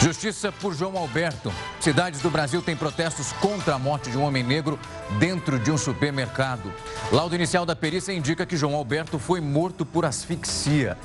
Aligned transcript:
Justiça 0.00 0.50
por 0.50 0.72
João 0.72 0.96
Alberto. 0.96 1.52
Cidades 1.78 2.22
do 2.22 2.30
Brasil 2.30 2.62
têm 2.62 2.74
protestos 2.74 3.32
contra 3.32 3.74
a 3.74 3.78
morte 3.78 4.10
de 4.10 4.16
um 4.16 4.22
homem 4.22 4.42
negro 4.42 4.78
dentro 5.18 5.58
de 5.58 5.70
um 5.70 5.76
supermercado. 5.76 6.72
Laudo 7.12 7.34
inicial 7.34 7.66
da 7.66 7.76
perícia 7.76 8.10
indica 8.10 8.46
que 8.46 8.56
João 8.56 8.74
Alberto 8.74 9.18
foi 9.18 9.42
morto 9.42 9.84
por 9.84 10.06
asfixia. 10.06 10.96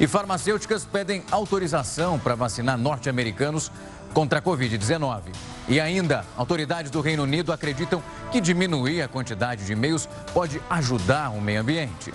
E 0.00 0.06
farmacêuticas 0.08 0.84
pedem 0.84 1.22
autorização 1.30 2.18
para 2.18 2.34
vacinar 2.34 2.76
norte-americanos 2.76 3.70
contra 4.12 4.40
a 4.40 4.42
Covid-19. 4.42 5.32
E 5.68 5.78
ainda, 5.78 6.24
autoridades 6.36 6.90
do 6.90 7.00
Reino 7.00 7.22
Unido 7.22 7.52
acreditam 7.52 8.02
que 8.32 8.40
diminuir 8.40 9.00
a 9.02 9.06
quantidade 9.06 9.64
de 9.64 9.74
e-mails 9.74 10.08
pode 10.34 10.60
ajudar 10.68 11.30
o 11.30 11.40
meio 11.40 11.60
ambiente. 11.60 12.12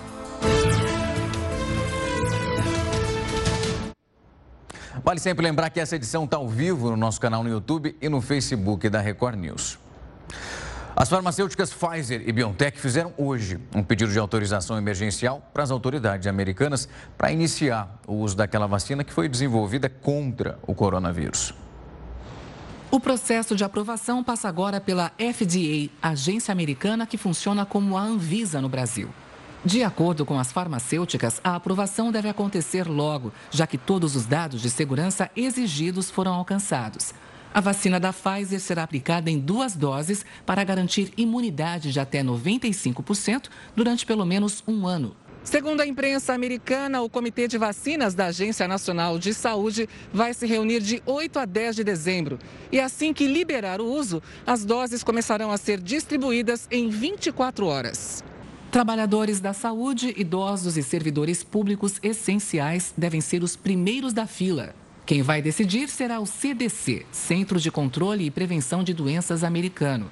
Vale 5.05 5.19
sempre 5.19 5.45
lembrar 5.45 5.69
que 5.69 5.79
essa 5.79 5.95
edição 5.95 6.23
está 6.23 6.37
ao 6.37 6.49
vivo 6.49 6.89
no 6.89 6.97
nosso 6.97 7.21
canal 7.21 7.43
no 7.43 7.49
YouTube 7.51 7.95
e 8.01 8.09
no 8.09 8.21
Facebook 8.21 8.89
da 8.89 8.99
Record 8.99 9.37
News. 9.37 9.77
As 10.95 11.07
farmacêuticas 11.07 11.71
Pfizer 11.71 12.23
e 12.27 12.31
BioNTech 12.31 12.79
fizeram 12.79 13.13
hoje 13.15 13.59
um 13.75 13.83
pedido 13.83 14.11
de 14.11 14.17
autorização 14.17 14.79
emergencial 14.79 15.47
para 15.53 15.61
as 15.61 15.69
autoridades 15.69 16.25
americanas 16.25 16.89
para 17.15 17.31
iniciar 17.31 17.99
o 18.07 18.15
uso 18.15 18.35
daquela 18.35 18.65
vacina 18.65 19.03
que 19.03 19.13
foi 19.13 19.29
desenvolvida 19.29 19.87
contra 19.87 20.57
o 20.65 20.73
coronavírus. 20.73 21.53
O 22.89 22.99
processo 22.99 23.55
de 23.55 23.63
aprovação 23.63 24.23
passa 24.23 24.49
agora 24.49 24.81
pela 24.81 25.11
FDA, 25.19 25.91
agência 26.01 26.51
americana 26.51 27.05
que 27.05 27.15
funciona 27.15 27.63
como 27.63 27.95
a 27.95 28.01
Anvisa 28.01 28.59
no 28.59 28.69
Brasil. 28.69 29.09
De 29.65 29.81
acordo 29.81 30.27
com 30.27 30.37
as 30.37 30.51
farmacêuticas, 30.51 31.41
a 31.43 31.55
aprovação 31.55 32.11
deve 32.11 32.29
acontecer 32.29 32.87
logo, 32.87 33.33
já 33.49 33.65
que 33.65 33.79
todos 33.79 34.15
os 34.15 34.27
dados 34.27 34.61
de 34.61 34.69
segurança 34.69 35.31
exigidos 35.35 36.11
foram 36.11 36.35
alcançados. 36.35 37.15
A 37.51 37.61
vacina 37.61 37.99
da 37.99 38.13
Pfizer 38.13 38.59
será 38.59 38.83
aplicada 38.83 39.31
em 39.31 39.39
duas 39.39 39.75
doses 39.75 40.23
para 40.45 40.63
garantir 40.63 41.11
imunidade 41.17 41.91
de 41.91 41.99
até 41.99 42.21
95% 42.21 43.49
durante 43.75 44.05
pelo 44.05 44.23
menos 44.23 44.63
um 44.67 44.85
ano. 44.85 45.15
Segundo 45.43 45.81
a 45.81 45.87
imprensa 45.87 46.33
americana, 46.33 47.01
o 47.01 47.09
Comitê 47.09 47.47
de 47.47 47.57
Vacinas 47.57 48.13
da 48.13 48.27
Agência 48.27 48.67
Nacional 48.67 49.17
de 49.17 49.33
Saúde 49.33 49.89
vai 50.13 50.35
se 50.35 50.45
reunir 50.45 50.79
de 50.79 51.01
8 51.07 51.39
a 51.39 51.45
10 51.45 51.77
de 51.77 51.83
dezembro. 51.83 52.37
E 52.71 52.79
assim 52.79 53.13
que 53.13 53.25
liberar 53.25 53.81
o 53.81 53.91
uso, 53.91 54.21
as 54.45 54.63
doses 54.63 55.03
começarão 55.03 55.51
a 55.51 55.57
ser 55.57 55.81
distribuídas 55.81 56.67
em 56.69 56.87
24 56.87 57.65
horas. 57.65 58.23
Trabalhadores 58.75 59.39
da 59.39 59.53
saúde, 59.53 60.13
idosos 60.17 60.75
e 60.75 60.83
servidores 60.83 61.45
públicos 61.45 61.93
essenciais 62.03 62.93
devem 62.97 63.21
ser 63.21 63.41
os 63.41 63.55
primeiros 63.55 64.11
da 64.11 64.27
fila. 64.27 64.75
Quem 65.05 65.21
vai 65.21 65.41
decidir 65.41 65.87
será 65.87 66.19
o 66.19 66.25
CDC, 66.25 67.05
Centro 67.09 67.57
de 67.57 67.71
Controle 67.71 68.25
e 68.25 68.29
Prevenção 68.29 68.83
de 68.83 68.93
Doenças 68.93 69.45
americano. 69.45 70.11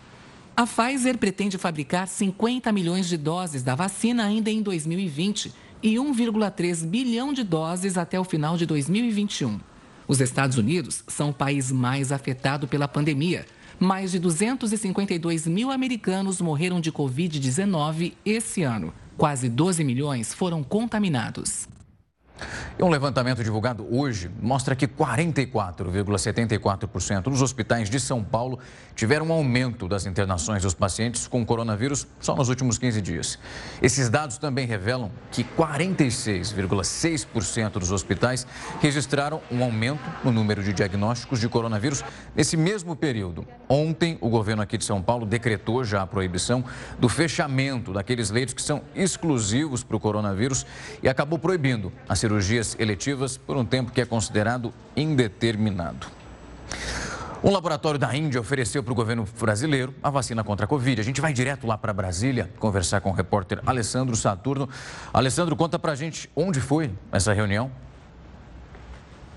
A 0.55 0.65
Pfizer 0.65 1.17
pretende 1.17 1.57
fabricar 1.57 2.07
50 2.07 2.71
milhões 2.71 3.09
de 3.09 3.17
doses 3.17 3.63
da 3.63 3.75
vacina 3.75 4.23
ainda 4.23 4.49
em 4.49 4.61
2020 4.61 5.53
e 5.83 5.95
1,3 5.95 6.85
bilhão 6.85 7.33
de 7.33 7.43
doses 7.43 7.97
até 7.97 8.17
o 8.17 8.23
final 8.23 8.55
de 8.55 8.65
2021. 8.65 9.59
Os 10.07 10.21
Estados 10.21 10.57
Unidos 10.57 11.03
são 11.09 11.31
o 11.31 11.33
país 11.33 11.69
mais 11.69 12.13
afetado 12.13 12.65
pela 12.65 12.87
pandemia 12.87 13.45
mais 13.83 14.11
de 14.11 14.19
252 14.19 15.45
mil 15.45 15.69
americanos 15.69 16.39
morreram 16.39 16.79
de 16.79 16.91
Covid-19 16.91 18.13
esse 18.25 18.63
ano. 18.63 18.93
Quase 19.17 19.49
12 19.49 19.83
milhões 19.83 20.33
foram 20.33 20.63
contaminados. 20.63 21.67
E 22.79 22.83
um 22.83 22.89
levantamento 22.89 23.43
divulgado 23.43 23.85
hoje 23.89 24.31
mostra 24.41 24.75
que 24.75 24.87
44,74% 24.87 27.23
dos 27.23 27.41
hospitais 27.41 27.89
de 27.89 27.99
São 27.99 28.23
Paulo 28.23 28.59
tiveram 28.95 29.25
um 29.27 29.33
aumento 29.33 29.87
das 29.87 30.05
internações 30.05 30.61
dos 30.63 30.73
pacientes 30.73 31.27
com 31.27 31.45
coronavírus 31.45 32.07
só 32.19 32.35
nos 32.35 32.49
últimos 32.49 32.77
15 32.77 33.01
dias. 33.01 33.39
Esses 33.81 34.09
dados 34.09 34.37
também 34.37 34.67
revelam 34.67 35.09
que 35.31 35.43
46,6% 35.43 37.73
dos 37.73 37.91
hospitais 37.91 38.47
registraram 38.81 39.41
um 39.51 39.63
aumento 39.63 40.03
no 40.23 40.31
número 40.31 40.63
de 40.63 40.73
diagnósticos 40.73 41.39
de 41.39 41.49
coronavírus 41.49 42.03
nesse 42.35 42.57
mesmo 42.57 42.95
período. 42.95 43.45
Ontem, 43.67 44.17
o 44.21 44.29
governo 44.29 44.61
aqui 44.61 44.77
de 44.77 44.85
São 44.85 45.01
Paulo 45.01 45.25
decretou 45.25 45.83
já 45.83 46.01
a 46.01 46.07
proibição 46.07 46.63
do 46.99 47.09
fechamento 47.09 47.93
daqueles 47.93 48.29
leitos 48.29 48.53
que 48.53 48.61
são 48.61 48.83
exclusivos 48.95 49.83
para 49.83 49.97
o 49.97 49.99
coronavírus 49.99 50.65
e 51.01 51.09
acabou 51.09 51.39
proibindo 51.39 51.91
a 52.07 52.15
cirurgias 52.33 52.75
eletivas 52.79 53.37
por 53.37 53.55
um 53.55 53.63
tempo 53.63 53.91
que 53.91 54.01
é 54.01 54.05
considerado 54.05 54.73
indeterminado. 54.95 56.07
Um 57.43 57.51
laboratório 57.51 57.99
da 57.99 58.15
Índia 58.15 58.41
ofereceu 58.41 58.81
para 58.81 58.91
o 58.91 58.95
governo 58.95 59.27
brasileiro 59.39 59.93
a 60.01 60.09
vacina 60.09 60.43
contra 60.43 60.65
a 60.65 60.67
Covid. 60.67 60.99
A 60.99 61.03
gente 61.03 61.21
vai 61.21 61.31
direto 61.31 61.67
lá 61.67 61.77
para 61.77 61.93
Brasília 61.93 62.49
conversar 62.57 63.01
com 63.01 63.09
o 63.09 63.13
repórter 63.13 63.59
Alessandro 63.65 64.15
Saturno. 64.15 64.67
Alessandro, 65.13 65.55
conta 65.55 65.77
para 65.77 65.91
a 65.91 65.95
gente 65.95 66.27
onde 66.35 66.59
foi 66.59 66.89
essa 67.11 67.33
reunião. 67.33 67.69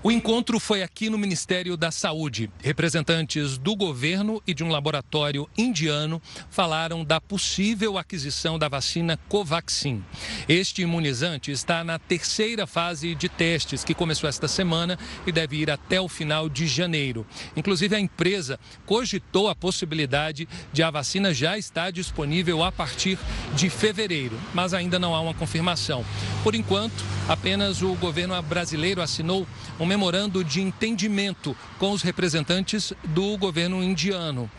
O 0.03 0.11
encontro 0.11 0.59
foi 0.59 0.83
aqui 0.83 1.09
no 1.09 1.17
Ministério 1.17 1.75
da 1.75 1.89
Saúde. 1.89 2.51
Representantes 2.61 3.57
do 3.57 3.75
governo 3.75 4.41
e 4.45 4.53
de 4.53 4.63
um 4.63 4.69
laboratório 4.69 5.49
indiano 5.57 6.21
falaram 6.51 7.03
da 7.03 7.19
possível 7.19 7.97
aquisição 7.97 8.59
da 8.59 8.69
vacina 8.69 9.17
Covaxin. 9.27 10.03
Este 10.47 10.83
imunizante 10.83 11.51
está 11.51 11.83
na 11.83 11.97
terceira 11.97 12.67
fase 12.67 13.15
de 13.15 13.27
testes, 13.27 13.83
que 13.83 13.95
começou 13.95 14.29
esta 14.29 14.47
semana 14.47 14.99
e 15.25 15.31
deve 15.31 15.57
ir 15.57 15.71
até 15.71 15.99
o 15.99 16.07
final 16.07 16.47
de 16.47 16.67
janeiro. 16.67 17.25
Inclusive, 17.55 17.95
a 17.95 17.99
empresa 17.99 18.59
cogitou 18.85 19.49
a 19.49 19.55
possibilidade 19.55 20.47
de 20.71 20.83
a 20.83 20.91
vacina 20.91 21.33
já 21.33 21.57
estar 21.57 21.91
disponível 21.91 22.63
a 22.63 22.71
partir 22.71 23.17
de 23.55 23.67
fevereiro, 23.67 24.39
mas 24.53 24.75
ainda 24.75 24.99
não 24.99 25.15
há 25.15 25.21
uma 25.21 25.33
confirmação. 25.33 26.05
Por 26.43 26.53
enquanto, 26.53 27.03
apenas 27.27 27.81
o 27.81 27.95
governo 27.95 28.39
brasileiro 28.43 29.01
assinou 29.01 29.47
um 29.79 29.86
memorando 29.87 30.43
de 30.43 30.61
entendimento 30.61 31.55
com 31.79 31.91
os 31.91 32.01
representantes 32.01 32.93
do 33.05 33.37
governo 33.37 33.81
indiano. 33.81 34.49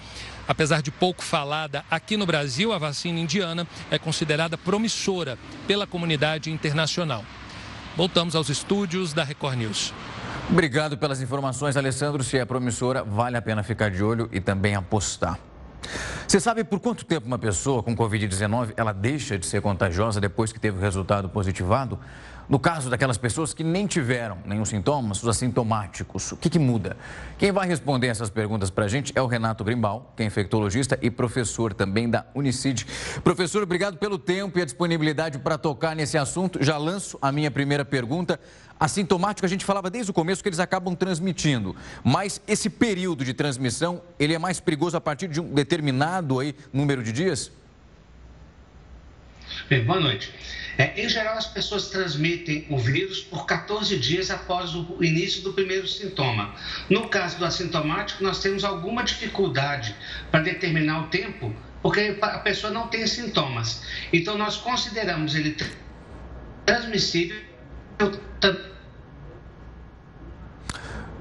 Apesar 0.49 0.81
de 0.81 0.91
pouco 0.91 1.23
falada 1.23 1.85
aqui 1.91 2.17
no 2.17 2.25
Brasil, 2.25 2.73
a 2.73 2.79
vacina 2.79 3.21
indiana 3.21 3.69
é 3.91 3.99
considerada 3.99 4.57
promissora 4.57 5.39
pela 5.67 5.87
comunidade 5.87 6.51
internacional. 6.51 7.23
Voltamos 7.95 8.35
aos 8.35 8.49
estúdios 8.49 9.13
da 9.13 9.25
Record 9.25 9.59
News. 9.59 9.93
Obrigado 10.51 10.97
pelas 10.97 11.21
informações, 11.21 11.77
Alessandro. 11.77 12.25
Se 12.25 12.39
é 12.39 12.45
promissora, 12.47 13.05
vale 13.05 13.37
a 13.37 13.43
pena 13.43 13.63
ficar 13.63 13.91
de 13.91 14.03
olho 14.03 14.29
e 14.33 14.41
também 14.41 14.75
apostar. 14.75 15.39
Você 16.27 16.41
sabe 16.41 16.65
por 16.65 16.81
quanto 16.81 17.05
tempo 17.05 17.27
uma 17.27 17.39
pessoa 17.39 17.83
com 17.83 17.95
Covid-19 17.95 18.73
ela 18.77 18.93
deixa 18.93 19.39
de 19.39 19.47
ser 19.47 19.61
contagiosa 19.61 20.21
depois 20.21 20.53
que 20.53 20.61
teve 20.61 20.79
o 20.79 20.81
resultado 20.81 21.29
positivado? 21.29 21.99
No 22.49 22.59
caso 22.59 22.89
daquelas 22.89 23.19
pessoas 23.19 23.53
que 23.53 23.63
nem 23.63 23.87
tiveram 23.87 24.39
nenhum 24.47 24.65
sintoma, 24.65 25.13
os 25.13 25.29
assintomáticos, 25.29 26.33
o 26.33 26.37
que, 26.39 26.49
que 26.49 26.59
muda? 26.59 26.97
Quem 27.37 27.53
vai 27.53 27.69
responder 27.69 28.07
essas 28.07 28.31
perguntas 28.31 28.71
para 28.71 28.87
a 28.87 28.89
gente 28.89 29.13
é 29.15 29.21
o 29.21 29.27
Renato 29.27 29.63
Grimbal, 29.63 30.15
que 30.17 30.23
é 30.23 30.27
infectologista 30.27 30.99
e 31.03 31.11
professor 31.11 31.75
também 31.75 32.09
da 32.09 32.25
Unicid. 32.35 32.87
Professor, 33.23 33.63
obrigado 33.63 33.99
pelo 33.99 34.19
tempo 34.19 34.59
e 34.59 34.63
a 34.63 34.65
disponibilidade 34.65 35.39
para 35.39 35.59
tocar 35.59 35.95
nesse 35.95 36.17
assunto. 36.17 36.65
Já 36.65 36.79
lanço 36.79 37.19
a 37.21 37.31
minha 37.31 37.51
primeira 37.51 37.85
pergunta. 37.85 38.41
Assintomático, 38.81 39.45
a 39.45 39.49
gente 39.49 39.65
falava 39.65 39.91
desde 39.91 40.11
o 40.11 40.15
começo 40.15 40.43
que 40.43 40.49
eles 40.49 40.61
acabam 40.61 40.95
transmitindo, 40.95 41.75
mas 42.05 42.41
esse 42.47 42.71
período 42.71 43.25
de 43.25 43.35
transmissão, 43.35 44.01
ele 44.19 44.33
é 44.33 44.39
mais 44.39 44.61
perigoso 44.61 44.97
a 44.97 45.01
partir 45.01 45.27
de 45.27 45.41
um 45.41 45.53
determinado 45.53 46.39
aí, 46.39 46.55
número 46.73 47.03
de 47.03 47.13
dias? 47.13 47.51
Bem, 49.69 49.85
boa 49.85 50.01
noite. 50.01 50.33
É, 50.79 50.99
em 50.99 51.07
geral, 51.11 51.37
as 51.37 51.47
pessoas 51.47 51.91
transmitem 51.91 52.65
o 52.71 52.79
vírus 52.79 53.21
por 53.21 53.45
14 53.45 53.99
dias 53.99 54.31
após 54.31 54.75
o 54.75 55.05
início 55.05 55.43
do 55.43 55.53
primeiro 55.53 55.87
sintoma. 55.87 56.55
No 56.89 57.09
caso 57.09 57.37
do 57.37 57.45
assintomático, 57.45 58.25
nós 58.25 58.41
temos 58.41 58.65
alguma 58.65 59.03
dificuldade 59.05 59.95
para 60.31 60.41
determinar 60.41 61.01
o 61.01 61.09
tempo, 61.09 61.55
porque 61.83 62.17
a 62.23 62.39
pessoa 62.39 62.73
não 62.73 62.89
tem 62.89 63.07
sintomas. 63.07 63.83
Então, 64.11 64.39
nós 64.39 64.57
consideramos 64.57 65.35
ele 65.35 65.55
transmissível. 66.65 67.43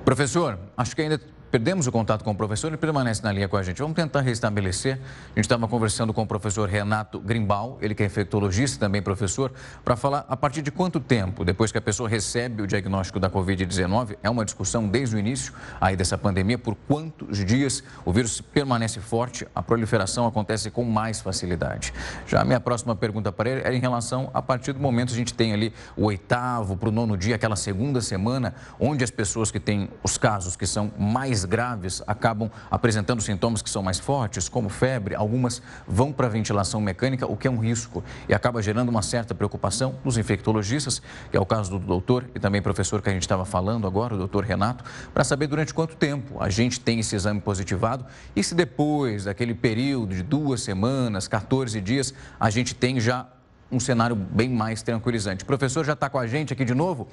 Professor, 0.05 0.57
acho 0.77 0.95
que 0.95 1.01
ainda 1.01 1.19
Perdemos 1.49 1.87
o 1.87 1.91
contato 1.93 2.25
com 2.25 2.31
o 2.31 2.35
professor, 2.35 2.67
ele 2.67 2.77
permanece 2.77 3.23
na 3.23 3.31
linha 3.31 3.47
com 3.47 3.55
a 3.55 3.63
gente. 3.63 3.81
Vamos 3.81 3.95
tentar 3.95 4.19
restabelecer. 4.19 4.95
A 4.95 5.29
gente 5.29 5.45
estava 5.45 5.65
conversando 5.65 6.13
com 6.13 6.21
o 6.21 6.27
professor 6.27 6.67
Renato 6.67 7.21
Grimbal, 7.21 7.77
ele 7.81 7.95
que 7.95 8.03
é 8.03 8.05
infectologista 8.05 8.77
também 8.77 9.01
professor, 9.01 9.53
para 9.83 9.95
falar 9.95 10.25
a 10.27 10.35
partir 10.35 10.61
de 10.61 10.71
quanto 10.71 10.99
tempo, 10.99 11.45
depois 11.45 11.71
que 11.71 11.77
a 11.77 11.81
pessoa 11.81 12.09
recebe 12.09 12.61
o 12.61 12.67
diagnóstico 12.67 13.17
da 13.17 13.29
Covid-19, 13.29 14.17
é 14.21 14.29
uma 14.29 14.43
discussão 14.43 14.87
desde 14.89 15.15
o 15.15 15.19
início 15.19 15.53
aí 15.79 15.95
dessa 15.95 16.17
pandemia, 16.17 16.57
por 16.57 16.75
quantos 16.87 17.45
dias 17.45 17.81
o 18.03 18.11
vírus 18.11 18.41
permanece 18.41 18.99
forte, 18.99 19.47
a 19.55 19.63
proliferação 19.63 20.27
acontece 20.27 20.69
com 20.69 20.83
mais 20.83 21.21
facilidade. 21.21 21.93
Já 22.25 22.41
a 22.41 22.45
minha 22.45 22.59
próxima 22.59 22.93
pergunta 22.93 23.31
para 23.31 23.49
ele 23.49 23.61
é 23.61 23.73
em 23.73 23.79
relação 23.79 24.29
a 24.33 24.41
partir 24.41 24.73
do 24.73 24.81
momento 24.81 25.09
que 25.09 25.15
a 25.15 25.17
gente 25.17 25.33
tem 25.33 25.53
ali 25.53 25.73
o 25.95 26.05
oitavo 26.05 26.75
para 26.75 26.89
o 26.89 26.91
nono 26.91 27.15
dia, 27.15 27.35
aquela 27.35 27.55
segunda 27.55 28.01
semana, 28.01 28.53
onde 28.77 29.03
as 29.03 29.11
pessoas 29.11 29.49
que 29.49 29.61
têm 29.61 29.89
os 30.03 30.17
casos 30.17 30.57
que 30.57 30.67
são 30.67 30.91
mais 30.99 31.36
graves 31.45 32.01
acabam 32.05 32.49
apresentando 32.69 33.21
sintomas 33.21 33.61
que 33.61 33.69
são 33.69 33.83
mais 33.83 33.99
fortes, 33.99 34.49
como 34.49 34.69
febre, 34.69 35.15
algumas 35.15 35.61
vão 35.87 36.11
para 36.11 36.27
ventilação 36.27 36.79
mecânica, 36.81 37.25
o 37.25 37.35
que 37.35 37.47
é 37.47 37.51
um 37.51 37.59
risco 37.59 38.03
e 38.27 38.33
acaba 38.33 38.61
gerando 38.61 38.89
uma 38.89 39.01
certa 39.01 39.33
preocupação 39.33 39.95
nos 40.03 40.17
infectologistas, 40.17 41.01
que 41.29 41.37
é 41.37 41.39
o 41.39 41.45
caso 41.45 41.71
do 41.71 41.79
doutor 41.79 42.25
e 42.35 42.39
também 42.39 42.61
professor 42.61 43.01
que 43.01 43.09
a 43.09 43.13
gente 43.13 43.23
estava 43.23 43.45
falando 43.45 43.87
agora, 43.87 44.15
o 44.15 44.17
doutor 44.17 44.43
Renato, 44.43 44.83
para 45.13 45.23
saber 45.23 45.47
durante 45.47 45.73
quanto 45.73 45.95
tempo 45.95 46.41
a 46.41 46.49
gente 46.49 46.79
tem 46.79 46.99
esse 46.99 47.15
exame 47.15 47.41
positivado 47.41 48.05
e 48.35 48.43
se 48.43 48.55
depois 48.55 49.25
daquele 49.25 49.53
período 49.53 50.15
de 50.15 50.23
duas 50.23 50.61
semanas, 50.61 51.27
14 51.27 51.79
dias, 51.81 52.13
a 52.39 52.49
gente 52.49 52.75
tem 52.75 52.99
já 52.99 53.27
um 53.71 53.79
cenário 53.79 54.15
bem 54.15 54.49
mais 54.49 54.81
tranquilizante. 54.81 55.43
O 55.43 55.47
professor 55.47 55.85
já 55.85 55.93
está 55.93 56.09
com 56.09 56.17
a 56.17 56.27
gente 56.27 56.53
aqui 56.53 56.63
de 56.63 56.73
novo. 56.73 57.07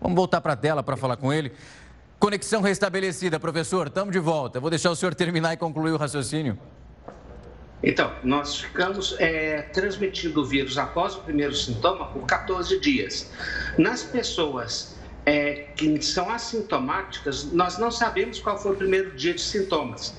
Vamos 0.00 0.16
voltar 0.16 0.40
para 0.40 0.52
a 0.52 0.56
tela 0.56 0.82
para 0.82 0.96
falar 0.96 1.16
com 1.16 1.32
ele. 1.32 1.52
Conexão 2.18 2.60
restabelecida, 2.60 3.38
professor, 3.38 3.86
estamos 3.86 4.10
de 4.10 4.18
volta. 4.18 4.58
Vou 4.58 4.68
deixar 4.70 4.90
o 4.90 4.96
senhor 4.96 5.14
terminar 5.14 5.52
e 5.52 5.56
concluir 5.56 5.92
o 5.92 5.96
raciocínio. 5.96 6.58
Então, 7.80 8.12
nós 8.24 8.60
ficamos 8.60 9.14
é, 9.20 9.62
transmitindo 9.62 10.40
o 10.40 10.44
vírus 10.44 10.76
após 10.76 11.14
o 11.14 11.20
primeiro 11.20 11.54
sintoma 11.54 12.06
por 12.06 12.26
14 12.26 12.80
dias. 12.80 13.30
Nas 13.78 14.02
pessoas 14.02 14.96
é, 15.24 15.68
que 15.76 16.02
são 16.02 16.28
assintomáticas, 16.28 17.52
nós 17.52 17.78
não 17.78 17.88
sabemos 17.88 18.40
qual 18.40 18.58
foi 18.58 18.72
o 18.72 18.74
primeiro 18.74 19.12
dia 19.12 19.32
de 19.32 19.40
sintomas. 19.40 20.12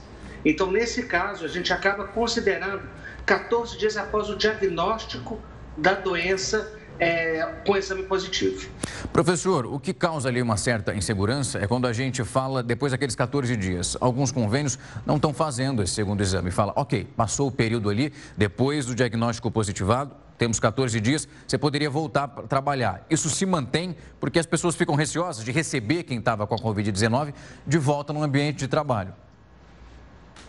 Então, 0.46 0.72
nesse 0.72 1.04
caso, 1.04 1.44
a 1.44 1.50
gente 1.50 1.74
acaba 1.74 2.06
considerando 2.06 2.82
14 3.26 3.78
dias 3.78 3.98
após 3.98 4.30
o 4.30 4.38
diagnóstico 4.38 5.38
da 5.76 5.96
doença 5.96 6.79
é, 7.00 7.46
com 7.66 7.78
exame 7.78 8.04
positivo. 8.04 8.70
Professor, 9.14 9.66
o 9.66 9.80
que 9.80 9.94
causa 9.94 10.28
ali 10.28 10.42
uma 10.42 10.58
certa 10.58 10.94
insegurança 10.94 11.58
é 11.60 11.68
quando 11.68 11.88
a 11.88 11.94
gente 11.94 12.24
fala 12.24 12.62
depois 12.62 12.92
daqueles 12.92 13.16
14 13.16 13.56
dias. 13.56 13.98
Alguns 14.02 14.32
convênios 14.32 14.78
não 15.06 15.16
estão 15.16 15.34
fazendo 15.34 15.82
esse 15.82 15.94
segundo 15.94 16.22
exame. 16.22 16.52
Fala, 16.52 16.74
ok, 16.76 17.08
passou 17.16 17.48
o 17.48 17.52
período 17.52 17.90
ali, 17.90 18.14
depois 18.36 18.86
do 18.86 18.94
diagnóstico 18.94 19.50
positivado, 19.50 20.16
temos 20.38 20.60
14 20.60 21.00
dias, 21.02 21.28
você 21.46 21.58
poderia 21.58 21.90
voltar 21.90 22.28
para 22.30 22.48
trabalhar. 22.48 23.06
Isso 23.10 23.30
se 23.30 23.46
mantém 23.46 23.96
porque 24.20 24.40
as 24.40 24.46
pessoas 24.46 24.76
ficam 24.76 24.96
receosas 24.96 25.44
de 25.44 25.52
receber 25.52 26.04
quem 26.04 26.20
estava 26.20 26.48
com 26.48 26.56
a 26.56 26.58
Covid-19 26.58 27.34
de 27.68 27.78
volta 27.78 28.14
no 28.14 28.24
ambiente 28.24 28.60
de 28.60 28.68
trabalho. 28.68 29.14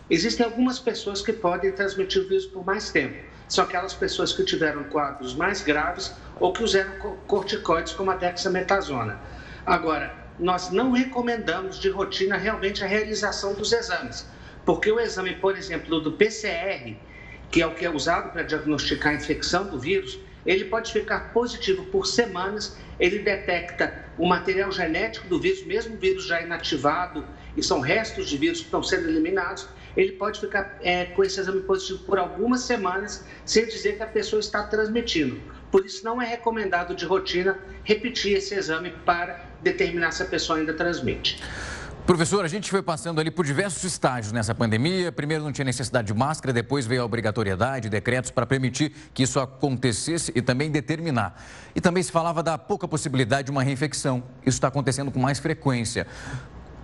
Existem 0.08 0.44
algumas 0.44 0.78
pessoas 0.78 1.22
que 1.22 1.32
podem 1.32 1.72
transmitir 1.72 2.22
o 2.22 2.28
vírus 2.28 2.46
por 2.46 2.64
mais 2.64 2.90
tempo 2.90 3.30
são 3.50 3.64
aquelas 3.64 3.92
pessoas 3.92 4.32
que 4.32 4.44
tiveram 4.44 4.84
quadros 4.84 5.34
mais 5.34 5.60
graves 5.60 6.14
ou 6.40 6.52
que 6.52 6.64
usaram 6.64 6.92
corticoides 7.26 7.92
como 7.92 8.10
a 8.10 8.16
dexametasona. 8.16 9.20
Agora, 9.64 10.12
nós 10.38 10.70
não 10.70 10.90
recomendamos 10.90 11.78
de 11.78 11.90
rotina 11.90 12.36
realmente 12.36 12.82
a 12.82 12.86
realização 12.86 13.52
dos 13.52 13.72
exames, 13.72 14.26
porque 14.64 14.90
o 14.90 14.98
exame, 14.98 15.34
por 15.34 15.56
exemplo, 15.56 16.00
do 16.00 16.12
PCR, 16.12 16.96
que 17.50 17.60
é 17.60 17.66
o 17.66 17.74
que 17.74 17.84
é 17.84 17.90
usado 17.90 18.32
para 18.32 18.42
diagnosticar 18.42 19.12
a 19.12 19.16
infecção 19.16 19.66
do 19.66 19.78
vírus, 19.78 20.18
ele 20.46 20.64
pode 20.64 20.90
ficar 20.90 21.32
positivo 21.32 21.84
por 21.86 22.06
semanas, 22.06 22.76
ele 22.98 23.18
detecta 23.18 24.06
o 24.16 24.26
material 24.26 24.72
genético 24.72 25.28
do 25.28 25.38
vírus, 25.38 25.64
mesmo 25.66 25.94
o 25.94 25.98
vírus 25.98 26.26
já 26.26 26.40
inativado, 26.40 27.24
e 27.56 27.62
são 27.62 27.80
restos 27.80 28.28
de 28.28 28.38
vírus 28.38 28.60
que 28.60 28.64
estão 28.64 28.82
sendo 28.82 29.08
eliminados, 29.08 29.68
ele 29.96 30.12
pode 30.12 30.40
ficar 30.40 30.78
é, 30.80 31.06
com 31.06 31.22
esse 31.22 31.40
exame 31.40 31.60
positivo 31.62 32.04
por 32.04 32.18
algumas 32.18 32.62
semanas, 32.62 33.24
sem 33.44 33.66
dizer 33.66 33.96
que 33.96 34.02
a 34.02 34.06
pessoa 34.06 34.40
está 34.40 34.62
transmitindo. 34.62 35.40
Por 35.70 35.86
isso, 35.86 36.04
não 36.04 36.20
é 36.20 36.26
recomendado 36.26 36.94
de 36.94 37.04
rotina 37.04 37.58
repetir 37.84 38.36
esse 38.36 38.54
exame 38.54 38.90
para 39.04 39.44
determinar 39.62 40.10
se 40.10 40.22
a 40.22 40.26
pessoa 40.26 40.58
ainda 40.58 40.74
transmite. 40.74 41.40
Professor, 42.06 42.44
a 42.44 42.48
gente 42.48 42.68
foi 42.68 42.82
passando 42.82 43.20
ali 43.20 43.30
por 43.30 43.44
diversos 43.44 43.84
estágios 43.84 44.32
nessa 44.32 44.52
pandemia. 44.52 45.12
Primeiro 45.12 45.44
não 45.44 45.52
tinha 45.52 45.64
necessidade 45.64 46.08
de 46.08 46.14
máscara, 46.14 46.52
depois 46.52 46.84
veio 46.84 47.02
a 47.02 47.04
obrigatoriedade, 47.04 47.88
decretos 47.88 48.32
para 48.32 48.44
permitir 48.44 48.92
que 49.14 49.22
isso 49.22 49.38
acontecesse 49.38 50.32
e 50.34 50.42
também 50.42 50.72
determinar. 50.72 51.40
E 51.72 51.80
também 51.80 52.02
se 52.02 52.10
falava 52.10 52.42
da 52.42 52.58
pouca 52.58 52.88
possibilidade 52.88 53.44
de 53.44 53.52
uma 53.52 53.62
reinfecção. 53.62 54.24
Isso 54.40 54.56
está 54.56 54.66
acontecendo 54.66 55.12
com 55.12 55.20
mais 55.20 55.38
frequência. 55.38 56.04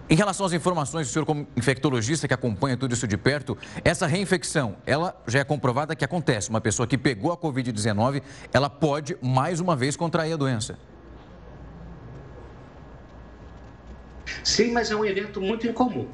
Em 0.08 0.14
relação 0.14 0.46
às 0.46 0.52
informações, 0.52 1.08
o 1.08 1.12
senhor 1.12 1.24
como 1.24 1.48
infectologista 1.56 2.28
que 2.28 2.34
acompanha 2.34 2.76
tudo 2.76 2.94
isso 2.94 3.08
de 3.08 3.16
perto, 3.16 3.58
essa 3.84 4.06
reinfecção, 4.06 4.76
ela 4.86 5.20
já 5.26 5.40
é 5.40 5.44
comprovada 5.44 5.96
que 5.96 6.04
acontece. 6.04 6.48
Uma 6.48 6.60
pessoa 6.60 6.86
que 6.86 6.96
pegou 6.96 7.32
a 7.32 7.36
Covid-19, 7.36 8.22
ela 8.52 8.70
pode 8.70 9.16
mais 9.20 9.58
uma 9.58 9.74
vez 9.74 9.96
contrair 9.96 10.32
a 10.32 10.36
doença. 10.36 10.78
Sim, 14.44 14.70
mas 14.70 14.92
é 14.92 14.96
um 14.96 15.04
evento 15.04 15.40
muito 15.40 15.66
incomum 15.66 16.08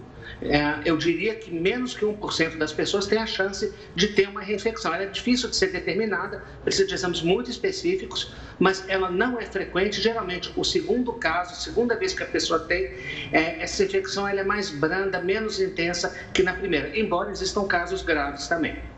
eu 0.85 0.97
diria 0.97 1.35
que 1.35 1.51
menos 1.53 1.95
que 1.95 2.05
1% 2.05 2.57
das 2.57 2.73
pessoas 2.73 3.07
tem 3.07 3.19
a 3.19 3.27
chance 3.27 3.73
de 3.95 4.09
ter 4.09 4.29
uma 4.29 4.41
reinfecção. 4.41 4.93
Ela 4.93 5.05
é 5.05 5.07
difícil 5.07 5.49
de 5.49 5.57
ser 5.57 5.73
determinada, 5.73 6.45
precisa 6.63 6.87
de 6.87 6.95
exames 6.95 7.23
muito 7.23 7.51
específicos, 7.51 8.33
mas 8.59 8.85
ela 8.89 9.11
não 9.11 9.39
é 9.39 9.47
frequente. 9.47 10.01
Geralmente, 10.01 10.53
o 10.57 10.65
segundo 10.65 11.13
caso, 11.15 11.53
a 11.53 11.57
segunda 11.57 11.97
vez 11.97 12.13
que 12.13 12.23
a 12.23 12.27
pessoa 12.27 12.61
tem 12.61 12.93
é, 13.33 13.63
essa 13.63 13.85
infecção, 13.85 14.27
ela 14.27 14.41
é 14.41 14.45
mais 14.45 14.71
branda, 14.71 15.21
menos 15.21 15.61
intensa 15.61 16.17
que 16.33 16.43
na 16.43 16.55
primeira, 16.55 16.99
embora 16.99 17.31
existam 17.31 17.67
casos 17.67 18.03
graves 18.03 18.47
também. 18.49 18.92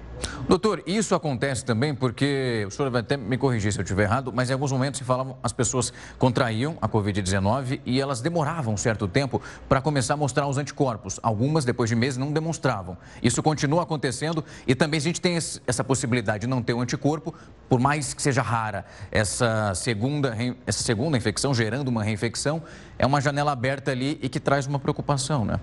Doutor, 0.49 0.83
isso 0.87 1.15
acontece 1.15 1.65
também 1.65 1.95
porque, 1.95 2.65
o 2.67 2.71
senhor 2.71 2.91
vai 2.91 3.01
até 3.01 3.17
me 3.17 3.39
corrigir 3.39 3.73
se 3.73 3.79
eu 3.79 3.83
estiver 3.83 4.05
errado, 4.05 4.33
mas 4.33 4.51
em 4.51 4.53
alguns 4.53 4.71
momentos 4.73 4.99
se 4.99 5.05
falavam, 5.05 5.39
as 5.43 5.53
pessoas 5.53 5.93
contraíam 6.19 6.77
a 6.83 6.89
Covid-19 6.89 7.81
e 7.87 8.01
elas 8.01 8.21
demoravam 8.21 8.75
um 8.75 8.77
certo 8.77 9.09
tempo 9.09 9.41
para 9.69 9.81
começar 9.81 10.15
a 10.15 10.17
mostrar 10.17 10.47
os 10.47 10.59
anticorpos. 10.59 11.19
Algumas, 11.23 11.65
depois 11.65 11.89
de 11.89 11.97
meses, 11.97 12.19
não 12.19 12.31
demonstravam. 12.31 12.97
Isso 13.23 13.43
continua 13.43 13.83
acontecendo 13.83 14.45
e 14.67 14.75
também 14.75 14.99
a 14.99 15.01
gente 15.01 15.21
tem 15.21 15.37
essa 15.37 15.83
possibilidade 15.83 16.43
de 16.43 16.47
não 16.47 16.63
ter 16.63 16.75
o 16.75 16.79
um 16.79 16.81
anticorpo, 16.81 17.35
por 17.69 17.81
mais 17.81 18.13
que 18.13 18.21
seja 18.21 18.43
rara 18.43 18.85
essa 19.11 19.75
segunda, 19.75 20.37
essa 20.67 20.83
segunda 20.83 21.17
infecção, 21.17 21.55
gerando 21.55 21.89
uma 21.89 22.05
reinfecção, 22.05 22.63
é 22.99 23.07
uma 23.07 23.21
janela 23.21 23.53
aberta 23.53 23.91
ali 23.91 24.19
e 24.23 24.29
que 24.29 24.39
traz 24.39 24.67
uma 24.67 24.79
preocupação, 24.79 25.45
né? 25.45 25.59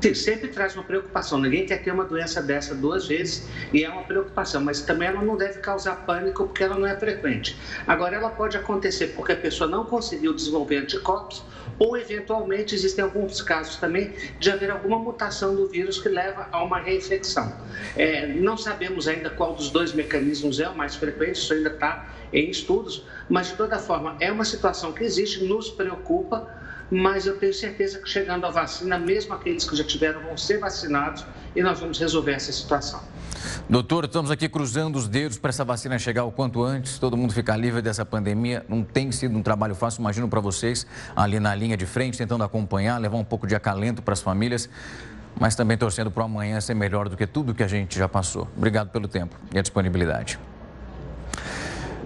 Sim, 0.00 0.14
sempre 0.14 0.48
traz 0.48 0.76
uma 0.76 0.84
preocupação. 0.84 1.40
Ninguém 1.40 1.66
quer 1.66 1.78
ter 1.82 1.90
uma 1.90 2.04
doença 2.04 2.40
dessa 2.40 2.72
duas 2.72 3.08
vezes 3.08 3.48
e 3.72 3.82
é 3.82 3.90
uma 3.90 4.04
preocupação, 4.04 4.60
mas 4.60 4.80
também 4.80 5.08
ela 5.08 5.22
não 5.22 5.36
deve 5.36 5.58
causar 5.58 6.06
pânico 6.06 6.44
porque 6.46 6.62
ela 6.62 6.76
não 6.78 6.86
é 6.86 6.96
frequente. 6.96 7.58
Agora, 7.84 8.14
ela 8.14 8.30
pode 8.30 8.56
acontecer 8.56 9.08
porque 9.08 9.32
a 9.32 9.36
pessoa 9.36 9.68
não 9.68 9.84
conseguiu 9.84 10.32
desenvolver 10.32 10.76
anticorpos 10.76 11.42
ou, 11.80 11.96
eventualmente, 11.96 12.76
existem 12.76 13.02
alguns 13.04 13.42
casos 13.42 13.76
também 13.76 14.12
de 14.38 14.50
haver 14.50 14.70
alguma 14.70 15.00
mutação 15.00 15.56
do 15.56 15.66
vírus 15.66 15.98
que 16.00 16.08
leva 16.08 16.48
a 16.52 16.62
uma 16.62 16.78
reinfecção. 16.78 17.52
É, 17.96 18.26
não 18.28 18.56
sabemos 18.56 19.08
ainda 19.08 19.30
qual 19.30 19.52
dos 19.54 19.68
dois 19.68 19.92
mecanismos 19.92 20.60
é 20.60 20.68
o 20.68 20.76
mais 20.76 20.94
frequente, 20.94 21.36
isso 21.36 21.52
ainda 21.52 21.70
está 21.70 22.08
em 22.32 22.48
estudos, 22.50 23.04
mas, 23.28 23.48
de 23.48 23.54
toda 23.54 23.78
forma, 23.78 24.16
é 24.20 24.30
uma 24.30 24.44
situação 24.44 24.92
que 24.92 25.02
existe, 25.02 25.42
nos 25.44 25.70
preocupa 25.70 26.57
mas 26.90 27.26
eu 27.26 27.36
tenho 27.36 27.52
certeza 27.52 27.98
que 27.98 28.08
chegando 28.08 28.46
a 28.46 28.50
vacina, 28.50 28.98
mesmo 28.98 29.34
aqueles 29.34 29.68
que 29.68 29.76
já 29.76 29.84
tiveram 29.84 30.22
vão 30.22 30.36
ser 30.36 30.58
vacinados 30.58 31.24
e 31.54 31.62
nós 31.62 31.80
vamos 31.80 31.98
resolver 31.98 32.32
essa 32.32 32.52
situação. 32.52 33.00
Doutor, 33.68 34.04
estamos 34.04 34.30
aqui 34.30 34.48
cruzando 34.48 34.96
os 34.96 35.06
dedos 35.06 35.38
para 35.38 35.50
essa 35.50 35.64
vacina 35.64 35.98
chegar 35.98 36.24
o 36.24 36.32
quanto 36.32 36.62
antes, 36.62 36.98
todo 36.98 37.16
mundo 37.16 37.32
ficar 37.32 37.56
livre 37.56 37.82
dessa 37.82 38.04
pandemia. 38.04 38.64
Não 38.68 38.82
tem 38.82 39.12
sido 39.12 39.36
um 39.36 39.42
trabalho 39.42 39.74
fácil, 39.74 40.00
imagino 40.00 40.28
para 40.28 40.40
vocês, 40.40 40.86
ali 41.14 41.38
na 41.38 41.54
linha 41.54 41.76
de 41.76 41.86
frente, 41.86 42.16
tentando 42.16 42.42
acompanhar, 42.42 42.98
levar 42.98 43.18
um 43.18 43.24
pouco 43.24 43.46
de 43.46 43.54
acalento 43.54 44.02
para 44.02 44.14
as 44.14 44.22
famílias, 44.22 44.68
mas 45.38 45.54
também 45.54 45.76
torcendo 45.76 46.10
para 46.10 46.22
o 46.22 46.26
amanhã 46.26 46.60
ser 46.60 46.74
melhor 46.74 47.08
do 47.08 47.16
que 47.16 47.26
tudo 47.26 47.54
que 47.54 47.62
a 47.62 47.68
gente 47.68 47.98
já 47.98 48.08
passou. 48.08 48.48
Obrigado 48.56 48.90
pelo 48.90 49.06
tempo 49.06 49.36
e 49.52 49.58
a 49.58 49.62
disponibilidade. 49.62 50.38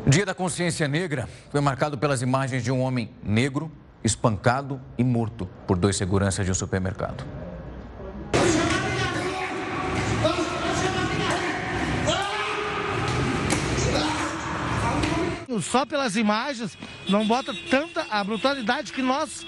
Dia 0.05 0.27
da 0.27 0.35
Consciência 0.35 0.89
Negra 0.89 1.29
foi 1.51 1.61
marcado 1.61 1.97
pelas 1.97 2.23
imagens 2.23 2.65
de 2.65 2.73
um 2.73 2.81
homem 2.81 3.09
negro 3.23 3.71
espancado 4.05 4.81
e 4.99 5.05
morto 5.05 5.49
por 5.67 5.77
dois 5.77 5.97
seguranças 5.97 6.45
de 6.45 6.51
um 6.51 6.55
supermercado. 6.55 7.25
Só 15.61 15.85
pelas 15.85 16.17
imagens 16.17 16.77
não 17.09 17.27
bota 17.27 17.55
tanta 17.71 18.07
a 18.11 18.25
brutalidade 18.25 18.93
que 18.93 19.03
nós 19.03 19.47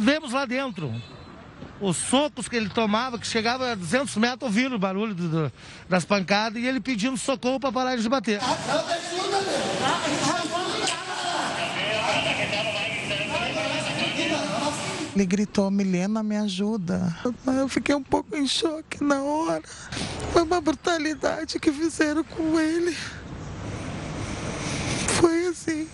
vemos 0.00 0.32
lá 0.32 0.44
dentro. 0.44 0.92
os 1.80 1.96
socos 1.96 2.48
que 2.48 2.56
ele 2.56 2.68
tomava, 2.68 3.18
que 3.18 3.26
chegava 3.26 3.72
a 3.72 3.74
200 3.74 4.16
metros 4.16 4.42
ouvindo 4.42 4.76
o 4.76 4.78
barulho 4.78 5.14
do, 5.14 5.28
do, 5.28 5.52
das 5.88 6.04
pancadas 6.04 6.62
e 6.62 6.66
ele 6.66 6.80
pedindo 6.80 7.16
socorro 7.16 7.58
para 7.58 7.72
parar 7.72 7.96
de 7.96 8.08
bater. 8.08 8.40
Ele 15.14 15.26
gritou, 15.26 15.70
Milena, 15.70 16.24
me 16.24 16.36
ajuda. 16.36 17.16
Eu 17.46 17.68
fiquei 17.68 17.94
um 17.94 18.02
pouco 18.02 18.36
em 18.36 18.48
choque 18.48 19.02
na 19.02 19.22
hora. 19.22 19.62
Foi 20.32 20.42
uma 20.42 20.60
brutalidade 20.60 21.60
que 21.60 21.70
fizeram 21.72 22.24
com 22.24 22.58
ele. 22.58 22.96
Foi 25.20 25.46
assim, 25.46 25.86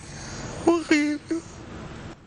horrível. 0.65 1.39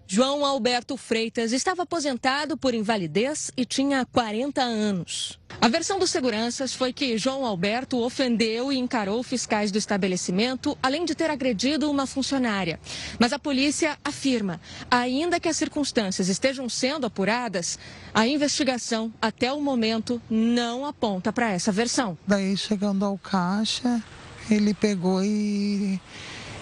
João 0.06 0.44
Alberto 0.44 0.96
Freitas 0.96 1.52
estava 1.52 1.82
aposentado 1.82 2.56
por 2.56 2.74
invalidez 2.74 3.50
e 3.56 3.64
tinha 3.64 4.04
40 4.04 4.62
anos. 4.62 5.38
A 5.60 5.68
versão 5.68 5.98
dos 5.98 6.10
seguranças 6.10 6.74
foi 6.74 6.92
que 6.92 7.16
João 7.16 7.46
Alberto 7.46 7.98
ofendeu 7.98 8.70
e 8.70 8.78
encarou 8.78 9.22
fiscais 9.22 9.72
do 9.72 9.78
estabelecimento, 9.78 10.76
além 10.82 11.06
de 11.06 11.14
ter 11.14 11.30
agredido 11.30 11.90
uma 11.90 12.06
funcionária. 12.06 12.78
Mas 13.18 13.32
a 13.32 13.38
polícia 13.38 13.98
afirma, 14.04 14.60
ainda 14.90 15.40
que 15.40 15.48
as 15.48 15.56
circunstâncias 15.56 16.28
estejam 16.28 16.68
sendo 16.68 17.06
apuradas, 17.06 17.78
a 18.12 18.26
investigação, 18.26 19.12
até 19.22 19.52
o 19.52 19.60
momento, 19.60 20.20
não 20.28 20.84
aponta 20.84 21.32
para 21.32 21.50
essa 21.50 21.72
versão. 21.72 22.18
Daí, 22.26 22.56
chegando 22.58 23.04
ao 23.04 23.16
caixa, 23.16 24.02
ele 24.50 24.74
pegou 24.74 25.24
e, 25.24 25.98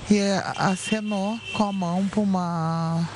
e 0.08 0.20
acenou 0.56 1.40
com 1.56 1.64
a 1.64 1.72
mão 1.72 2.06
para 2.06 2.20
uma 2.20 3.08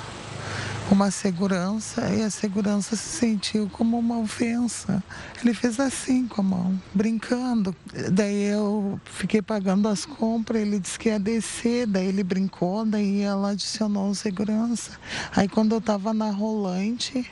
uma 0.91 1.11
segurança 1.11 2.09
e 2.15 2.23
a 2.23 2.31
segurança 2.31 2.95
se 2.95 3.19
sentiu 3.19 3.69
como 3.71 3.99
uma 3.99 4.19
ofensa. 4.19 5.03
Ele 5.41 5.53
fez 5.53 5.81
assim 5.81 6.27
com 6.27 6.41
a 6.41 6.45
mão, 6.45 6.83
brincando. 6.95 7.75
Daí 8.13 8.45
eu 8.45 9.01
fiquei 9.05 9.43
pagando 9.43 9.89
as 9.89 10.07
compras, 10.07 10.63
ele 10.63 10.79
disse 10.79 10.99
que 10.99 11.09
ia 11.09 11.19
descer, 11.19 11.87
daí 11.87 12.07
ele 12.07 12.23
brincou, 12.23 12.85
daí 12.85 13.21
ela 13.21 13.51
adicionou 13.51 14.15
segurança. 14.15 14.93
Aí 15.35 15.49
quando 15.49 15.73
eu 15.73 15.79
estava 15.79 16.15
na 16.15 16.31
rolante, 16.31 17.31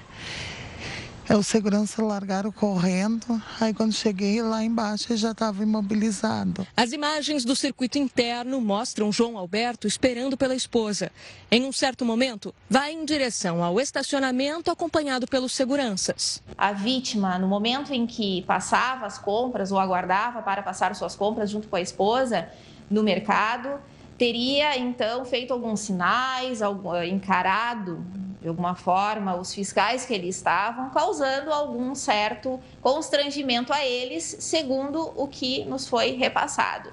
é, 1.29 1.37
os 1.37 1.47
seguranças 1.47 2.05
largaram 2.05 2.53
correndo, 2.53 3.41
aí 3.61 3.73
quando 3.73 3.93
cheguei 3.93 4.43
lá 4.43 4.63
embaixo 4.63 5.07
ele 5.11 5.19
já 5.19 5.31
estava 5.31 5.63
imobilizado. 5.63 6.67
As 6.77 6.93
imagens 6.93 7.45
do 7.45 7.57
circuito 7.57 7.99
interno 7.99 8.61
mostram 8.61 9.11
João 9.11 9.39
Alberto 9.39 9.87
esperando 9.87 10.37
pela 10.37 10.55
esposa. 10.55 11.11
Em 11.51 11.65
um 11.65 11.73
certo 11.73 12.05
momento, 12.05 12.55
vai 12.69 12.93
em 12.93 13.05
direção 13.05 13.63
ao 13.65 13.81
estacionamento 13.81 14.71
acompanhado 14.71 15.27
pelos 15.27 15.53
seguranças. 15.53 16.43
A 16.59 16.73
vítima, 16.73 17.39
no 17.39 17.49
momento 17.49 17.93
em 17.93 18.07
que 18.07 18.43
passava 18.43 19.07
as 19.07 19.19
compras 19.19 19.73
ou 19.73 19.79
aguardava 19.79 20.43
para 20.43 20.63
passar 20.63 20.95
suas 20.95 21.17
compras 21.17 21.51
junto 21.51 21.69
com 21.69 21.77
a 21.77 21.81
esposa 21.81 22.49
no 22.91 23.03
mercado, 23.03 23.81
teria 24.19 24.77
então 24.79 25.25
feito 25.25 25.53
alguns 25.53 25.81
sinais, 25.81 26.61
encarado 27.09 28.05
de 28.45 28.49
alguma 28.49 28.75
forma 28.75 29.35
os 29.35 29.55
fiscais 29.55 30.05
que 30.05 30.13
ali 30.13 30.29
estavam, 30.29 30.91
causando 30.91 31.51
algum 31.51 31.95
certo 31.95 32.61
constrangimento 32.83 33.73
a 33.73 33.83
eles, 33.83 34.37
segundo 34.39 35.15
o 35.17 35.27
que 35.27 35.65
nos 35.65 35.89
foi 35.89 36.11
repassado. 36.11 36.93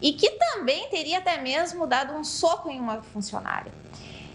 E 0.00 0.12
que 0.12 0.30
também 0.30 0.88
teria 0.90 1.18
até 1.18 1.42
mesmo 1.42 1.88
dado 1.88 2.14
um 2.14 2.22
soco 2.22 2.70
em 2.70 2.78
uma 2.78 3.02
funcionária. 3.02 3.72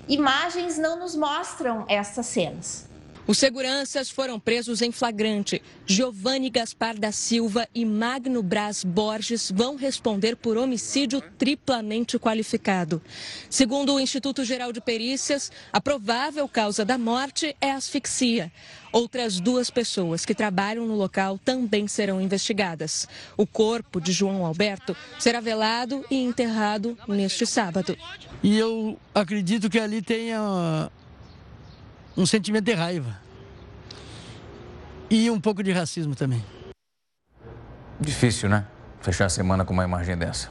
Imagens 0.10 0.78
não 0.78 1.00
nos 1.00 1.16
mostram 1.16 1.86
essas 1.88 2.26
cenas. 2.26 2.87
Os 3.28 3.40
seguranças 3.40 4.10
foram 4.10 4.40
presos 4.40 4.82
em 4.82 4.90
flagrante. 4.90 5.62
Giovanni 5.86 6.50
Gaspar 6.50 6.98
da 6.98 7.12
Silva 7.12 7.68
e 7.76 7.84
Magno 7.84 8.42
Braz 8.42 8.86
Borges 8.86 9.52
vão 9.54 9.76
responder 9.76 10.38
por 10.38 10.56
homicídio 10.56 11.22
triplamente 11.38 12.18
qualificado. 12.18 13.02
Segundo 13.50 13.94
o 13.94 14.00
Instituto 14.00 14.46
Geral 14.46 14.72
de 14.72 14.80
Perícias, 14.80 15.52
a 15.74 15.82
provável 15.82 16.48
causa 16.48 16.86
da 16.86 16.98
morte 16.98 17.54
é 17.60 17.72
asfixia. 17.72 18.50
Outras 18.94 19.42
duas 19.42 19.70
pessoas 19.70 20.26
que 20.26 20.34
trabalham 20.34 20.88
no 20.88 20.96
local 20.96 21.38
também 21.38 21.86
serão 21.86 22.22
investigadas. 22.22 23.10
O 23.36 23.46
corpo 23.46 24.00
de 24.00 24.14
João 24.14 24.46
Alberto 24.46 24.96
será 25.20 25.42
velado 25.42 26.06
e 26.10 26.16
enterrado 26.16 26.98
neste 27.10 27.46
sábado. 27.46 27.98
E 28.42 28.58
eu 28.58 28.98
acredito 29.14 29.70
que 29.70 29.80
ali 29.80 30.02
tenha 30.02 30.90
um 32.18 32.26
sentimento 32.26 32.66
de 32.66 32.74
raiva. 32.74 33.16
E 35.10 35.30
um 35.30 35.40
pouco 35.40 35.64
de 35.64 35.72
racismo 35.72 36.16
também. 36.16 36.44
Difícil, 38.00 38.50
né? 38.50 38.66
Fechar 39.00 39.26
a 39.26 39.30
semana 39.30 39.64
com 39.64 39.72
uma 39.72 39.84
imagem 39.86 40.18
dessa. 40.18 40.50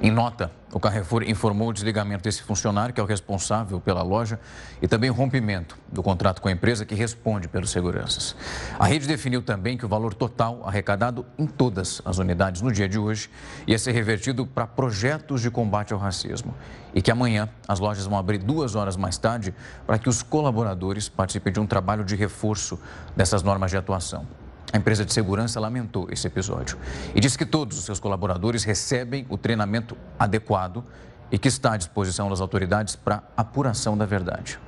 Em 0.00 0.10
nota, 0.10 0.50
o 0.72 0.80
Carrefour 0.80 1.22
informou 1.22 1.68
o 1.68 1.72
desligamento 1.72 2.24
desse 2.24 2.42
funcionário, 2.42 2.94
que 2.94 3.00
é 3.00 3.04
o 3.04 3.06
responsável 3.06 3.80
pela 3.80 4.02
loja, 4.02 4.40
e 4.80 4.88
também 4.88 5.10
o 5.10 5.12
rompimento 5.12 5.78
do 5.92 6.02
contrato 6.02 6.40
com 6.40 6.48
a 6.48 6.52
empresa 6.52 6.84
que 6.84 6.94
responde 6.94 7.46
pelos 7.46 7.70
seguranças. 7.70 8.34
A 8.78 8.86
rede 8.86 9.06
definiu 9.06 9.42
também 9.42 9.76
que 9.76 9.84
o 9.84 9.88
valor 9.88 10.14
total 10.14 10.62
arrecadado 10.64 11.24
em 11.38 11.46
todas 11.46 12.02
as 12.04 12.18
unidades 12.18 12.62
no 12.62 12.72
dia 12.72 12.88
de 12.88 12.98
hoje 12.98 13.30
ia 13.66 13.78
ser 13.78 13.92
revertido 13.92 14.46
para 14.46 14.66
projetos 14.66 15.40
de 15.40 15.50
combate 15.50 15.92
ao 15.92 15.98
racismo. 15.98 16.54
E 16.94 17.00
que 17.00 17.10
amanhã 17.10 17.48
as 17.68 17.78
lojas 17.78 18.06
vão 18.06 18.18
abrir 18.18 18.38
duas 18.38 18.74
horas 18.74 18.96
mais 18.96 19.18
tarde 19.18 19.54
para 19.86 19.98
que 19.98 20.08
os 20.08 20.22
colaboradores 20.22 21.08
participem 21.08 21.52
de 21.52 21.60
um 21.60 21.66
trabalho 21.66 22.04
de 22.04 22.16
reforço 22.16 22.78
dessas 23.14 23.42
normas 23.42 23.70
de 23.70 23.76
atuação. 23.76 24.26
A 24.72 24.78
empresa 24.78 25.04
de 25.04 25.12
segurança 25.12 25.60
lamentou 25.60 26.08
esse 26.10 26.26
episódio 26.26 26.78
e 27.14 27.20
disse 27.20 27.36
que 27.36 27.44
todos 27.44 27.78
os 27.78 27.84
seus 27.84 28.00
colaboradores 28.00 28.64
recebem 28.64 29.26
o 29.28 29.36
treinamento 29.36 29.96
adequado 30.18 30.82
e 31.30 31.38
que 31.38 31.48
está 31.48 31.74
à 31.74 31.76
disposição 31.76 32.30
das 32.30 32.40
autoridades 32.40 32.96
para 32.96 33.22
apuração 33.36 33.96
da 33.96 34.06
verdade. 34.06 34.58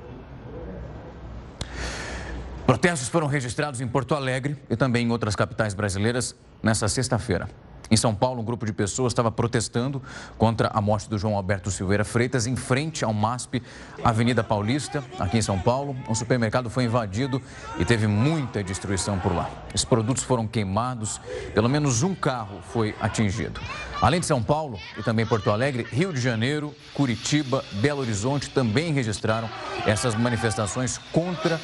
Protestos 2.65 3.09
foram 3.09 3.27
registrados 3.27 3.81
em 3.81 3.87
Porto 3.87 4.15
Alegre 4.15 4.57
e 4.69 4.75
também 4.75 5.05
em 5.05 5.11
outras 5.11 5.35
capitais 5.35 5.73
brasileiras 5.73 6.35
nesta 6.61 6.87
sexta-feira. 6.87 7.47
Em 7.89 7.97
São 7.97 8.15
Paulo, 8.15 8.41
um 8.41 8.45
grupo 8.45 8.65
de 8.65 8.73
pessoas 8.73 9.11
estava 9.11 9.31
protestando 9.31 10.01
contra 10.37 10.69
a 10.73 10.81
morte 10.81 11.09
do 11.09 11.17
João 11.17 11.35
Alberto 11.35 11.69
Silveira 11.69 12.03
Freitas 12.03 12.47
em 12.47 12.55
frente 12.55 13.05
ao 13.05 13.13
MASP, 13.13 13.61
Avenida 14.03 14.43
Paulista, 14.43 15.03
aqui 15.19 15.37
em 15.37 15.41
São 15.41 15.59
Paulo. 15.59 15.95
Um 16.09 16.15
supermercado 16.15 16.69
foi 16.69 16.85
invadido 16.85 17.41
e 17.77 17.85
teve 17.85 18.07
muita 18.07 18.63
destruição 18.63 19.19
por 19.19 19.35
lá. 19.35 19.49
Os 19.73 19.85
produtos 19.85 20.23
foram 20.23 20.47
queimados, 20.47 21.21
pelo 21.53 21.69
menos 21.69 22.01
um 22.01 22.15
carro 22.15 22.59
foi 22.73 22.95
atingido. 22.99 23.61
Além 24.01 24.19
de 24.19 24.25
São 24.25 24.41
Paulo 24.41 24.79
e 24.97 25.03
também 25.03 25.25
Porto 25.25 25.51
Alegre, 25.51 25.87
Rio 25.91 26.11
de 26.11 26.19
Janeiro, 26.19 26.73
Curitiba, 26.93 27.63
Belo 27.73 28.01
Horizonte 28.01 28.49
também 28.49 28.93
registraram 28.93 29.49
essas 29.85 30.15
manifestações 30.15 30.97
contra 31.11 31.59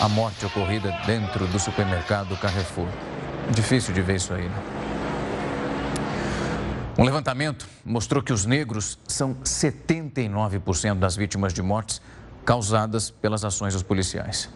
a 0.00 0.08
morte 0.08 0.44
ocorrida 0.46 0.90
dentro 1.06 1.46
do 1.46 1.58
supermercado 1.58 2.36
Carrefour. 2.36 2.88
Difícil 3.50 3.94
de 3.94 4.02
ver 4.02 4.16
isso 4.16 4.32
aí, 4.32 4.48
né? 4.48 4.77
Um 6.98 7.04
levantamento 7.04 7.68
mostrou 7.84 8.20
que 8.20 8.32
os 8.32 8.44
negros 8.44 8.98
são 9.06 9.36
79% 9.36 10.98
das 10.98 11.14
vítimas 11.14 11.54
de 11.54 11.62
mortes 11.62 12.02
causadas 12.44 13.08
pelas 13.08 13.44
ações 13.44 13.72
dos 13.72 13.84
policiais. 13.84 14.50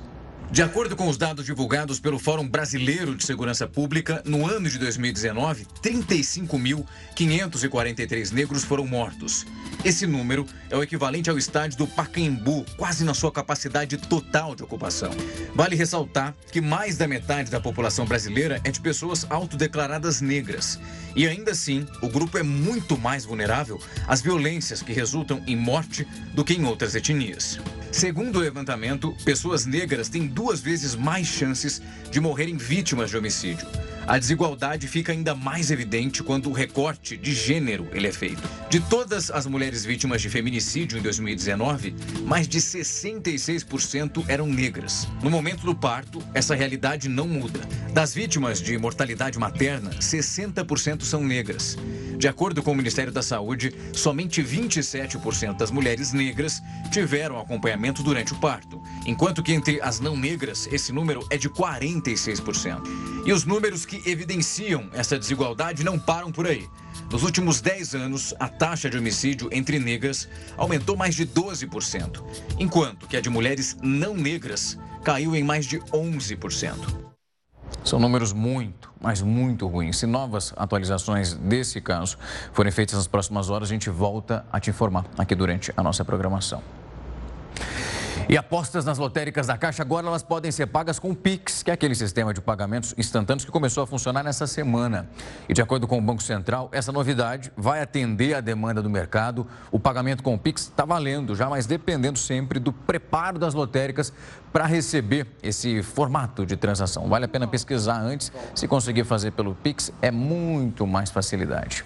De 0.52 0.62
acordo 0.62 0.94
com 0.94 1.08
os 1.08 1.16
dados 1.16 1.46
divulgados 1.46 1.98
pelo 1.98 2.18
Fórum 2.18 2.46
Brasileiro 2.46 3.16
de 3.16 3.24
Segurança 3.24 3.66
Pública, 3.66 4.22
no 4.26 4.46
ano 4.46 4.68
de 4.68 4.78
2019, 4.78 5.66
35.543 5.82 8.32
negros 8.32 8.62
foram 8.62 8.86
mortos. 8.86 9.46
Esse 9.82 10.06
número 10.06 10.44
é 10.68 10.76
o 10.76 10.82
equivalente 10.82 11.30
ao 11.30 11.38
estádio 11.38 11.78
do 11.78 11.86
Pacaembu, 11.86 12.66
quase 12.76 13.02
na 13.02 13.14
sua 13.14 13.32
capacidade 13.32 13.96
total 13.96 14.54
de 14.54 14.62
ocupação. 14.62 15.10
Vale 15.54 15.74
ressaltar 15.74 16.34
que 16.52 16.60
mais 16.60 16.98
da 16.98 17.08
metade 17.08 17.50
da 17.50 17.58
população 17.58 18.04
brasileira 18.04 18.60
é 18.62 18.70
de 18.70 18.78
pessoas 18.78 19.26
autodeclaradas 19.30 20.20
negras. 20.20 20.78
E 21.16 21.26
ainda 21.26 21.52
assim, 21.52 21.86
o 22.02 22.10
grupo 22.10 22.36
é 22.36 22.42
muito 22.42 22.98
mais 22.98 23.24
vulnerável 23.24 23.80
às 24.06 24.20
violências 24.20 24.82
que 24.82 24.92
resultam 24.92 25.42
em 25.46 25.56
morte 25.56 26.06
do 26.34 26.44
que 26.44 26.52
em 26.52 26.66
outras 26.66 26.94
etnias. 26.94 27.58
Segundo 27.92 28.36
o 28.36 28.40
levantamento, 28.40 29.14
pessoas 29.22 29.66
negras 29.66 30.08
têm 30.08 30.26
duas 30.26 30.60
vezes 30.60 30.94
mais 30.94 31.26
chances 31.26 31.82
de 32.10 32.20
morrerem 32.20 32.56
vítimas 32.56 33.10
de 33.10 33.18
homicídio. 33.18 33.68
A 34.06 34.18
desigualdade 34.18 34.88
fica 34.88 35.12
ainda 35.12 35.34
mais 35.34 35.70
evidente 35.70 36.22
quando 36.22 36.48
o 36.48 36.52
recorte 36.52 37.16
de 37.16 37.34
gênero 37.34 37.86
ele 37.92 38.08
é 38.08 38.12
feito. 38.12 38.42
De 38.68 38.80
todas 38.80 39.30
as 39.30 39.46
mulheres 39.46 39.84
vítimas 39.84 40.20
de 40.20 40.28
feminicídio 40.28 40.98
em 40.98 41.02
2019, 41.02 41.94
mais 42.26 42.48
de 42.48 42.58
66% 42.58 44.24
eram 44.26 44.46
negras. 44.46 45.06
No 45.22 45.30
momento 45.30 45.64
do 45.64 45.74
parto, 45.74 46.20
essa 46.34 46.54
realidade 46.54 47.08
não 47.08 47.28
muda. 47.28 47.60
Das 47.92 48.14
vítimas 48.14 48.60
de 48.60 48.76
mortalidade 48.76 49.38
materna, 49.38 49.90
60% 49.90 51.02
são 51.02 51.22
negras. 51.22 51.76
De 52.18 52.26
acordo 52.26 52.62
com 52.62 52.72
o 52.72 52.76
Ministério 52.76 53.12
da 53.12 53.22
Saúde, 53.22 53.74
somente 53.92 54.42
27% 54.42 55.56
das 55.56 55.70
mulheres 55.70 56.12
negras 56.12 56.62
tiveram 56.90 57.38
acompanhamento 57.38 57.81
durante 58.02 58.32
o 58.32 58.36
parto 58.36 58.80
enquanto 59.06 59.42
que 59.42 59.52
entre 59.52 59.80
as 59.80 60.00
não 60.00 60.16
negras 60.16 60.68
esse 60.70 60.92
número 60.92 61.26
é 61.30 61.36
de 61.36 61.48
46%. 61.48 62.82
E 63.24 63.32
os 63.32 63.44
números 63.44 63.84
que 63.84 64.02
evidenciam 64.08 64.88
essa 64.92 65.18
desigualdade 65.18 65.84
não 65.84 65.98
param 65.98 66.30
por 66.30 66.46
aí. 66.46 66.68
Nos 67.10 67.22
últimos 67.22 67.60
10 67.60 67.94
anos, 67.94 68.34
a 68.38 68.48
taxa 68.48 68.90
de 68.90 68.98
homicídio 68.98 69.48
entre 69.52 69.78
negras 69.78 70.28
aumentou 70.56 70.96
mais 70.96 71.14
de 71.14 71.26
12%, 71.26 72.22
enquanto 72.58 73.06
que 73.06 73.16
a 73.16 73.20
de 73.20 73.30
mulheres 73.30 73.76
não 73.82 74.14
negras 74.14 74.78
caiu 75.04 75.34
em 75.34 75.42
mais 75.42 75.66
de 75.66 75.78
11%. 75.78 77.02
São 77.84 77.98
números 77.98 78.32
muito, 78.32 78.92
mas 79.00 79.22
muito 79.22 79.66
ruins. 79.66 79.98
Se 79.98 80.06
novas 80.06 80.52
atualizações 80.56 81.34
desse 81.34 81.80
caso 81.80 82.16
forem 82.52 82.70
feitas 82.70 82.94
nas 82.94 83.06
próximas 83.06 83.50
horas, 83.50 83.68
a 83.68 83.72
gente 83.72 83.90
volta 83.90 84.46
a 84.52 84.60
te 84.60 84.70
informar 84.70 85.04
aqui 85.18 85.34
durante 85.34 85.72
a 85.76 85.82
nossa 85.82 86.04
programação. 86.04 86.62
E 88.28 88.36
apostas 88.36 88.84
nas 88.84 88.98
lotéricas 88.98 89.48
da 89.48 89.58
Caixa 89.58 89.82
agora 89.82 90.06
elas 90.06 90.22
podem 90.22 90.50
ser 90.52 90.66
pagas 90.66 90.98
com 90.98 91.10
o 91.10 91.16
Pix, 91.16 91.62
que 91.62 91.70
é 91.70 91.74
aquele 91.74 91.94
sistema 91.94 92.32
de 92.32 92.40
pagamentos 92.40 92.94
instantâneos 92.96 93.44
que 93.44 93.50
começou 93.50 93.82
a 93.82 93.86
funcionar 93.86 94.22
nessa 94.22 94.46
semana. 94.46 95.08
E 95.48 95.52
de 95.52 95.60
acordo 95.60 95.88
com 95.88 95.98
o 95.98 96.00
Banco 96.00 96.22
Central, 96.22 96.68
essa 96.72 96.92
novidade 96.92 97.52
vai 97.56 97.82
atender 97.82 98.34
a 98.34 98.40
demanda 98.40 98.80
do 98.80 98.88
mercado. 98.88 99.46
O 99.70 99.78
pagamento 99.78 100.22
com 100.22 100.34
o 100.34 100.38
Pix 100.38 100.62
está 100.62 100.84
valendo 100.84 101.34
já, 101.34 101.48
mas 101.48 101.66
dependendo 101.66 102.18
sempre 102.18 102.60
do 102.60 102.72
preparo 102.72 103.38
das 103.38 103.54
lotéricas 103.54 104.12
para 104.52 104.66
receber 104.66 105.26
esse 105.42 105.82
formato 105.82 106.46
de 106.46 106.56
transação. 106.56 107.08
Vale 107.08 107.24
a 107.24 107.28
pena 107.28 107.46
pesquisar 107.46 108.00
antes. 108.00 108.30
Se 108.54 108.68
conseguir 108.68 109.04
fazer 109.04 109.32
pelo 109.32 109.54
Pix, 109.54 109.92
é 110.00 110.10
muito 110.10 110.86
mais 110.86 111.10
facilidade. 111.10 111.84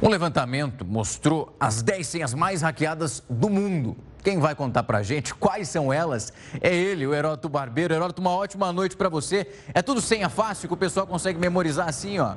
Um 0.00 0.08
levantamento 0.08 0.84
mostrou 0.84 1.54
as 1.58 1.82
10 1.82 2.06
senhas 2.06 2.34
mais 2.34 2.62
hackeadas 2.62 3.22
do 3.28 3.50
mundo. 3.50 3.96
Quem 4.22 4.38
vai 4.38 4.54
contar 4.54 4.82
pra 4.82 5.02
gente 5.02 5.34
quais 5.34 5.68
são 5.68 5.92
elas 5.92 6.32
é 6.60 6.74
ele, 6.74 7.06
o 7.06 7.14
Heródoto 7.14 7.48
Barbeiro. 7.48 7.94
Heródoto, 7.94 8.20
uma 8.20 8.32
ótima 8.32 8.72
noite 8.72 8.96
para 8.96 9.08
você. 9.08 9.46
É 9.72 9.80
tudo 9.80 10.00
senha 10.00 10.28
fácil 10.28 10.68
que 10.68 10.74
o 10.74 10.76
pessoal 10.76 11.06
consegue 11.06 11.38
memorizar 11.38 11.88
assim, 11.88 12.18
ó? 12.18 12.34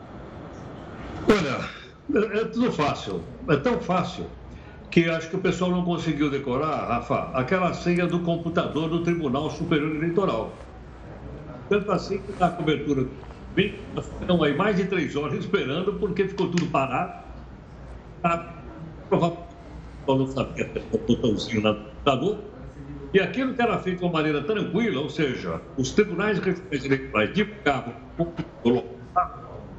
Olha, 1.28 1.70
é, 2.14 2.42
é 2.42 2.46
tudo 2.46 2.72
fácil. 2.72 3.24
É 3.48 3.56
tão 3.58 3.80
fácil 3.82 4.28
que 4.90 5.10
acho 5.10 5.30
que 5.30 5.36
o 5.38 5.40
pessoal 5.40 5.72
não 5.72 5.84
conseguiu 5.84 6.30
decorar, 6.30 6.88
Rafa, 6.88 7.32
aquela 7.34 7.74
senha 7.74 8.06
do 8.06 8.20
computador 8.20 8.90
do 8.90 9.04
Tribunal 9.04 9.50
Superior 9.50 9.96
Eleitoral. 9.96 10.52
Tanto 11.70 11.92
assim 11.92 12.18
que 12.20 12.38
na 12.38 12.50
cobertura 12.50 13.08
estão 14.22 14.44
aí 14.44 14.56
mais 14.56 14.76
de 14.76 14.86
três 14.86 15.16
horas 15.16 15.40
esperando 15.40 15.94
porque 15.94 16.28
ficou 16.28 16.50
tudo 16.50 16.66
parado. 16.68 17.22
Tá, 18.22 18.54
provavelmente 20.06 20.36
não 20.36 20.46
sabia 20.46 20.72
o 20.92 20.98
botãozinho 20.98 21.62
no 21.62 21.76
computador. 21.76 22.40
E 23.14 23.20
aquilo 23.20 23.54
que 23.54 23.62
era 23.62 23.78
feito 23.80 24.00
de 24.00 24.06
uma 24.06 24.14
maneira 24.14 24.42
tranquila, 24.44 25.02
ou 25.02 25.10
seja, 25.10 25.60
os 25.78 25.92
tribunais 25.92 26.40
eleitorais 26.72 27.34
divulgavam 27.34 27.94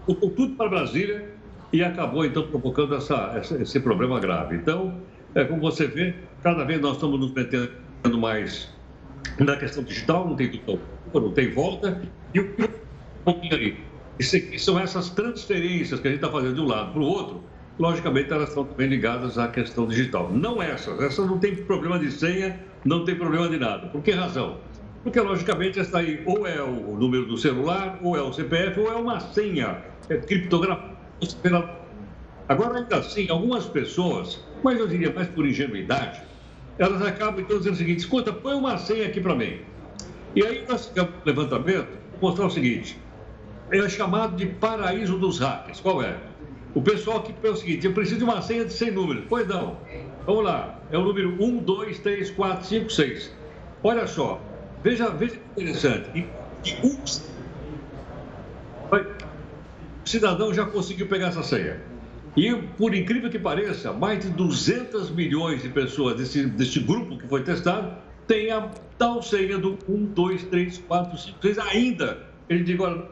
colocou 0.04 0.30
tudo 0.30 0.56
para 0.56 0.68
Brasília 0.68 1.28
e 1.72 1.82
acabou 1.82 2.24
então 2.24 2.46
provocando 2.48 2.94
essa, 2.94 3.40
esse 3.60 3.80
problema 3.80 4.20
grave. 4.20 4.56
Então, 4.56 5.00
é, 5.34 5.44
como 5.44 5.60
você 5.60 5.86
vê, 5.86 6.14
cada 6.42 6.64
vez 6.64 6.80
nós 6.80 6.94
estamos 6.94 7.18
nos 7.18 7.32
metendo 7.32 8.18
mais 8.18 8.68
na 9.38 9.56
questão 9.56 9.82
digital, 9.82 10.28
não 10.28 10.36
tem 10.36 10.50
dúvida, 10.50 10.80
não 11.14 11.32
tem 11.32 11.50
volta, 11.52 12.02
e 12.34 12.40
o 12.40 12.54
que? 12.54 12.68
São 14.58 14.78
essas 14.78 15.10
transferências 15.10 16.00
que 16.00 16.08
a 16.08 16.10
gente 16.10 16.20
está 16.22 16.30
fazendo 16.30 16.54
de 16.54 16.60
um 16.60 16.66
lado 16.66 16.92
para 16.92 17.00
o 17.00 17.04
outro, 17.04 17.42
logicamente 17.82 18.32
elas 18.32 18.50
estão 18.50 18.64
também 18.64 18.86
ligadas 18.86 19.36
à 19.36 19.48
questão 19.48 19.88
digital. 19.88 20.30
Não 20.32 20.62
essas, 20.62 21.00
essas 21.00 21.26
não 21.26 21.40
tem 21.40 21.56
problema 21.56 21.98
de 21.98 22.12
senha, 22.12 22.60
não 22.84 23.04
tem 23.04 23.16
problema 23.16 23.48
de 23.48 23.58
nada. 23.58 23.88
Por 23.88 24.00
que 24.02 24.12
razão? 24.12 24.58
Porque, 25.02 25.18
logicamente, 25.20 25.80
essa 25.80 25.98
aí 25.98 26.22
ou 26.24 26.46
é 26.46 26.62
o 26.62 26.96
número 26.96 27.26
do 27.26 27.36
celular, 27.36 27.98
ou 28.00 28.16
é 28.16 28.22
o 28.22 28.32
CPF, 28.32 28.78
ou 28.78 28.92
é 28.92 28.94
uma 28.94 29.18
senha 29.18 29.82
é 30.08 30.16
criptografada. 30.16 30.92
Agora, 32.48 32.78
ainda 32.78 32.98
assim, 32.98 33.28
algumas 33.28 33.66
pessoas, 33.66 34.40
mas 34.62 34.78
eu 34.78 34.86
diria 34.86 35.12
mais 35.12 35.26
por 35.26 35.44
ingenuidade, 35.44 36.22
elas 36.78 37.02
acabam 37.02 37.40
então 37.40 37.58
dizendo 37.58 37.74
o 37.74 37.78
seguinte: 37.78 37.98
escuta, 37.98 38.32
põe 38.32 38.54
uma 38.54 38.78
senha 38.78 39.08
aqui 39.08 39.20
para 39.20 39.34
mim. 39.34 39.58
E 40.36 40.46
aí 40.46 40.64
nós 40.68 40.86
ficamos 40.86 41.14
no 41.14 41.20
levantamento, 41.24 41.88
mostrar 42.20 42.46
o 42.46 42.50
seguinte: 42.50 42.96
é 43.72 43.88
chamado 43.88 44.36
de 44.36 44.46
paraíso 44.46 45.18
dos 45.18 45.40
hackers. 45.40 45.80
Qual 45.80 46.00
é? 46.00 46.31
O 46.74 46.80
pessoal 46.80 47.18
aqui 47.18 47.32
pensa 47.32 47.54
o 47.54 47.56
seguinte: 47.58 47.86
eu 47.86 47.92
preciso 47.92 48.18
de 48.18 48.24
uma 48.24 48.40
senha 48.40 48.64
de 48.64 48.72
100 48.72 48.90
números. 48.92 49.24
Pois 49.28 49.46
não. 49.46 49.76
Vamos 50.26 50.44
lá. 50.44 50.78
É 50.90 50.98
o 50.98 51.04
número 51.04 51.36
1, 51.42 51.58
2, 51.58 51.98
3, 51.98 52.30
4, 52.30 52.66
5, 52.66 52.90
6. 52.90 53.32
Olha 53.82 54.06
só. 54.06 54.40
Veja, 54.82 55.10
veja 55.10 55.36
que 55.36 55.62
interessante. 55.62 56.10
E, 56.14 56.26
e 56.68 56.86
um, 56.86 56.96
o 60.04 60.08
cidadão 60.08 60.52
já 60.52 60.64
conseguiu 60.64 61.06
pegar 61.06 61.28
essa 61.28 61.42
senha. 61.42 61.80
E, 62.36 62.54
por 62.54 62.94
incrível 62.94 63.28
que 63.30 63.38
pareça, 63.38 63.92
mais 63.92 64.20
de 64.20 64.30
200 64.30 65.10
milhões 65.10 65.62
de 65.62 65.68
pessoas 65.68 66.16
desse, 66.16 66.46
desse 66.46 66.80
grupo 66.80 67.18
que 67.18 67.26
foi 67.26 67.42
testado 67.42 67.94
têm 68.26 68.50
a 68.50 68.70
tal 68.96 69.22
senha 69.22 69.58
do 69.58 69.78
1, 69.88 70.06
2, 70.06 70.44
3, 70.44 70.78
4, 70.78 71.18
5, 71.18 71.38
6 71.42 71.58
ainda. 71.58 72.26
Ele 72.48 72.64
diz 72.64 72.74
agora, 72.74 73.10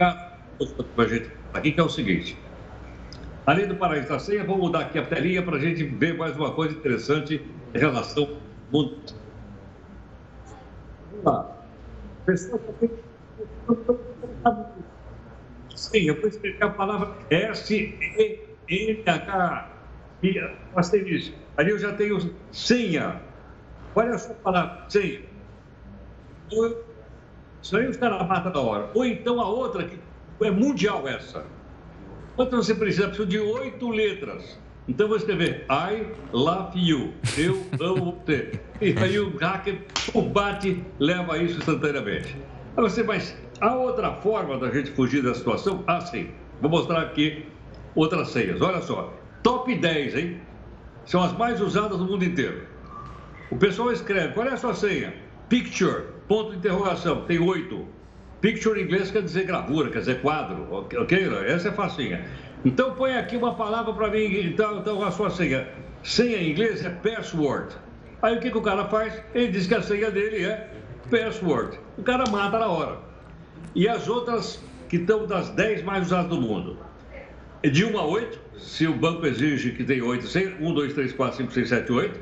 para 0.00 1.04
a 1.04 1.06
gente 1.06 1.30
aqui, 1.52 1.72
que 1.72 1.80
é 1.80 1.82
o 1.82 1.88
seguinte. 1.88 2.38
Além 3.44 3.68
do 3.68 3.76
paraíso 3.76 4.08
da 4.08 4.18
senha, 4.18 4.42
vamos 4.44 4.62
mudar 4.62 4.80
aqui 4.80 4.98
a 4.98 5.04
telinha 5.04 5.42
para 5.42 5.56
a 5.56 5.58
gente 5.58 5.84
ver 5.84 6.16
mais 6.16 6.34
uma 6.36 6.52
coisa 6.52 6.74
interessante 6.74 7.44
em 7.74 7.78
relação 7.78 8.24
ao 8.24 8.30
mundo. 8.72 8.98
Vamos 11.10 11.24
lá. 11.24 11.66
Sim, 15.74 16.08
eu 16.08 16.18
vou 16.18 16.28
explicar 16.28 16.66
a 16.66 16.70
palavra 16.70 17.14
S-E-N-H. 17.30 18.40
Asterisco. 20.76 21.36
Ali 21.56 21.70
eu 21.70 21.78
já 21.78 21.92
tenho 21.92 22.34
senha. 22.52 23.20
Olha 23.94 24.16
só 24.18 24.32
a 24.32 24.34
palavra, 24.34 24.84
senha. 24.88 25.20
Isso 27.62 27.76
aí 27.76 27.88
os 27.88 27.96
caras 27.96 28.26
matam 28.26 28.52
na 28.52 28.60
hora. 28.60 28.90
Ou 28.94 29.04
então 29.04 29.40
a 29.40 29.48
outra, 29.48 29.84
que 29.84 29.98
é 30.42 30.50
mundial 30.50 31.06
essa. 31.06 31.44
Quanto 32.36 32.56
você 32.56 32.74
precisa? 32.74 33.08
Precisa 33.08 33.26
de 33.26 33.38
oito 33.38 33.90
letras. 33.90 34.58
Então 34.88 35.06
vou 35.06 35.16
escrever 35.16 35.66
I 35.70 36.06
love 36.32 36.78
you. 36.78 37.12
Eu 37.36 37.64
amo 37.80 38.20
você. 38.26 38.58
E 38.80 38.96
aí 38.98 39.18
o 39.18 39.36
hacker 39.36 39.82
bate, 40.32 40.82
leva 40.98 41.38
isso 41.38 41.58
instantaneamente. 41.58 42.36
Aí 42.76 42.82
você, 42.82 43.02
mas 43.02 43.36
a 43.60 43.74
outra 43.74 44.14
forma 44.14 44.58
da 44.58 44.70
gente 44.70 44.90
fugir 44.92 45.22
da 45.22 45.34
situação, 45.34 45.84
assim, 45.86 46.30
vou 46.60 46.70
mostrar 46.70 47.02
aqui 47.02 47.46
outras 47.94 48.30
senhas. 48.30 48.60
Olha 48.60 48.80
só, 48.80 49.12
top 49.42 49.74
10, 49.74 50.14
hein? 50.16 50.40
São 51.04 51.22
as 51.22 51.32
mais 51.36 51.60
usadas 51.60 51.98
no 51.98 52.06
mundo 52.06 52.24
inteiro. 52.24 52.62
O 53.50 53.56
pessoal 53.56 53.92
escreve, 53.92 54.32
qual 54.32 54.46
é 54.46 54.52
a 54.52 54.56
sua 54.56 54.74
senha? 54.74 55.12
Picture, 55.48 56.04
ponto 56.30 56.52
de 56.52 56.58
interrogação, 56.58 57.22
tem 57.22 57.40
oito. 57.40 57.88
Picture 58.40 58.80
em 58.80 58.84
inglês 58.84 59.10
quer 59.10 59.22
dizer 59.22 59.46
gravura, 59.46 59.90
quer 59.90 59.98
dizer 59.98 60.20
quadro, 60.22 60.64
ok? 60.72 61.28
Essa 61.48 61.70
é 61.70 61.72
facinha. 61.72 62.24
Então 62.64 62.94
põe 62.94 63.16
aqui 63.16 63.36
uma 63.36 63.56
palavra 63.56 63.92
para 63.92 64.08
mim, 64.08 64.26
então, 64.46 64.78
então 64.78 65.02
a 65.02 65.10
sua 65.10 65.28
senha. 65.28 65.66
Senha 66.04 66.36
em 66.36 66.52
inglês 66.52 66.84
é 66.84 66.90
password. 66.90 67.74
Aí 68.22 68.36
o 68.36 68.40
que, 68.40 68.48
que 68.48 68.56
o 68.56 68.62
cara 68.62 68.84
faz? 68.84 69.20
Ele 69.34 69.48
diz 69.48 69.66
que 69.66 69.74
a 69.74 69.82
senha 69.82 70.08
dele 70.08 70.44
é 70.44 70.70
password. 71.10 71.76
O 71.98 72.02
cara 72.04 72.22
mata 72.30 72.60
na 72.60 72.68
hora. 72.68 72.98
E 73.74 73.88
as 73.88 74.06
outras 74.06 74.62
que 74.88 74.98
estão 74.98 75.26
das 75.26 75.48
10 75.50 75.82
mais 75.82 76.06
usadas 76.06 76.30
do 76.30 76.40
mundo. 76.40 76.78
De 77.60 77.84
1 77.84 77.98
a 77.98 78.04
8, 78.06 78.40
se 78.56 78.86
o 78.86 78.94
banco 78.94 79.26
exige 79.26 79.72
que 79.72 79.82
tenha 79.82 80.04
8 80.04 80.28
senhas, 80.28 80.54
1, 80.60 80.74
2, 80.74 80.94
3, 80.94 81.12
4, 81.12 81.36
5, 81.38 81.52
6, 81.52 81.68
7, 81.68 81.92
8. 81.92 82.20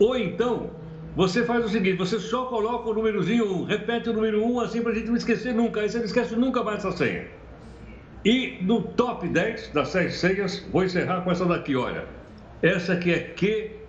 Ou 0.00 0.16
então, 0.16 0.70
você 1.18 1.44
faz 1.44 1.64
o 1.64 1.68
seguinte, 1.68 1.96
você 1.96 2.16
só 2.20 2.44
coloca 2.44 2.88
o 2.88 2.94
númerozinho 2.94 3.62
1, 3.62 3.64
repete 3.64 4.08
o 4.08 4.12
número 4.12 4.40
1 4.40 4.60
assim 4.60 4.80
para 4.80 4.92
a 4.92 4.94
gente 4.94 5.08
não 5.08 5.16
esquecer 5.16 5.52
nunca. 5.52 5.80
Aí 5.80 5.88
você 5.88 5.98
não 5.98 6.04
esquece 6.04 6.36
nunca 6.36 6.62
mais 6.62 6.78
essa 6.78 6.96
senha. 6.96 7.26
E 8.24 8.58
no 8.62 8.82
top 8.82 9.26
10 9.26 9.70
das 9.70 9.88
6 9.88 10.14
senhas, 10.14 10.64
vou 10.70 10.84
encerrar 10.84 11.22
com 11.22 11.32
essa 11.32 11.44
daqui, 11.44 11.74
olha. 11.74 12.04
Essa 12.62 12.92
aqui 12.92 13.10
é 13.12 13.18
Q-W-E-R-T-Y-U-I. 13.18 13.84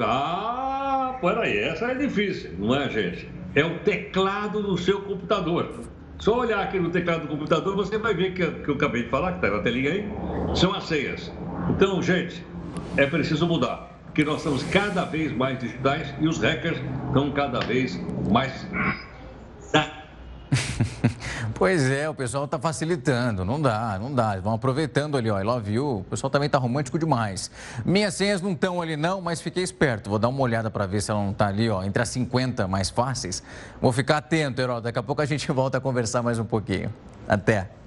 Ah, 0.00 1.16
peraí, 1.20 1.58
essa 1.58 1.92
é 1.92 1.94
difícil, 1.94 2.50
não 2.58 2.74
é, 2.74 2.90
gente? 2.90 3.30
É 3.54 3.64
o 3.64 3.78
teclado 3.84 4.60
do 4.60 4.76
seu 4.76 5.00
computador. 5.02 5.78
Só 6.18 6.40
olhar 6.40 6.58
aqui 6.58 6.80
no 6.80 6.90
teclado 6.90 7.28
do 7.28 7.28
computador, 7.28 7.76
você 7.76 7.96
vai 7.98 8.14
ver 8.14 8.34
que, 8.34 8.44
que 8.44 8.68
eu 8.68 8.74
acabei 8.74 9.04
de 9.04 9.10
falar, 9.10 9.34
que 9.34 9.46
está 9.46 9.56
na 9.56 9.62
telinha 9.62 9.92
aí, 9.92 10.04
são 10.56 10.74
as 10.74 10.82
senhas. 10.88 11.32
Então, 11.70 12.02
gente, 12.02 12.44
é 12.96 13.06
preciso 13.06 13.46
mudar, 13.46 13.96
porque 14.04 14.24
nós 14.24 14.38
estamos 14.38 14.62
cada 14.64 15.04
vez 15.04 15.32
mais 15.32 15.58
digitais 15.58 16.12
e 16.20 16.26
os 16.26 16.38
hackers 16.38 16.78
estão 17.06 17.30
cada 17.30 17.60
vez 17.60 17.98
mais. 18.30 18.66
Pois 21.54 21.90
é, 21.90 22.08
o 22.08 22.14
pessoal 22.14 22.46
está 22.46 22.58
facilitando, 22.58 23.44
não 23.44 23.60
dá, 23.60 23.98
não 24.00 24.14
dá. 24.14 24.40
Vão 24.40 24.54
aproveitando 24.54 25.18
ali, 25.18 25.30
ó, 25.30 25.38
I 25.38 25.44
love 25.44 25.70
you, 25.70 25.98
o 25.98 26.04
pessoal 26.04 26.30
também 26.30 26.46
está 26.46 26.56
romântico 26.56 26.98
demais. 26.98 27.50
Minhas 27.84 28.14
senhas 28.14 28.40
não 28.40 28.52
estão 28.52 28.80
ali 28.80 28.96
não, 28.96 29.20
mas 29.20 29.42
fiquei 29.42 29.62
esperto. 29.62 30.08
Vou 30.08 30.18
dar 30.18 30.28
uma 30.28 30.40
olhada 30.40 30.70
para 30.70 30.86
ver 30.86 31.02
se 31.02 31.10
ela 31.10 31.20
não 31.20 31.32
está 31.32 31.48
ali, 31.48 31.68
ó, 31.68 31.82
entre 31.82 32.02
as 32.02 32.08
50 32.08 32.66
mais 32.66 32.88
fáceis. 32.88 33.42
Vou 33.78 33.92
ficar 33.92 34.16
atento, 34.16 34.58
Herói, 34.58 34.80
daqui 34.80 34.98
a 34.98 35.02
pouco 35.02 35.20
a 35.20 35.26
gente 35.26 35.46
volta 35.52 35.76
a 35.76 35.80
conversar 35.82 36.22
mais 36.22 36.38
um 36.38 36.46
pouquinho. 36.46 36.90
Até. 37.28 37.79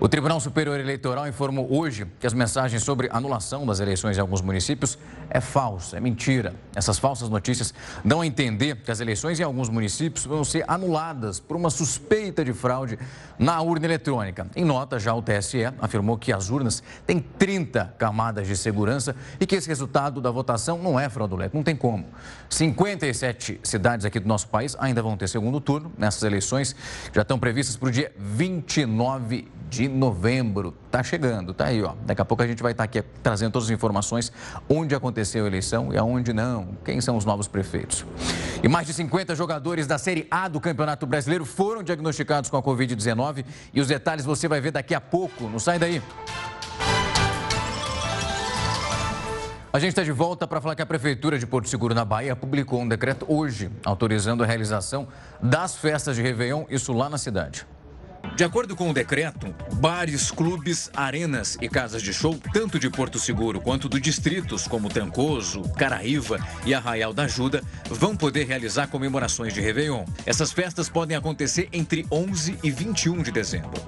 O 0.00 0.08
Tribunal 0.08 0.40
Superior 0.40 0.80
Eleitoral 0.80 1.28
informou 1.28 1.72
hoje 1.72 2.04
que 2.18 2.26
as 2.26 2.34
mensagens 2.34 2.82
sobre 2.82 3.08
anulação 3.12 3.64
das 3.64 3.78
eleições 3.78 4.18
em 4.18 4.20
alguns 4.20 4.40
municípios 4.40 4.98
é 5.30 5.40
falsa, 5.40 5.96
é 5.96 6.00
mentira. 6.00 6.54
Essas 6.74 6.98
falsas 6.98 7.28
notícias 7.28 7.72
dão 8.04 8.20
a 8.20 8.26
entender 8.26 8.76
que 8.76 8.90
as 8.90 8.98
eleições 8.98 9.38
em 9.38 9.44
alguns 9.44 9.68
municípios 9.68 10.26
vão 10.26 10.42
ser 10.42 10.64
anuladas 10.66 11.38
por 11.38 11.56
uma 11.56 11.70
suspeita 11.70 12.44
de 12.44 12.52
fraude 12.52 12.98
na 13.38 13.60
urna 13.62 13.86
eletrônica. 13.86 14.48
Em 14.56 14.64
nota, 14.64 14.98
já 14.98 15.14
o 15.14 15.22
TSE 15.22 15.64
afirmou 15.80 16.18
que 16.18 16.32
as 16.32 16.50
urnas 16.50 16.82
têm 17.06 17.20
30 17.20 17.94
camadas 17.96 18.48
de 18.48 18.56
segurança 18.56 19.14
e 19.38 19.46
que 19.46 19.54
esse 19.54 19.68
resultado 19.68 20.20
da 20.20 20.30
votação 20.30 20.76
não 20.76 20.98
é 20.98 21.08
fraudulento, 21.08 21.56
não 21.56 21.62
tem 21.62 21.76
como. 21.76 22.04
57 22.50 23.60
cidades 23.62 24.04
aqui 24.04 24.18
do 24.18 24.26
nosso 24.26 24.48
país 24.48 24.76
ainda 24.80 25.00
vão 25.00 25.16
ter 25.16 25.28
segundo 25.28 25.60
turno 25.60 25.92
nessas 25.96 26.24
eleições, 26.24 26.74
já 27.12 27.22
estão 27.22 27.38
previstas 27.38 27.76
para 27.76 27.88
o 27.88 27.92
dia 27.92 28.12
29 28.18 29.48
de 29.63 29.63
novembro. 29.88 30.74
Tá 30.90 31.02
chegando, 31.02 31.52
tá 31.52 31.66
aí, 31.66 31.82
ó. 31.82 31.94
Daqui 32.04 32.20
a 32.20 32.24
pouco 32.24 32.42
a 32.42 32.46
gente 32.46 32.62
vai 32.62 32.72
estar 32.72 32.82
tá 32.82 32.84
aqui 32.84 33.02
trazendo 33.22 33.52
todas 33.52 33.68
as 33.68 33.74
informações 33.74 34.32
onde 34.68 34.94
aconteceu 34.94 35.44
a 35.44 35.46
eleição 35.46 35.92
e 35.92 35.98
aonde 35.98 36.32
não, 36.32 36.76
quem 36.84 37.00
são 37.00 37.16
os 37.16 37.24
novos 37.24 37.48
prefeitos. 37.48 38.04
E 38.62 38.68
mais 38.68 38.86
de 38.86 38.94
50 38.94 39.34
jogadores 39.34 39.86
da 39.86 39.98
Série 39.98 40.26
A 40.30 40.48
do 40.48 40.60
Campeonato 40.60 41.06
Brasileiro 41.06 41.44
foram 41.44 41.82
diagnosticados 41.82 42.48
com 42.48 42.56
a 42.56 42.62
Covid-19 42.62 43.44
e 43.72 43.80
os 43.80 43.88
detalhes 43.88 44.24
você 44.24 44.48
vai 44.48 44.60
ver 44.60 44.70
daqui 44.70 44.94
a 44.94 45.00
pouco. 45.00 45.48
Não 45.48 45.58
sai 45.58 45.78
daí. 45.78 46.02
A 49.74 49.80
gente 49.80 49.88
está 49.88 50.04
de 50.04 50.12
volta 50.12 50.46
para 50.46 50.60
falar 50.60 50.76
que 50.76 50.82
a 50.82 50.86
Prefeitura 50.86 51.36
de 51.36 51.44
Porto 51.48 51.68
Seguro, 51.68 51.96
na 51.96 52.04
Bahia, 52.04 52.36
publicou 52.36 52.80
um 52.80 52.86
decreto 52.86 53.26
hoje 53.28 53.68
autorizando 53.84 54.44
a 54.44 54.46
realização 54.46 55.08
das 55.42 55.74
festas 55.74 56.14
de 56.14 56.22
Réveillon, 56.22 56.64
isso 56.70 56.92
lá 56.92 57.10
na 57.10 57.18
cidade. 57.18 57.66
De 58.36 58.42
acordo 58.42 58.74
com 58.74 58.90
o 58.90 58.92
decreto, 58.92 59.54
bares, 59.74 60.32
clubes, 60.32 60.90
arenas 60.92 61.56
e 61.60 61.68
casas 61.68 62.02
de 62.02 62.12
show, 62.12 62.36
tanto 62.52 62.80
de 62.80 62.90
Porto 62.90 63.16
Seguro 63.16 63.60
quanto 63.60 63.88
do 63.88 64.00
distritos 64.00 64.66
como 64.66 64.88
Trancoso, 64.88 65.62
Caraíva 65.74 66.44
e 66.66 66.74
Arraial 66.74 67.14
da 67.14 67.24
Ajuda, 67.24 67.62
vão 67.88 68.16
poder 68.16 68.48
realizar 68.48 68.88
comemorações 68.88 69.54
de 69.54 69.60
Réveillon. 69.60 70.04
Essas 70.26 70.50
festas 70.50 70.88
podem 70.88 71.16
acontecer 71.16 71.68
entre 71.72 72.04
11 72.10 72.58
e 72.60 72.72
21 72.72 73.22
de 73.22 73.30
dezembro. 73.30 73.80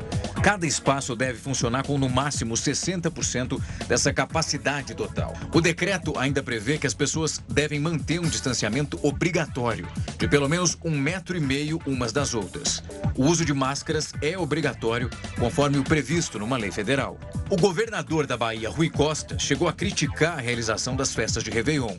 Cada 0.47 0.65
espaço 0.65 1.17
deve 1.17 1.39
funcionar 1.41 1.85
com 1.85 1.99
no 1.99 2.09
máximo 2.09 2.55
60% 2.55 3.61
dessa 3.89 4.13
capacidade 4.13 4.95
total. 4.95 5.35
O 5.53 5.61
decreto 5.61 6.17
ainda 6.17 6.41
prevê 6.41 6.79
que 6.79 6.87
as 6.87 6.95
pessoas 6.95 7.43
devem 7.49 7.81
manter 7.81 8.21
um 8.21 8.29
distanciamento 8.29 8.97
obrigatório 9.03 9.89
de 10.17 10.29
pelo 10.29 10.49
menos 10.49 10.79
um 10.85 10.97
metro 10.97 11.37
e 11.37 11.41
meio 11.41 11.81
umas 11.85 12.13
das 12.13 12.33
outras. 12.33 12.81
O 13.17 13.25
uso 13.25 13.45
de 13.45 13.53
máscaras 13.53 14.13
é 14.37 14.39
obrigatório, 14.39 15.11
conforme 15.39 15.79
o 15.79 15.85
previsto 15.85 16.39
numa 16.39 16.57
lei 16.57 16.71
federal. 16.71 17.19
O 17.49 17.57
governador 17.57 18.27
da 18.27 18.37
Bahia, 18.37 18.69
Rui 18.69 18.91
Costa, 18.91 19.39
chegou 19.39 19.67
a 19.67 19.73
criticar 19.73 20.39
a 20.39 20.41
realização 20.41 20.95
das 20.95 21.15
festas 21.15 21.43
de 21.43 21.51
Réveillon. 21.51 21.97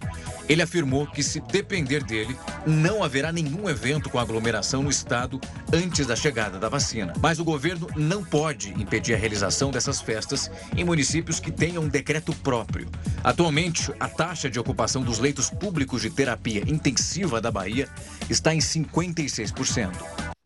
Ele 0.48 0.62
afirmou 0.62 1.08
que, 1.08 1.24
se 1.24 1.40
depender 1.42 2.04
dele, 2.04 2.38
não 2.66 3.04
haverá 3.04 3.32
nenhum 3.32 3.68
evento 3.68 4.10
com 4.10 4.20
aglomeração 4.20 4.84
no 4.84 4.90
estado 4.90 5.42
antes 5.74 6.06
da 6.06 6.16
chegada 6.16 6.60
da 6.60 6.70
vacina. 6.70 7.14
Mas 7.20 7.40
o 7.40 7.44
governo 7.44 7.88
não 7.96 8.24
pode 8.24 8.70
impedir 8.80 9.14
a 9.14 9.18
realização 9.18 9.72
dessas 9.72 10.00
festas 10.00 10.52
em 10.76 10.84
municípios 10.84 11.40
que 11.40 11.52
tenham 11.52 11.84
um 11.84 11.90
decreto 11.90 12.34
próprio. 12.36 12.88
Atualmente, 13.24 13.92
a 14.00 14.08
taxa 14.08 14.50
de 14.50 14.60
ocupação 14.60 15.02
dos 15.02 15.18
leitos 15.18 15.50
públicos 15.50 16.02
de 16.02 16.10
terapia 16.10 16.64
intensiva 16.68 17.42
da 17.42 17.52
Bahia 17.52 17.90
está 18.30 18.54
em 18.54 18.60
56%. 18.60 20.37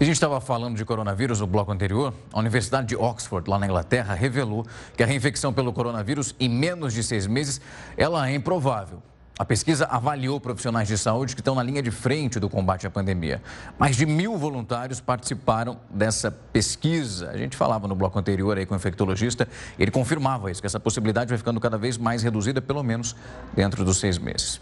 A 0.00 0.04
gente 0.04 0.14
estava 0.14 0.40
falando 0.40 0.76
de 0.76 0.84
coronavírus 0.84 1.40
no 1.40 1.46
bloco 1.48 1.72
anterior. 1.72 2.14
A 2.32 2.38
Universidade 2.38 2.86
de 2.86 2.96
Oxford, 2.96 3.50
lá 3.50 3.58
na 3.58 3.66
Inglaterra, 3.66 4.14
revelou 4.14 4.64
que 4.96 5.02
a 5.02 5.06
reinfecção 5.06 5.52
pelo 5.52 5.72
coronavírus 5.72 6.36
em 6.38 6.48
menos 6.48 6.92
de 6.92 7.02
seis 7.02 7.26
meses 7.26 7.60
ela 7.96 8.30
é 8.30 8.34
improvável. 8.36 9.02
A 9.36 9.44
pesquisa 9.44 9.86
avaliou 9.86 10.38
profissionais 10.40 10.86
de 10.86 10.96
saúde 10.96 11.34
que 11.34 11.40
estão 11.40 11.56
na 11.56 11.64
linha 11.64 11.82
de 11.82 11.90
frente 11.90 12.38
do 12.38 12.48
combate 12.48 12.86
à 12.86 12.90
pandemia. 12.90 13.42
Mais 13.76 13.96
de 13.96 14.06
mil 14.06 14.38
voluntários 14.38 15.00
participaram 15.00 15.80
dessa 15.90 16.30
pesquisa. 16.30 17.30
A 17.30 17.36
gente 17.36 17.56
falava 17.56 17.88
no 17.88 17.96
bloco 17.96 18.16
anterior 18.20 18.56
aí 18.56 18.66
com 18.66 18.74
o 18.74 18.76
infectologista, 18.76 19.48
ele 19.76 19.90
confirmava 19.90 20.48
isso, 20.48 20.60
que 20.60 20.66
essa 20.66 20.78
possibilidade 20.78 21.28
vai 21.28 21.38
ficando 21.38 21.58
cada 21.58 21.76
vez 21.76 21.98
mais 21.98 22.22
reduzida, 22.22 22.62
pelo 22.62 22.84
menos 22.84 23.16
dentro 23.52 23.84
dos 23.84 23.96
seis 23.96 24.16
meses. 24.16 24.60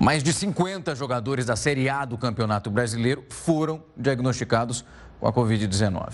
Mais 0.00 0.22
de 0.22 0.32
50 0.32 0.94
jogadores 0.94 1.46
da 1.46 1.56
Série 1.56 1.88
A 1.88 2.04
do 2.04 2.16
Campeonato 2.16 2.70
Brasileiro 2.70 3.24
foram 3.28 3.82
diagnosticados 3.96 4.84
com 5.18 5.26
a 5.26 5.32
Covid-19. 5.32 6.12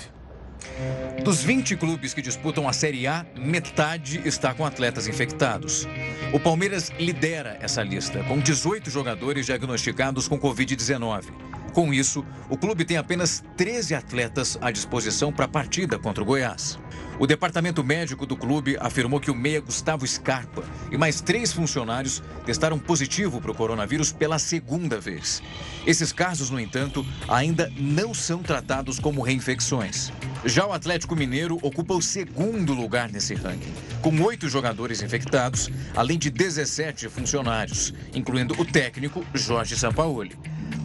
Dos 1.22 1.42
20 1.42 1.76
clubes 1.76 2.14
que 2.14 2.22
disputam 2.22 2.66
a 2.66 2.72
Série 2.72 3.06
A, 3.06 3.26
metade 3.36 4.26
está 4.26 4.54
com 4.54 4.64
atletas 4.64 5.06
infectados. 5.06 5.86
O 6.32 6.40
Palmeiras 6.40 6.90
lidera 6.98 7.58
essa 7.60 7.82
lista, 7.82 8.24
com 8.24 8.38
18 8.38 8.88
jogadores 8.88 9.44
diagnosticados 9.44 10.26
com 10.26 10.40
Covid-19. 10.40 11.26
Com 11.74 11.92
isso, 11.92 12.24
o 12.48 12.56
clube 12.56 12.86
tem 12.86 12.96
apenas 12.96 13.44
13 13.54 13.94
atletas 13.96 14.56
à 14.62 14.70
disposição 14.70 15.30
para 15.30 15.44
a 15.44 15.48
partida 15.48 15.98
contra 15.98 16.22
o 16.22 16.26
Goiás. 16.26 16.78
O 17.24 17.26
departamento 17.26 17.82
médico 17.82 18.26
do 18.26 18.36
clube 18.36 18.76
afirmou 18.78 19.18
que 19.18 19.30
o 19.30 19.34
meia 19.34 19.58
Gustavo 19.58 20.06
Scarpa 20.06 20.62
e 20.92 20.98
mais 20.98 21.22
três 21.22 21.54
funcionários 21.54 22.22
testaram 22.44 22.78
positivo 22.78 23.40
para 23.40 23.50
o 23.50 23.54
coronavírus 23.54 24.12
pela 24.12 24.38
segunda 24.38 25.00
vez. 25.00 25.42
Esses 25.86 26.12
casos, 26.12 26.50
no 26.50 26.60
entanto, 26.60 27.02
ainda 27.26 27.72
não 27.78 28.12
são 28.12 28.42
tratados 28.42 28.98
como 28.98 29.22
reinfecções. 29.22 30.12
Já 30.44 30.66
o 30.66 30.74
Atlético 30.74 31.16
Mineiro 31.16 31.58
ocupa 31.62 31.94
o 31.94 32.02
segundo 32.02 32.74
lugar 32.74 33.10
nesse 33.10 33.32
ranking, 33.32 33.72
com 34.02 34.20
oito 34.20 34.46
jogadores 34.46 35.00
infectados, 35.00 35.70
além 35.96 36.18
de 36.18 36.28
17 36.28 37.08
funcionários, 37.08 37.94
incluindo 38.14 38.52
o 38.60 38.66
técnico 38.66 39.24
Jorge 39.32 39.74
Sampaoli. 39.78 40.36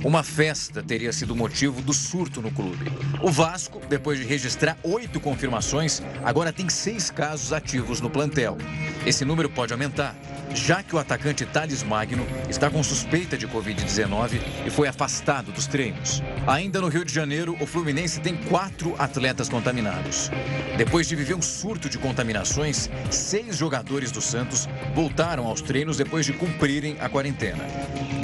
Uma 0.04 0.24
festa 0.24 0.82
teria 0.82 1.12
sido 1.12 1.36
motivo 1.36 1.82
do 1.82 1.94
surto 1.94 2.42
no 2.42 2.50
clube. 2.52 2.90
O 3.22 3.30
Vasco, 3.30 3.82
depois 3.90 4.18
de 4.18 4.24
registrar 4.24 4.78
oito 4.82 5.20
confirmações, 5.20 6.02
agora 6.30 6.54
tem 6.54 6.70
seis 6.70 7.10
casos 7.10 7.52
ativos 7.52 8.00
no 8.00 8.08
plantel. 8.08 8.56
Esse 9.04 9.26
número 9.26 9.50
pode 9.50 9.74
aumentar, 9.74 10.16
já 10.54 10.84
que 10.84 10.96
o 10.96 11.00
atacante 11.00 11.44
Thales 11.44 11.82
Magno 11.82 12.24
está 12.48 12.70
com 12.70 12.84
suspeita 12.84 13.36
de 13.36 13.48
Covid-19 13.48 14.40
e 14.64 14.70
foi 14.70 14.88
afastado 14.88 15.52
dos 15.52 15.66
treinos. 15.66 16.22
Ainda 16.46 16.80
no 16.80 16.88
Rio 16.88 17.04
de 17.04 17.12
Janeiro, 17.12 17.58
o 17.60 17.66
Fluminense 17.66 18.20
tem 18.20 18.36
quatro 18.36 18.94
atletas 19.00 19.50
contaminados. 19.50 20.30
Depois 20.78 21.08
de 21.08 21.16
viver 21.16 21.34
um 21.34 21.42
surto 21.42 21.90
de 21.90 21.98
contaminações, 21.98 22.92
seis 23.10 23.58
jogadores 23.58 24.12
do 24.12 24.22
Santos 24.22 24.70
voltaram 24.94 25.48
aos 25.48 25.62
treinos 25.62 25.98
depois 25.98 26.28
de 26.28 26.34
cumprirem 26.34 26.96
a 27.00 27.10
quarentena. 27.10 27.66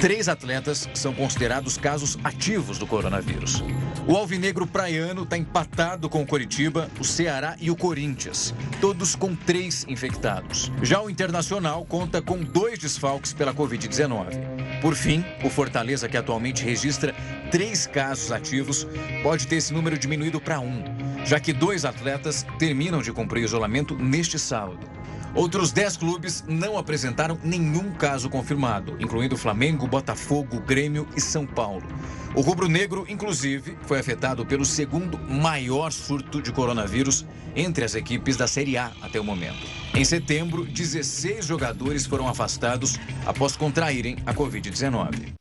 Três 0.00 0.28
atletas 0.28 0.88
são 0.94 1.12
considerados 1.12 1.76
casos 1.76 2.16
ativos 2.22 2.78
do 2.78 2.86
coronavírus. 2.86 3.64
O 4.06 4.14
Alvinegro 4.14 4.68
Praiano 4.68 5.24
está 5.24 5.36
empatado 5.36 6.08
com 6.08 6.22
o 6.22 6.26
Coritiba, 6.26 6.88
o 7.00 7.04
Ceará 7.04 7.56
e 7.60 7.72
o 7.72 7.76
Corinthians, 7.86 8.52
todos 8.80 9.14
com 9.14 9.36
três 9.36 9.86
infectados. 9.88 10.72
Já 10.82 11.00
o 11.00 11.08
Internacional 11.08 11.84
conta 11.84 12.20
com 12.20 12.42
dois 12.42 12.80
desfalques 12.80 13.32
pela 13.32 13.54
Covid-19. 13.54 14.80
Por 14.80 14.96
fim, 14.96 15.24
o 15.44 15.48
Fortaleza, 15.48 16.08
que 16.08 16.16
atualmente 16.16 16.64
registra 16.64 17.14
três 17.52 17.86
casos 17.86 18.32
ativos, 18.32 18.88
pode 19.22 19.46
ter 19.46 19.56
esse 19.56 19.72
número 19.72 19.96
diminuído 19.96 20.40
para 20.40 20.58
um, 20.58 20.82
já 21.24 21.38
que 21.38 21.52
dois 21.52 21.84
atletas 21.84 22.44
terminam 22.58 23.00
de 23.00 23.12
cumprir 23.12 23.44
isolamento 23.44 23.94
neste 23.94 24.36
sábado. 24.36 24.95
Outros 25.36 25.70
10 25.70 25.98
clubes 25.98 26.42
não 26.48 26.78
apresentaram 26.78 27.38
nenhum 27.44 27.92
caso 27.92 28.30
confirmado, 28.30 28.96
incluindo 28.98 29.36
Flamengo, 29.36 29.86
Botafogo, 29.86 30.60
Grêmio 30.60 31.06
e 31.14 31.20
São 31.20 31.46
Paulo. 31.46 31.86
O 32.34 32.40
rubro-negro, 32.40 33.04
inclusive, 33.06 33.76
foi 33.82 34.00
afetado 34.00 34.46
pelo 34.46 34.64
segundo 34.64 35.18
maior 35.18 35.92
surto 35.92 36.40
de 36.40 36.50
coronavírus 36.50 37.26
entre 37.54 37.84
as 37.84 37.94
equipes 37.94 38.34
da 38.34 38.46
Série 38.46 38.78
A 38.78 38.90
até 39.02 39.20
o 39.20 39.24
momento. 39.24 39.58
Em 39.94 40.06
setembro, 40.06 40.64
16 40.64 41.44
jogadores 41.44 42.06
foram 42.06 42.26
afastados 42.26 42.98
após 43.26 43.56
contraírem 43.56 44.16
a 44.24 44.32
Covid-19. 44.32 45.34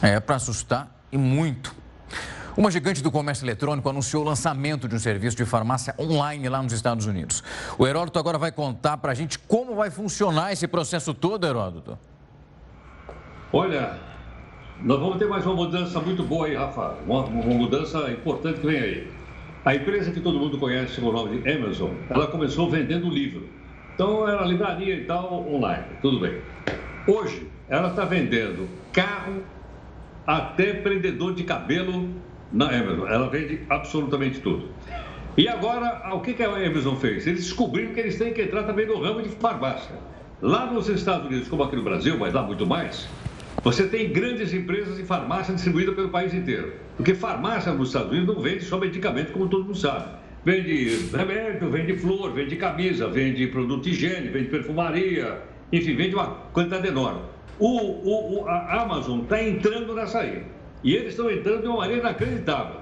É 0.00 0.18
para 0.18 0.36
assustar 0.36 1.04
e 1.12 1.18
muito. 1.18 1.76
Uma 2.58 2.72
gigante 2.72 3.00
do 3.04 3.12
comércio 3.12 3.44
eletrônico 3.44 3.88
anunciou 3.88 4.24
o 4.24 4.26
lançamento 4.26 4.88
de 4.88 4.96
um 4.96 4.98
serviço 4.98 5.36
de 5.36 5.44
farmácia 5.44 5.94
online 5.96 6.48
lá 6.48 6.60
nos 6.60 6.72
Estados 6.72 7.06
Unidos. 7.06 7.40
O 7.78 7.86
Heródoto 7.86 8.18
agora 8.18 8.36
vai 8.36 8.50
contar 8.50 8.96
para 8.96 9.12
a 9.12 9.14
gente 9.14 9.38
como 9.38 9.76
vai 9.76 9.92
funcionar 9.92 10.52
esse 10.52 10.66
processo 10.66 11.14
todo, 11.14 11.46
Heródoto. 11.46 11.96
Olha, 13.52 13.96
nós 14.82 14.98
vamos 14.98 15.18
ter 15.18 15.28
mais 15.28 15.46
uma 15.46 15.54
mudança 15.54 16.00
muito 16.00 16.24
boa 16.24 16.48
aí, 16.48 16.56
Rafa. 16.56 16.96
Uma, 17.06 17.26
uma 17.26 17.54
mudança 17.54 18.10
importante 18.10 18.58
que 18.58 18.66
vem 18.66 18.80
aí. 18.80 19.12
A 19.64 19.76
empresa 19.76 20.10
que 20.10 20.18
todo 20.18 20.36
mundo 20.36 20.58
conhece 20.58 21.00
com 21.00 21.06
o 21.06 21.12
nome 21.12 21.40
de 21.40 21.48
Amazon, 21.48 21.92
ela 22.10 22.26
começou 22.26 22.68
vendendo 22.68 23.08
livro. 23.08 23.48
Então 23.94 24.28
era 24.28 24.44
livraria 24.44 24.96
e 24.96 25.04
tal, 25.04 25.48
online, 25.48 25.84
tudo 26.02 26.18
bem. 26.18 26.42
Hoje, 27.06 27.48
ela 27.68 27.90
está 27.90 28.04
vendendo 28.04 28.68
carro 28.92 29.44
até 30.26 30.72
prendedor 30.72 31.36
de 31.36 31.44
cabelo 31.44 32.26
na 32.52 32.66
Amazon. 32.66 33.08
Ela 33.08 33.28
vende 33.28 33.60
absolutamente 33.68 34.40
tudo. 34.40 34.68
E 35.36 35.46
agora, 35.46 36.14
o 36.14 36.20
que, 36.20 36.42
a 36.42 36.48
Amazon 36.48 36.96
fez? 36.96 37.26
Eles 37.26 37.44
descobriram 37.44 37.92
que 37.94 38.00
eles 38.00 38.18
têm 38.18 38.32
que 38.32 38.42
entrar 38.42 38.64
também 38.64 38.86
no 38.86 39.00
ramo 39.00 39.22
de 39.22 39.28
farmácia. 39.28 39.94
Lá 40.42 40.66
nos 40.66 40.88
Estados 40.88 41.26
Unidos, 41.26 41.48
como 41.48 41.62
aqui 41.62 41.76
no 41.76 41.82
Brasil, 41.82 42.16
mas 42.18 42.34
lá 42.34 42.42
muito 42.42 42.66
mais, 42.66 43.08
você 43.62 43.86
tem 43.86 44.12
grandes 44.12 44.52
empresas 44.52 44.96
de 44.96 45.04
farmácia 45.04 45.54
distribuídas 45.54 45.94
pelo 45.94 46.08
país 46.08 46.34
inteiro. 46.34 46.72
Porque 46.96 47.14
farmácia 47.14 47.72
nos 47.72 47.88
Estados 47.88 48.10
Unidos 48.10 48.34
não 48.34 48.42
vende 48.42 48.64
só 48.64 48.78
medicamento, 48.78 49.32
como 49.32 49.48
todo 49.48 49.64
mundo 49.64 49.76
sabe. 49.76 50.08
Vende 50.44 51.08
remédio, 51.14 51.70
vende 51.70 51.96
flor, 51.98 52.32
vende 52.32 52.56
camisa, 52.56 53.08
vende 53.08 53.46
produto 53.48 53.88
higiene, 53.88 54.28
vende 54.28 54.48
perfumaria, 54.48 55.40
enfim, 55.72 55.94
vende 55.94 56.14
uma 56.14 56.28
quantidade 56.52 56.88
enorme. 56.88 57.20
O, 57.58 57.68
o, 57.68 58.42
o 58.42 58.48
a 58.48 58.82
Amazon 58.82 59.20
está 59.20 59.42
entrando 59.42 59.94
nessa 59.94 60.20
aí. 60.20 60.42
E 60.82 60.94
eles 60.94 61.10
estão 61.10 61.30
entrando 61.30 61.62
de 61.62 61.68
uma 61.68 61.78
maneira 61.78 62.02
inacreditável. 62.02 62.80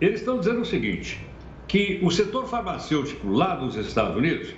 Eles 0.00 0.20
estão 0.20 0.38
dizendo 0.38 0.60
o 0.60 0.64
seguinte, 0.64 1.20
que 1.68 2.00
o 2.02 2.10
setor 2.10 2.46
farmacêutico 2.46 3.28
lá 3.28 3.56
nos 3.56 3.76
Estados 3.76 4.16
Unidos, 4.16 4.52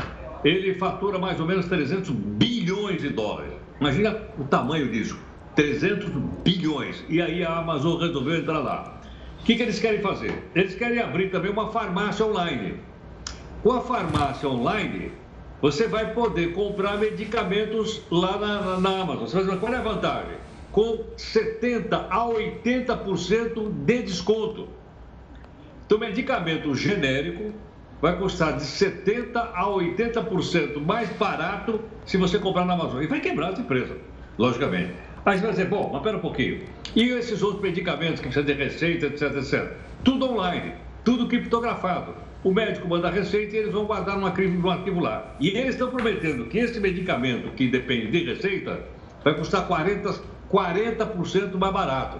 ele 0.44 0.74
fatura 0.74 1.18
mais 1.18 1.40
ou 1.40 1.46
menos 1.46 1.66
300 1.66 2.10
bilhões 2.10 3.00
de 3.02 3.08
dólares. 3.08 3.52
Imagina 3.80 4.16
o 4.38 4.44
tamanho 4.44 4.90
disso. 4.90 5.18
300 5.54 6.08
bilhões. 6.44 7.04
E 7.08 7.20
aí 7.20 7.44
a 7.44 7.58
Amazon 7.58 8.00
resolveu 8.00 8.36
entrar 8.36 8.58
lá. 8.58 9.00
O 9.40 9.44
que, 9.44 9.56
que 9.56 9.62
eles 9.62 9.78
querem 9.78 10.00
fazer? 10.00 10.44
Eles 10.54 10.74
querem 10.74 11.00
abrir 11.00 11.30
também 11.30 11.50
uma 11.50 11.70
farmácia 11.70 12.24
online. 12.24 12.74
Com 13.62 13.72
a 13.72 13.80
farmácia 13.80 14.48
online, 14.48 15.10
você 15.60 15.88
vai 15.88 16.12
poder 16.12 16.52
comprar 16.52 16.98
medicamentos 16.98 18.02
lá 18.10 18.38
na, 18.38 18.60
na, 18.60 18.80
na 18.80 19.00
Amazon. 19.00 19.26
Você 19.26 19.34
vai 19.36 19.44
dizer, 19.44 19.58
qual 19.58 19.72
é 19.72 19.76
a 19.76 19.82
vantagem? 19.82 20.36
Com 20.78 21.06
70% 21.16 22.06
a 22.08 22.24
80% 22.28 23.68
de 23.84 24.02
desconto. 24.04 24.68
Então, 25.84 25.98
medicamento 25.98 26.72
genérico 26.72 27.52
vai 28.00 28.16
custar 28.16 28.56
de 28.56 28.62
70% 28.62 29.34
a 29.34 29.64
80% 29.64 30.80
mais 30.80 31.10
barato 31.16 31.80
se 32.06 32.16
você 32.16 32.38
comprar 32.38 32.64
na 32.64 32.74
Amazon. 32.74 33.02
E 33.02 33.08
vai 33.08 33.18
quebrar 33.18 33.54
as 33.54 33.58
empresas, 33.58 33.96
logicamente. 34.38 34.92
Aí 35.26 35.38
você 35.38 35.42
vai 35.42 35.50
dizer, 35.50 35.66
bom, 35.66 35.90
mas 35.92 36.00
pera 36.00 36.16
um 36.16 36.20
pouquinho. 36.20 36.60
E 36.94 37.08
esses 37.08 37.42
outros 37.42 37.60
medicamentos 37.60 38.20
que 38.20 38.28
precisam 38.28 38.44
de 38.44 38.52
receita, 38.52 39.06
etc, 39.06 39.34
etc. 39.34 39.72
Tudo 40.04 40.30
online, 40.30 40.74
tudo 41.04 41.26
criptografado. 41.26 42.14
O 42.44 42.52
médico 42.52 42.86
manda 42.86 43.08
a 43.08 43.10
receita 43.10 43.56
e 43.56 43.58
eles 43.58 43.72
vão 43.72 43.84
guardar 43.84 44.16
num 44.16 44.26
arquivo, 44.26 44.70
arquivo 44.70 45.00
lá. 45.00 45.34
E 45.40 45.48
eles 45.48 45.70
estão 45.70 45.90
prometendo 45.90 46.44
que 46.44 46.56
esse 46.56 46.78
medicamento, 46.78 47.50
que 47.56 47.66
depende 47.66 48.12
de 48.12 48.32
receita, 48.32 48.80
vai 49.24 49.34
custar 49.34 49.66
40%, 49.66 50.37
40 50.48 51.04
mais 51.58 51.72
barato. 51.72 52.18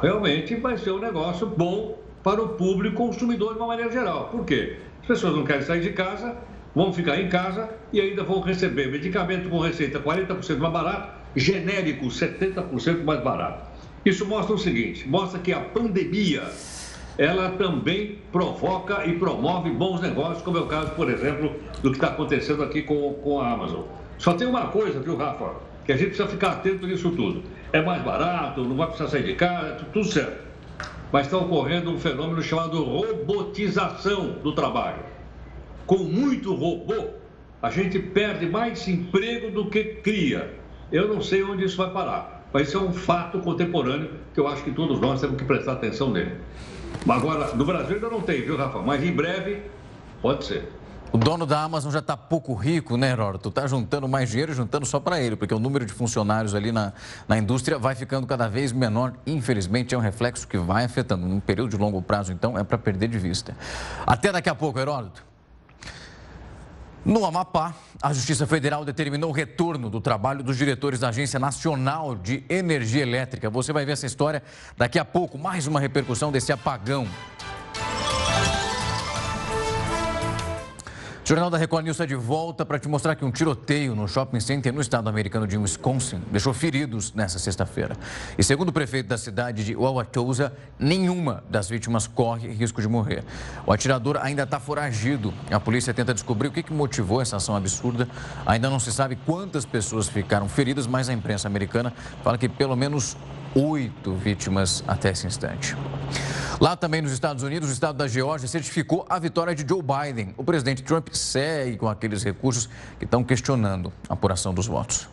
Realmente 0.00 0.56
vai 0.56 0.76
ser 0.76 0.92
um 0.92 0.98
negócio 0.98 1.46
bom 1.46 1.98
para 2.22 2.42
o 2.42 2.50
público 2.50 2.96
consumidor 2.96 3.54
de 3.54 3.58
uma 3.58 3.68
maneira 3.68 3.90
geral. 3.90 4.28
Por 4.28 4.44
quê? 4.44 4.76
As 5.02 5.06
pessoas 5.06 5.34
não 5.34 5.44
querem 5.44 5.62
sair 5.62 5.80
de 5.80 5.90
casa, 5.90 6.36
vão 6.74 6.92
ficar 6.92 7.20
em 7.20 7.28
casa 7.28 7.70
e 7.92 8.00
ainda 8.00 8.22
vão 8.22 8.40
receber 8.40 8.90
medicamento 8.90 9.48
com 9.48 9.58
receita 9.58 9.98
40% 9.98 10.58
mais 10.58 10.72
barato 10.72 11.20
genérico 11.34 12.06
70% 12.06 13.04
mais 13.04 13.22
barato. 13.22 13.64
Isso 14.04 14.26
mostra 14.26 14.54
o 14.54 14.58
seguinte, 14.58 15.08
mostra 15.08 15.38
que 15.38 15.52
a 15.52 15.60
pandemia 15.60 16.42
ela 17.18 17.50
também 17.50 18.18
provoca 18.32 19.04
e 19.04 19.18
promove 19.18 19.70
bons 19.70 20.00
negócios, 20.00 20.42
como 20.42 20.56
é 20.56 20.60
o 20.60 20.66
caso, 20.66 20.92
por 20.92 21.10
exemplo, 21.10 21.54
do 21.82 21.90
que 21.90 21.96
está 21.96 22.08
acontecendo 22.08 22.62
aqui 22.62 22.82
com, 22.82 23.12
com 23.14 23.40
a 23.40 23.52
Amazon. 23.52 23.82
Só 24.16 24.32
tem 24.32 24.46
uma 24.46 24.68
coisa, 24.68 25.00
viu, 25.00 25.16
Rafa, 25.16 25.52
que 25.84 25.92
a 25.92 25.96
gente 25.96 26.08
precisa 26.08 26.28
ficar 26.28 26.52
atento 26.52 26.86
nisso 26.86 27.10
tudo. 27.10 27.42
É 27.72 27.80
mais 27.82 28.02
barato, 28.02 28.64
não 28.64 28.76
vai 28.76 28.86
precisar 28.86 29.08
sair 29.08 29.24
de 29.24 29.34
casa, 29.34 29.84
tudo 29.92 30.04
certo. 30.06 30.50
Mas 31.12 31.26
está 31.26 31.38
ocorrendo 31.38 31.90
um 31.90 31.98
fenômeno 31.98 32.42
chamado 32.42 32.82
robotização 32.82 34.32
do 34.42 34.52
trabalho. 34.52 35.02
Com 35.86 35.98
muito 35.98 36.54
robô, 36.54 37.08
a 37.62 37.70
gente 37.70 37.98
perde 37.98 38.46
mais 38.46 38.86
emprego 38.86 39.50
do 39.50 39.68
que 39.68 39.84
cria. 39.84 40.54
Eu 40.90 41.08
não 41.08 41.20
sei 41.20 41.42
onde 41.42 41.64
isso 41.64 41.76
vai 41.76 41.90
parar, 41.90 42.48
mas 42.52 42.68
isso 42.68 42.76
é 42.76 42.80
um 42.80 42.92
fato 42.92 43.38
contemporâneo 43.40 44.10
que 44.32 44.40
eu 44.40 44.46
acho 44.48 44.62
que 44.62 44.70
todos 44.70 45.00
nós 45.00 45.20
temos 45.20 45.36
que 45.36 45.44
prestar 45.44 45.72
atenção 45.72 46.10
nele. 46.10 46.32
Agora, 47.08 47.54
no 47.54 47.64
Brasil 47.64 47.96
ainda 47.96 48.08
não 48.08 48.20
tem, 48.20 48.42
viu, 48.42 48.56
Rafa? 48.56 48.80
Mas 48.80 49.02
em 49.04 49.12
breve 49.12 49.62
pode 50.20 50.44
ser. 50.44 50.68
O 51.12 51.18
dono 51.18 51.44
da 51.44 51.60
Amazon 51.60 51.90
já 51.90 51.98
está 51.98 52.16
pouco 52.16 52.54
rico, 52.54 52.96
né, 52.96 53.10
Heródoto? 53.10 53.48
Está 53.48 53.66
juntando 53.66 54.06
mais 54.06 54.30
dinheiro, 54.30 54.54
juntando 54.54 54.86
só 54.86 55.00
para 55.00 55.20
ele, 55.20 55.34
porque 55.34 55.52
o 55.52 55.58
número 55.58 55.84
de 55.84 55.92
funcionários 55.92 56.54
ali 56.54 56.70
na, 56.70 56.92
na 57.26 57.36
indústria 57.36 57.80
vai 57.80 57.96
ficando 57.96 58.28
cada 58.28 58.48
vez 58.48 58.70
menor. 58.70 59.14
Infelizmente, 59.26 59.92
é 59.92 59.98
um 59.98 60.00
reflexo 60.00 60.46
que 60.46 60.56
vai 60.56 60.84
afetando. 60.84 61.26
Num 61.26 61.40
período 61.40 61.70
de 61.70 61.76
longo 61.76 62.00
prazo, 62.00 62.32
então, 62.32 62.56
é 62.56 62.62
para 62.62 62.78
perder 62.78 63.08
de 63.08 63.18
vista. 63.18 63.56
Até 64.06 64.30
daqui 64.30 64.48
a 64.48 64.54
pouco, 64.54 64.78
Heródoto. 64.78 65.24
No 67.04 67.24
Amapá, 67.24 67.74
a 68.00 68.12
Justiça 68.12 68.46
Federal 68.46 68.84
determinou 68.84 69.30
o 69.30 69.32
retorno 69.32 69.90
do 69.90 70.00
trabalho 70.00 70.44
dos 70.44 70.56
diretores 70.56 71.00
da 71.00 71.08
Agência 71.08 71.40
Nacional 71.40 72.14
de 72.14 72.44
Energia 72.48 73.02
Elétrica. 73.02 73.50
Você 73.50 73.72
vai 73.72 73.84
ver 73.84 73.92
essa 73.92 74.06
história 74.06 74.44
daqui 74.76 74.98
a 74.98 75.04
pouco. 75.04 75.36
Mais 75.36 75.66
uma 75.66 75.80
repercussão 75.80 76.30
desse 76.30 76.52
apagão 76.52 77.08
O 81.30 81.32
Jornal 81.32 81.48
da 81.48 81.58
Record 81.58 81.84
News 81.84 81.94
está 81.94 82.04
de 82.04 82.16
volta 82.16 82.66
para 82.66 82.76
te 82.76 82.88
mostrar 82.88 83.14
que 83.14 83.24
um 83.24 83.30
tiroteio 83.30 83.94
no 83.94 84.08
shopping 84.08 84.40
center 84.40 84.72
no 84.72 84.80
estado 84.80 85.08
americano 85.08 85.46
de 85.46 85.56
Wisconsin 85.56 86.20
deixou 86.28 86.52
feridos 86.52 87.14
nessa 87.14 87.38
sexta-feira. 87.38 87.96
E 88.36 88.42
segundo 88.42 88.70
o 88.70 88.72
prefeito 88.72 89.06
da 89.06 89.16
cidade 89.16 89.64
de 89.64 89.76
Wauwatosa, 89.76 90.52
nenhuma 90.76 91.44
das 91.48 91.68
vítimas 91.68 92.08
corre 92.08 92.48
risco 92.48 92.82
de 92.82 92.88
morrer. 92.88 93.22
O 93.64 93.72
atirador 93.72 94.18
ainda 94.20 94.42
está 94.42 94.58
foragido. 94.58 95.32
A 95.52 95.60
polícia 95.60 95.94
tenta 95.94 96.12
descobrir 96.12 96.48
o 96.48 96.50
que, 96.50 96.64
que 96.64 96.72
motivou 96.72 97.22
essa 97.22 97.36
ação 97.36 97.54
absurda. 97.54 98.08
Ainda 98.44 98.68
não 98.68 98.80
se 98.80 98.90
sabe 98.90 99.14
quantas 99.24 99.64
pessoas 99.64 100.08
ficaram 100.08 100.48
feridas, 100.48 100.88
mas 100.88 101.08
a 101.08 101.12
imprensa 101.12 101.46
americana 101.46 101.92
fala 102.24 102.36
que 102.36 102.48
pelo 102.48 102.74
menos 102.74 103.16
oito 103.54 104.14
vítimas 104.14 104.84
até 104.86 105.10
esse 105.10 105.26
instante. 105.26 105.76
Lá 106.60 106.76
também 106.76 107.00
nos 107.00 107.12
Estados 107.12 107.42
Unidos, 107.42 107.70
o 107.70 107.72
estado 107.72 107.96
da 107.96 108.06
Geórgia 108.06 108.46
certificou 108.46 109.06
a 109.08 109.18
vitória 109.18 109.54
de 109.54 109.64
Joe 109.66 109.82
Biden. 109.82 110.34
O 110.36 110.44
presidente 110.44 110.82
Trump 110.82 111.08
segue 111.12 111.76
com 111.76 111.88
aqueles 111.88 112.22
recursos 112.22 112.68
que 112.98 113.04
estão 113.04 113.24
questionando 113.24 113.92
a 114.08 114.12
apuração 114.12 114.52
dos 114.52 114.66
votos. 114.66 115.08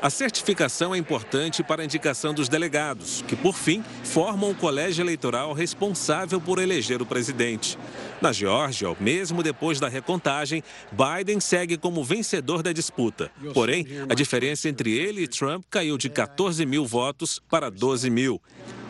A 0.00 0.10
certificação 0.10 0.94
é 0.94 0.98
importante 0.98 1.64
para 1.64 1.82
a 1.82 1.84
indicação 1.84 2.32
dos 2.32 2.48
delegados, 2.48 3.24
que, 3.26 3.34
por 3.34 3.56
fim, 3.56 3.82
formam 4.04 4.52
o 4.52 4.54
colégio 4.54 5.02
eleitoral 5.02 5.52
responsável 5.52 6.40
por 6.40 6.60
eleger 6.60 7.02
o 7.02 7.06
presidente. 7.06 7.76
Na 8.22 8.30
Geórgia, 8.32 8.94
mesmo 9.00 9.42
depois 9.42 9.80
da 9.80 9.88
recontagem, 9.88 10.62
Biden 10.92 11.40
segue 11.40 11.76
como 11.76 12.04
vencedor 12.04 12.62
da 12.62 12.72
disputa. 12.72 13.28
Porém, 13.52 13.86
a 14.08 14.14
diferença 14.14 14.68
entre 14.68 14.96
ele 14.96 15.22
e 15.22 15.28
Trump 15.28 15.64
caiu 15.68 15.98
de 15.98 16.08
14 16.08 16.64
mil 16.64 16.86
votos 16.86 17.40
para 17.50 17.68
12 17.68 18.08
mil. 18.08 18.40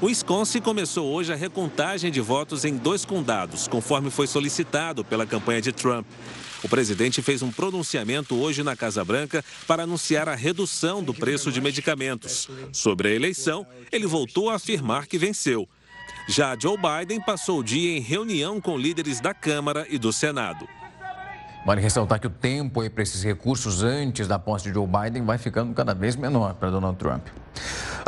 O 0.02 0.06
Wisconsin 0.06 0.60
começou 0.60 1.10
hoje 1.10 1.32
a 1.32 1.36
recontagem 1.36 2.10
de 2.10 2.20
votos 2.20 2.66
em 2.66 2.76
dois 2.76 3.06
condados, 3.06 3.66
conforme 3.66 4.10
foi 4.10 4.26
solicitado 4.26 5.02
pela 5.02 5.24
campanha 5.24 5.62
de 5.62 5.72
Trump. 5.72 6.06
O 6.62 6.68
presidente 6.68 7.22
fez 7.22 7.42
um 7.42 7.52
pronunciamento 7.52 8.36
hoje 8.36 8.62
na 8.62 8.74
Casa 8.74 9.04
Branca 9.04 9.44
para 9.66 9.84
anunciar 9.84 10.28
a 10.28 10.34
redução 10.34 11.02
do 11.02 11.14
preço 11.14 11.52
de 11.52 11.60
medicamentos. 11.60 12.48
Sobre 12.72 13.08
a 13.08 13.12
eleição, 13.12 13.66
ele 13.92 14.06
voltou 14.06 14.50
a 14.50 14.56
afirmar 14.56 15.06
que 15.06 15.18
venceu. 15.18 15.68
Já 16.28 16.56
Joe 16.60 16.76
Biden 16.76 17.20
passou 17.20 17.60
o 17.60 17.64
dia 17.64 17.96
em 17.96 18.00
reunião 18.00 18.60
com 18.60 18.76
líderes 18.76 19.20
da 19.20 19.32
Câmara 19.32 19.86
e 19.88 19.98
do 19.98 20.12
Senado. 20.12 20.68
Vale 21.64 21.80
ressaltar 21.80 22.18
que 22.18 22.26
o 22.26 22.30
tempo 22.30 22.88
para 22.90 23.02
esses 23.02 23.22
recursos 23.22 23.82
antes 23.82 24.26
da 24.26 24.38
posse 24.38 24.64
de 24.64 24.74
Joe 24.74 24.86
Biden 24.86 25.24
vai 25.24 25.38
ficando 25.38 25.74
cada 25.74 25.94
vez 25.94 26.16
menor 26.16 26.54
para 26.54 26.70
Donald 26.70 26.98
Trump. 26.98 27.26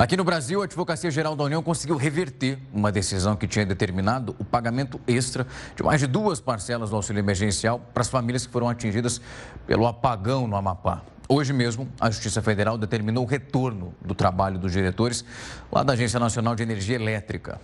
Aqui 0.00 0.16
no 0.16 0.24
Brasil, 0.24 0.62
a 0.62 0.64
Advocacia 0.64 1.10
Geral 1.10 1.36
da 1.36 1.44
União 1.44 1.62
conseguiu 1.62 1.94
reverter 1.94 2.58
uma 2.72 2.90
decisão 2.90 3.36
que 3.36 3.46
tinha 3.46 3.66
determinado 3.66 4.34
o 4.38 4.44
pagamento 4.46 4.98
extra 5.06 5.46
de 5.76 5.82
mais 5.82 6.00
de 6.00 6.06
duas 6.06 6.40
parcelas 6.40 6.88
do 6.88 6.96
auxílio 6.96 7.20
emergencial 7.20 7.78
para 7.92 8.00
as 8.00 8.08
famílias 8.08 8.46
que 8.46 8.50
foram 8.50 8.66
atingidas 8.66 9.20
pelo 9.66 9.86
apagão 9.86 10.48
no 10.48 10.56
Amapá. 10.56 11.02
Hoje 11.28 11.52
mesmo, 11.52 11.86
a 12.00 12.10
Justiça 12.10 12.40
Federal 12.40 12.78
determinou 12.78 13.24
o 13.24 13.26
retorno 13.26 13.94
do 14.00 14.14
trabalho 14.14 14.58
dos 14.58 14.72
diretores 14.72 15.22
lá 15.70 15.82
da 15.82 15.92
Agência 15.92 16.18
Nacional 16.18 16.56
de 16.56 16.62
Energia 16.62 16.96
Elétrica. 16.96 17.60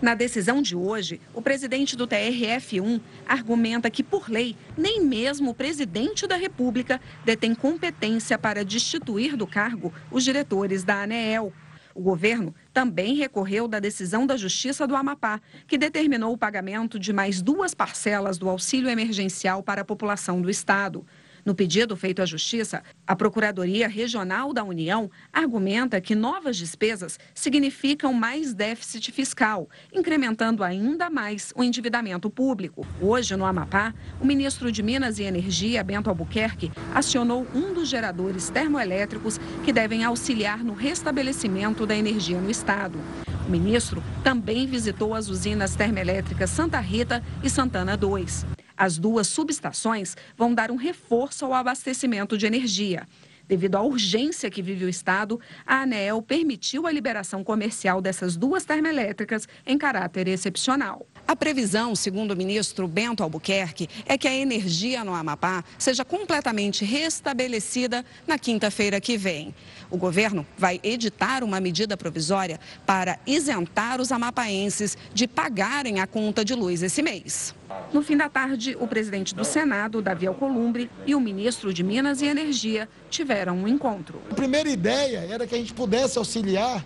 Na 0.00 0.14
decisão 0.14 0.62
de 0.62 0.76
hoje, 0.76 1.20
o 1.34 1.42
presidente 1.42 1.96
do 1.96 2.06
TRF1 2.06 3.00
argumenta 3.26 3.90
que, 3.90 4.04
por 4.04 4.30
lei, 4.30 4.54
nem 4.76 5.04
mesmo 5.04 5.50
o 5.50 5.54
presidente 5.54 6.24
da 6.24 6.36
República 6.36 7.00
detém 7.24 7.52
competência 7.52 8.38
para 8.38 8.64
destituir 8.64 9.36
do 9.36 9.44
cargo 9.44 9.92
os 10.08 10.22
diretores 10.22 10.84
da 10.84 11.02
ANEEL. 11.02 11.52
O 11.96 12.00
governo 12.00 12.54
também 12.72 13.16
recorreu 13.16 13.66
da 13.66 13.80
decisão 13.80 14.24
da 14.24 14.36
Justiça 14.36 14.86
do 14.86 14.94
Amapá, 14.94 15.40
que 15.66 15.76
determinou 15.76 16.32
o 16.32 16.38
pagamento 16.38 16.96
de 16.96 17.12
mais 17.12 17.42
duas 17.42 17.74
parcelas 17.74 18.38
do 18.38 18.48
auxílio 18.48 18.88
emergencial 18.88 19.64
para 19.64 19.80
a 19.80 19.84
população 19.84 20.40
do 20.40 20.48
estado. 20.48 21.04
No 21.48 21.54
pedido 21.54 21.96
feito 21.96 22.20
à 22.20 22.26
Justiça, 22.26 22.82
a 23.06 23.16
Procuradoria 23.16 23.88
Regional 23.88 24.52
da 24.52 24.62
União 24.62 25.10
argumenta 25.32 25.98
que 25.98 26.14
novas 26.14 26.58
despesas 26.58 27.18
significam 27.34 28.12
mais 28.12 28.52
déficit 28.52 29.10
fiscal, 29.10 29.66
incrementando 29.90 30.62
ainda 30.62 31.08
mais 31.08 31.50
o 31.56 31.64
endividamento 31.64 32.28
público. 32.28 32.86
Hoje, 33.00 33.34
no 33.34 33.46
Amapá, 33.46 33.94
o 34.20 34.26
ministro 34.26 34.70
de 34.70 34.82
Minas 34.82 35.18
e 35.18 35.22
Energia, 35.22 35.82
Bento 35.82 36.10
Albuquerque, 36.10 36.70
acionou 36.94 37.46
um 37.54 37.72
dos 37.72 37.88
geradores 37.88 38.50
termoelétricos 38.50 39.40
que 39.64 39.72
devem 39.72 40.04
auxiliar 40.04 40.62
no 40.62 40.74
restabelecimento 40.74 41.86
da 41.86 41.96
energia 41.96 42.38
no 42.38 42.50
estado. 42.50 42.98
O 43.46 43.50
ministro 43.50 44.04
também 44.22 44.66
visitou 44.66 45.14
as 45.14 45.30
usinas 45.30 45.74
termoelétricas 45.74 46.50
Santa 46.50 46.78
Rita 46.78 47.24
e 47.42 47.48
Santana 47.48 47.96
2. 47.96 48.58
As 48.78 48.96
duas 48.96 49.26
subestações 49.26 50.16
vão 50.36 50.54
dar 50.54 50.70
um 50.70 50.76
reforço 50.76 51.44
ao 51.44 51.52
abastecimento 51.52 52.38
de 52.38 52.46
energia. 52.46 53.08
Devido 53.48 53.76
à 53.76 53.82
urgência 53.82 54.50
que 54.50 54.62
vive 54.62 54.84
o 54.84 54.88
Estado, 54.90 55.40
a 55.66 55.80
ANEEL 55.80 56.20
permitiu 56.20 56.86
a 56.86 56.92
liberação 56.92 57.42
comercial 57.42 58.00
dessas 58.00 58.36
duas 58.36 58.64
termoelétricas 58.64 59.48
em 59.66 59.78
caráter 59.78 60.28
excepcional. 60.28 61.06
A 61.26 61.34
previsão, 61.34 61.96
segundo 61.96 62.32
o 62.32 62.36
ministro 62.36 62.86
Bento 62.86 63.22
Albuquerque, 63.22 63.88
é 64.06 64.18
que 64.18 64.28
a 64.28 64.34
energia 64.34 65.02
no 65.02 65.14
Amapá 65.14 65.64
seja 65.78 66.04
completamente 66.04 66.84
restabelecida 66.84 68.04
na 68.26 68.38
quinta-feira 68.38 69.00
que 69.00 69.16
vem. 69.16 69.54
O 69.90 69.96
governo 69.96 70.46
vai 70.56 70.78
editar 70.82 71.42
uma 71.42 71.58
medida 71.58 71.96
provisória 71.96 72.60
para 72.84 73.18
isentar 73.26 73.98
os 73.98 74.12
amapaenses 74.12 74.96
de 75.14 75.26
pagarem 75.26 76.00
a 76.00 76.06
conta 76.06 76.44
de 76.44 76.54
luz 76.54 76.82
esse 76.82 77.02
mês. 77.02 77.54
No 77.92 78.02
fim 78.02 78.16
da 78.16 78.28
tarde, 78.28 78.76
o 78.80 78.86
presidente 78.86 79.34
do 79.34 79.44
Senado, 79.44 80.00
Davi 80.02 80.26
Alcolumbre, 80.26 80.90
e 81.06 81.14
o 81.14 81.20
ministro 81.20 81.72
de 81.72 81.82
Minas 81.82 82.20
e 82.22 82.26
Energia 82.26 82.88
tiveram 83.10 83.56
um 83.56 83.68
encontro. 83.68 84.20
A 84.30 84.34
primeira 84.34 84.68
ideia 84.68 85.26
era 85.30 85.46
que 85.46 85.54
a 85.54 85.58
gente 85.58 85.74
pudesse 85.74 86.18
auxiliar 86.18 86.84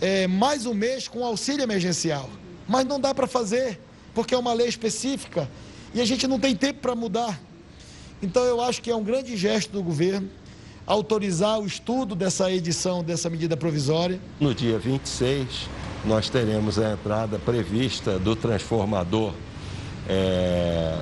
é, 0.00 0.26
mais 0.26 0.66
um 0.66 0.74
mês 0.74 1.06
com 1.08 1.24
auxílio 1.24 1.62
emergencial. 1.62 2.28
Mas 2.68 2.84
não 2.84 3.00
dá 3.00 3.14
para 3.14 3.26
fazer, 3.26 3.80
porque 4.14 4.34
é 4.34 4.38
uma 4.38 4.52
lei 4.52 4.68
específica 4.68 5.48
e 5.94 6.00
a 6.00 6.04
gente 6.04 6.26
não 6.26 6.38
tem 6.38 6.54
tempo 6.54 6.80
para 6.80 6.94
mudar. 6.94 7.40
Então 8.22 8.44
eu 8.44 8.60
acho 8.60 8.80
que 8.80 8.90
é 8.90 8.96
um 8.96 9.02
grande 9.02 9.36
gesto 9.36 9.72
do 9.72 9.82
governo 9.82 10.28
autorizar 10.86 11.60
o 11.60 11.66
estudo 11.66 12.14
dessa 12.14 12.50
edição 12.50 13.02
dessa 13.02 13.30
medida 13.30 13.56
provisória. 13.56 14.20
No 14.40 14.54
dia 14.54 14.78
26, 14.78 15.68
nós 16.04 16.28
teremos 16.28 16.78
a 16.78 16.92
entrada 16.92 17.38
prevista 17.38 18.18
do 18.18 18.34
transformador 18.34 19.32
é, 20.08 20.98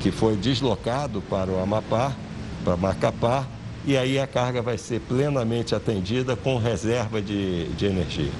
que 0.00 0.10
foi 0.10 0.36
deslocado 0.36 1.20
para 1.22 1.50
o 1.50 1.60
Amapá, 1.60 2.12
para 2.64 2.76
Macapá, 2.76 3.46
e 3.84 3.96
aí 3.96 4.18
a 4.18 4.26
carga 4.26 4.60
vai 4.60 4.76
ser 4.76 5.00
plenamente 5.00 5.74
atendida 5.74 6.36
com 6.36 6.58
reserva 6.58 7.22
de, 7.22 7.68
de 7.68 7.86
energia. 7.86 8.32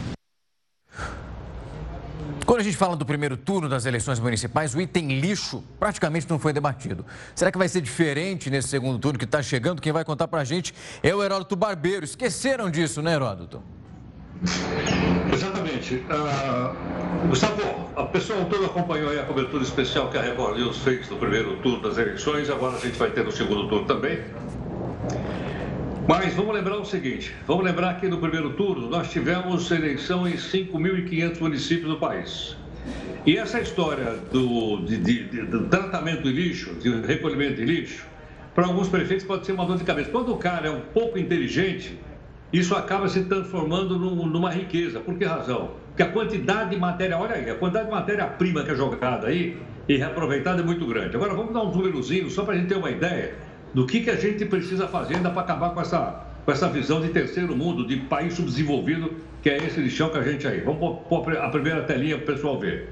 Quando 2.48 2.60
a 2.60 2.64
gente 2.64 2.78
fala 2.78 2.96
do 2.96 3.04
primeiro 3.04 3.36
turno 3.36 3.68
das 3.68 3.84
eleições 3.84 4.18
municipais, 4.18 4.74
o 4.74 4.80
item 4.80 5.20
lixo 5.20 5.62
praticamente 5.78 6.26
não 6.30 6.38
foi 6.38 6.50
debatido. 6.50 7.04
Será 7.34 7.52
que 7.52 7.58
vai 7.58 7.68
ser 7.68 7.82
diferente 7.82 8.48
nesse 8.48 8.68
segundo 8.68 8.98
turno 8.98 9.18
que 9.18 9.26
está 9.26 9.42
chegando? 9.42 9.82
Quem 9.82 9.92
vai 9.92 10.02
contar 10.02 10.28
para 10.28 10.40
a 10.40 10.44
gente 10.44 10.74
é 11.02 11.14
o 11.14 11.22
Heródoto 11.22 11.54
Barbeiro. 11.54 12.06
Esqueceram 12.06 12.70
disso, 12.70 13.02
né, 13.02 13.12
Heródoto? 13.12 13.62
Exatamente. 15.33 15.96
Uh, 15.96 17.29
Gustavo, 17.29 17.90
a 17.96 18.05
pessoa 18.05 18.44
toda 18.44 18.66
acompanhou 18.66 19.11
a 19.18 19.24
cobertura 19.24 19.62
especial 19.62 20.09
que 20.11 20.18
a 20.18 20.22
Record 20.22 20.59
News 20.59 20.79
fez 20.79 21.09
no 21.11 21.16
primeiro 21.16 21.57
turno 21.57 21.81
das 21.81 21.98
eleições, 21.98 22.48
agora 22.48 22.77
a 22.77 22.81
gente 22.81 22.98
vai 22.98 23.11
ter 23.11 23.24
no 23.24 23.33
segundo 23.33 23.68
turno 23.68 23.87
também. 23.87 24.20
Mas 26.07 26.33
vamos 26.35 26.55
lembrar 26.55 26.79
o 26.79 26.85
seguinte: 26.85 27.35
vamos 27.46 27.64
lembrar 27.64 28.01
que 28.01 28.09
no 28.09 28.18
primeiro 28.18 28.51
turno 28.55 28.88
nós 28.88 29.11
tivemos 29.11 29.70
eleição 29.70 30.27
em 30.27 30.35
5.500 30.35 31.40
municípios 31.40 31.90
do 31.90 31.98
país. 31.98 32.57
E 33.27 33.37
essa 33.37 33.61
história 33.61 34.16
do, 34.33 34.79
de, 34.79 34.96
de, 34.96 35.24
de, 35.24 35.42
do 35.42 35.66
tratamento 35.66 36.22
de 36.22 36.33
lixo, 36.33 36.74
de 36.74 36.88
recolhimento 37.03 37.57
de 37.57 37.64
lixo, 37.64 38.07
para 38.55 38.66
alguns 38.66 38.88
prefeitos 38.88 39.27
pode 39.27 39.44
ser 39.44 39.53
uma 39.53 39.66
dor 39.66 39.77
de 39.77 39.85
cabeça. 39.85 40.11
Quando 40.11 40.33
o 40.33 40.37
cara 40.38 40.68
é 40.68 40.70
um 40.70 40.81
pouco 40.81 41.18
inteligente, 41.18 41.98
isso 42.52 42.74
acaba 42.74 43.08
se 43.08 43.24
transformando 43.24 43.98
num, 43.98 44.26
numa 44.26 44.50
riqueza. 44.50 45.00
Por 45.00 45.16
que 45.16 45.24
razão? 45.24 45.72
Porque 45.88 46.02
a 46.02 46.08
quantidade 46.08 46.70
de 46.70 46.76
matéria, 46.76 47.18
olha 47.18 47.34
aí, 47.34 47.50
a 47.50 47.54
quantidade 47.54 47.87
de 47.87 47.92
matéria-prima 47.92 48.62
que 48.64 48.70
é 48.70 48.74
jogada 48.74 49.26
aí 49.26 49.58
e 49.88 49.96
reaproveitada 49.96 50.62
é 50.62 50.64
muito 50.64 50.87
grande. 50.87 51.16
Agora 51.16 51.34
vamos 51.34 51.52
dar 51.52 51.62
um 51.62 51.70
númerozinho 51.70 52.30
só 52.30 52.44
para 52.44 52.54
a 52.54 52.56
gente 52.56 52.68
ter 52.68 52.76
uma 52.76 52.90
ideia 52.90 53.34
do 53.74 53.87
que, 53.87 54.00
que 54.00 54.11
a 54.11 54.16
gente 54.16 54.44
precisa 54.44 54.87
fazer 54.88 55.16
ainda 55.16 55.30
para 55.30 55.42
acabar 55.42 55.70
com 55.70 55.80
essa, 55.80 56.24
com 56.44 56.52
essa 56.52 56.68
visão 56.68 57.00
de 57.00 57.08
terceiro 57.08 57.54
mundo, 57.56 57.87
de 57.87 57.96
país 57.96 58.34
subdesenvolvido, 58.34 59.12
que 59.42 59.50
é 59.50 59.58
esse 59.58 59.80
lixão 59.80 60.08
que 60.08 60.18
a 60.18 60.22
gente 60.22 60.46
aí. 60.46 60.61
Vamos 60.61 61.00
pôr 61.08 61.37
a 61.37 61.48
primeira 61.50 61.82
telinha 61.82 62.16
para 62.16 62.32
o 62.32 62.34
pessoal 62.34 62.58
ver. 62.58 62.88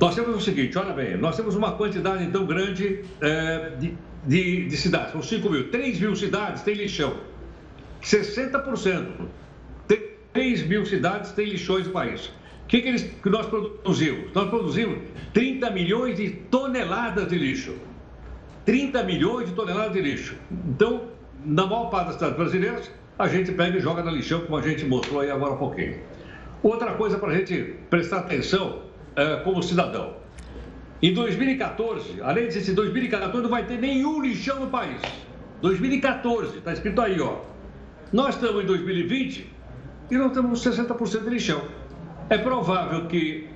Nós 0.00 0.14
temos 0.14 0.34
o 0.34 0.40
seguinte, 0.40 0.76
olha 0.78 0.92
bem, 0.92 1.16
nós 1.16 1.36
temos 1.36 1.54
uma 1.54 1.72
quantidade 1.72 2.24
então 2.24 2.46
grande 2.46 3.02
é, 3.20 3.70
de, 3.78 3.94
de, 4.26 4.66
de, 4.66 4.76
cidades, 4.76 5.12
são 5.12 5.22
5 5.22 5.48
mil, 5.50 5.70
3 5.70 6.00
mil 6.00 6.16
cidades 6.16 6.62
têm 6.62 6.74
lixão, 6.74 7.14
60%, 8.04 9.06
3 10.34 10.66
mil 10.66 10.84
cidades 10.84 11.32
têm 11.32 11.46
lixões 11.46 11.86
no 11.86 11.92
país. 11.92 12.26
O 12.26 12.66
que, 12.66 12.82
que, 12.82 12.88
eles, 12.88 13.02
que 13.22 13.30
nós 13.30 13.46
produzimos? 13.46 14.32
Nós 14.34 14.48
produzimos 14.50 14.98
30 15.32 15.70
milhões 15.70 16.16
de 16.16 16.30
toneladas 16.30 17.28
de 17.28 17.38
lixo. 17.38 17.74
30 18.64 19.04
milhões 19.04 19.48
de 19.48 19.54
toneladas 19.54 19.92
de 19.92 20.00
lixo. 20.00 20.34
Então, 20.68 21.04
na 21.44 21.66
maior 21.66 21.88
parte 21.90 22.06
das 22.06 22.14
cidades 22.16 22.36
brasileiras, 22.36 22.90
a 23.18 23.28
gente 23.28 23.52
pega 23.52 23.78
e 23.78 23.80
joga 23.80 24.02
no 24.02 24.10
lixão, 24.10 24.40
como 24.40 24.56
a 24.56 24.62
gente 24.62 24.84
mostrou 24.84 25.20
aí 25.20 25.30
agora 25.30 25.54
há 25.54 25.56
pouquinho. 25.56 25.98
Outra 26.62 26.94
coisa 26.94 27.18
para 27.18 27.30
a 27.30 27.36
gente 27.36 27.76
prestar 27.88 28.20
atenção 28.20 28.82
é, 29.14 29.36
como 29.36 29.62
cidadão. 29.62 30.16
Em 31.00 31.12
2014, 31.12 32.20
além 32.22 32.48
de 32.48 32.60
ser 32.60 32.72
2014, 32.72 33.42
não 33.42 33.50
vai 33.50 33.64
ter 33.66 33.78
nenhum 33.78 34.20
lixão 34.20 34.58
no 34.60 34.66
país. 34.68 35.00
2014, 35.60 36.58
está 36.58 36.72
escrito 36.72 37.00
aí, 37.00 37.20
ó. 37.20 37.53
Nós 38.14 38.36
estamos 38.36 38.62
em 38.62 38.66
2020 38.68 39.44
e 40.08 40.14
não 40.16 40.30
temos 40.30 40.64
60% 40.64 41.24
de 41.24 41.30
lixão. 41.30 41.62
É 42.30 42.38
provável 42.38 43.06
que 43.06 43.48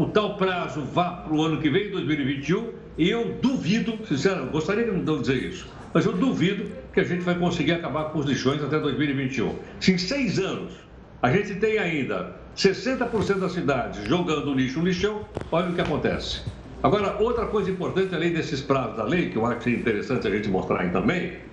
o 0.00 0.06
tal 0.06 0.38
prazo 0.38 0.80
vá 0.80 1.10
para 1.10 1.34
o 1.34 1.42
ano 1.42 1.60
que 1.60 1.68
vem, 1.68 1.90
2021, 1.90 2.72
e 2.96 3.10
eu 3.10 3.36
duvido, 3.42 3.98
sinceramente, 4.06 4.52
gostaria 4.52 4.84
de 4.84 4.90
não 4.90 5.20
dizer 5.20 5.42
isso, 5.42 5.70
mas 5.92 6.06
eu 6.06 6.14
duvido 6.14 6.64
que 6.94 7.00
a 7.00 7.04
gente 7.04 7.20
vai 7.24 7.34
conseguir 7.34 7.72
acabar 7.72 8.04
com 8.04 8.20
os 8.20 8.24
lixões 8.24 8.64
até 8.64 8.80
2021. 8.80 9.54
Se 9.80 9.92
em 9.92 9.98
seis 9.98 10.38
anos 10.38 10.72
a 11.20 11.30
gente 11.30 11.56
tem 11.56 11.76
ainda 11.76 12.36
60% 12.56 13.38
das 13.38 13.52
cidades 13.52 14.02
jogando 14.08 14.54
lixo 14.54 14.78
no 14.78 14.86
lixão, 14.86 15.26
olha 15.52 15.68
o 15.68 15.74
que 15.74 15.80
acontece. 15.82 16.40
Agora, 16.82 17.18
outra 17.20 17.44
coisa 17.44 17.70
importante, 17.70 18.14
além 18.14 18.32
desses 18.32 18.62
prazos 18.62 18.96
da 18.96 19.04
lei, 19.04 19.28
que 19.28 19.36
eu 19.36 19.44
acho 19.44 19.68
interessante 19.68 20.26
a 20.26 20.30
gente 20.30 20.48
mostrar 20.48 20.80
aí 20.80 20.88
também, 20.88 21.44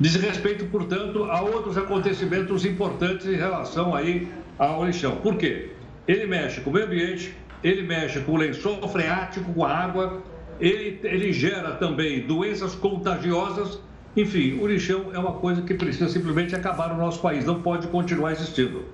diz 0.00 0.14
respeito, 0.16 0.66
portanto, 0.66 1.24
a 1.24 1.40
outros 1.40 1.76
acontecimentos 1.76 2.64
importantes 2.64 3.26
em 3.26 3.36
relação 3.36 3.94
aí 3.94 4.28
ao 4.58 4.84
lixão. 4.84 5.16
Por 5.16 5.36
quê? 5.36 5.70
Ele 6.06 6.26
mexe 6.26 6.60
com 6.60 6.70
o 6.70 6.72
meio 6.72 6.86
ambiente, 6.86 7.34
ele 7.62 7.82
mexe 7.82 8.20
com 8.20 8.32
o 8.32 8.36
lençol 8.36 8.86
freático, 8.88 9.52
com 9.52 9.64
a 9.64 9.70
água, 9.70 10.22
ele, 10.60 11.00
ele 11.02 11.32
gera 11.32 11.72
também 11.72 12.26
doenças 12.26 12.74
contagiosas. 12.74 13.80
Enfim, 14.16 14.58
o 14.60 14.66
lixão 14.66 15.10
é 15.12 15.18
uma 15.18 15.32
coisa 15.32 15.62
que 15.62 15.74
precisa 15.74 16.08
simplesmente 16.08 16.54
acabar 16.54 16.88
no 16.90 16.96
nosso 16.96 17.20
país, 17.20 17.44
não 17.44 17.60
pode 17.60 17.86
continuar 17.88 18.32
existindo. 18.32 18.84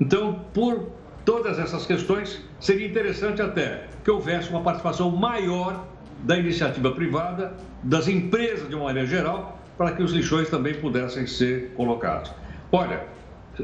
Então, 0.00 0.44
por 0.52 0.90
todas 1.24 1.58
essas 1.58 1.86
questões, 1.86 2.42
seria 2.58 2.86
interessante 2.86 3.40
até 3.40 3.84
que 4.02 4.10
houvesse 4.10 4.50
uma 4.50 4.62
participação 4.62 5.10
maior 5.10 5.86
da 6.24 6.36
iniciativa 6.36 6.90
privada, 6.92 7.54
das 7.82 8.08
empresas 8.08 8.68
de 8.68 8.74
uma 8.74 8.84
maneira 8.84 9.08
geral, 9.08 9.61
para 9.82 9.96
que 9.96 10.02
os 10.04 10.12
lixões 10.12 10.48
também 10.48 10.74
pudessem 10.74 11.26
ser 11.26 11.72
colocados. 11.76 12.30
Olha, 12.70 13.02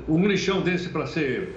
um 0.09 0.27
lixão 0.27 0.61
desse 0.63 0.89
para 0.89 1.07
ser 1.07 1.55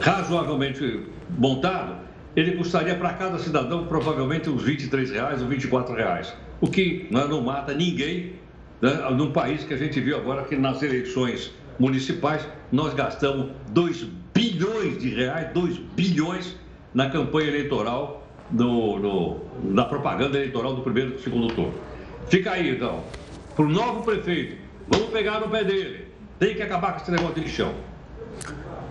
razoavelmente 0.00 1.04
montado, 1.38 1.94
ele 2.34 2.56
custaria 2.56 2.96
para 2.96 3.12
cada 3.12 3.38
cidadão 3.38 3.86
provavelmente 3.86 4.50
uns 4.50 4.64
23 4.64 5.12
reais 5.12 5.40
ou 5.40 5.46
24 5.46 5.94
reais, 5.94 6.34
o 6.60 6.66
que 6.66 7.06
né, 7.12 7.28
não 7.28 7.40
mata 7.40 7.72
ninguém 7.72 8.32
né, 8.82 8.92
num 9.12 9.30
país 9.30 9.62
que 9.62 9.72
a 9.72 9.76
gente 9.76 10.00
viu 10.00 10.16
agora 10.16 10.42
que 10.42 10.56
nas 10.56 10.82
eleições 10.82 11.54
municipais 11.78 12.44
nós 12.72 12.92
gastamos 12.92 13.52
2 13.68 14.02
bilhões 14.34 14.98
de 14.98 15.10
reais, 15.10 15.52
2 15.54 15.78
bilhões 15.94 16.56
na 16.92 17.08
campanha 17.08 17.46
eleitoral, 17.46 18.26
do, 18.50 19.36
da 19.74 19.84
propaganda 19.84 20.36
eleitoral 20.38 20.74
do 20.74 20.82
primeiro 20.82 21.10
e 21.10 21.12
do 21.14 21.20
segundo 21.20 21.54
turno. 21.54 21.74
Fica 22.28 22.50
aí, 22.50 22.70
então, 22.70 23.04
para 23.56 23.64
o 23.64 23.68
novo 23.68 24.02
prefeito, 24.02 24.58
vamos 24.86 25.08
pegar 25.08 25.40
no 25.40 25.48
pé 25.48 25.64
dele. 25.64 26.12
Tem 26.38 26.54
que 26.54 26.62
acabar 26.62 26.92
com 26.92 27.00
esse 27.00 27.10
negócio 27.10 27.34
de 27.34 27.40
lixão. 27.40 27.74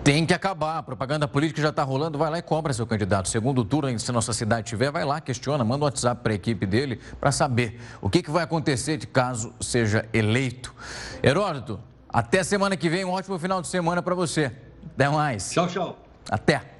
Tem 0.02 0.26
que 0.26 0.34
acabar. 0.34 0.78
A 0.78 0.82
propaganda 0.82 1.28
política 1.28 1.62
já 1.62 1.68
está 1.68 1.84
rolando. 1.84 2.18
Vai 2.18 2.28
lá 2.30 2.38
e 2.38 2.42
cobra 2.42 2.72
seu 2.72 2.86
candidato. 2.86 3.28
Segundo 3.28 3.64
turno, 3.64 3.96
se 3.98 4.10
nossa 4.10 4.32
cidade 4.32 4.66
tiver, 4.66 4.90
vai 4.90 5.04
lá, 5.04 5.20
questiona, 5.20 5.64
manda 5.64 5.84
um 5.84 5.86
WhatsApp 5.86 6.20
para 6.20 6.32
a 6.32 6.34
equipe 6.34 6.66
dele 6.66 7.00
para 7.20 7.30
saber 7.30 7.80
o 8.00 8.10
que, 8.10 8.22
que 8.22 8.30
vai 8.30 8.42
acontecer 8.42 8.96
de 8.96 9.06
caso 9.06 9.52
seja 9.60 10.08
eleito. 10.12 10.74
Heródoto, 11.22 11.80
até 12.08 12.42
semana 12.42 12.76
que 12.76 12.88
vem. 12.88 13.04
Um 13.04 13.10
ótimo 13.10 13.38
final 13.38 13.62
de 13.62 13.68
semana 13.68 14.02
para 14.02 14.14
você. 14.16 14.50
Até 14.94 15.08
mais. 15.08 15.50
Tchau, 15.50 15.68
tchau. 15.68 15.98
Até. 16.28 16.75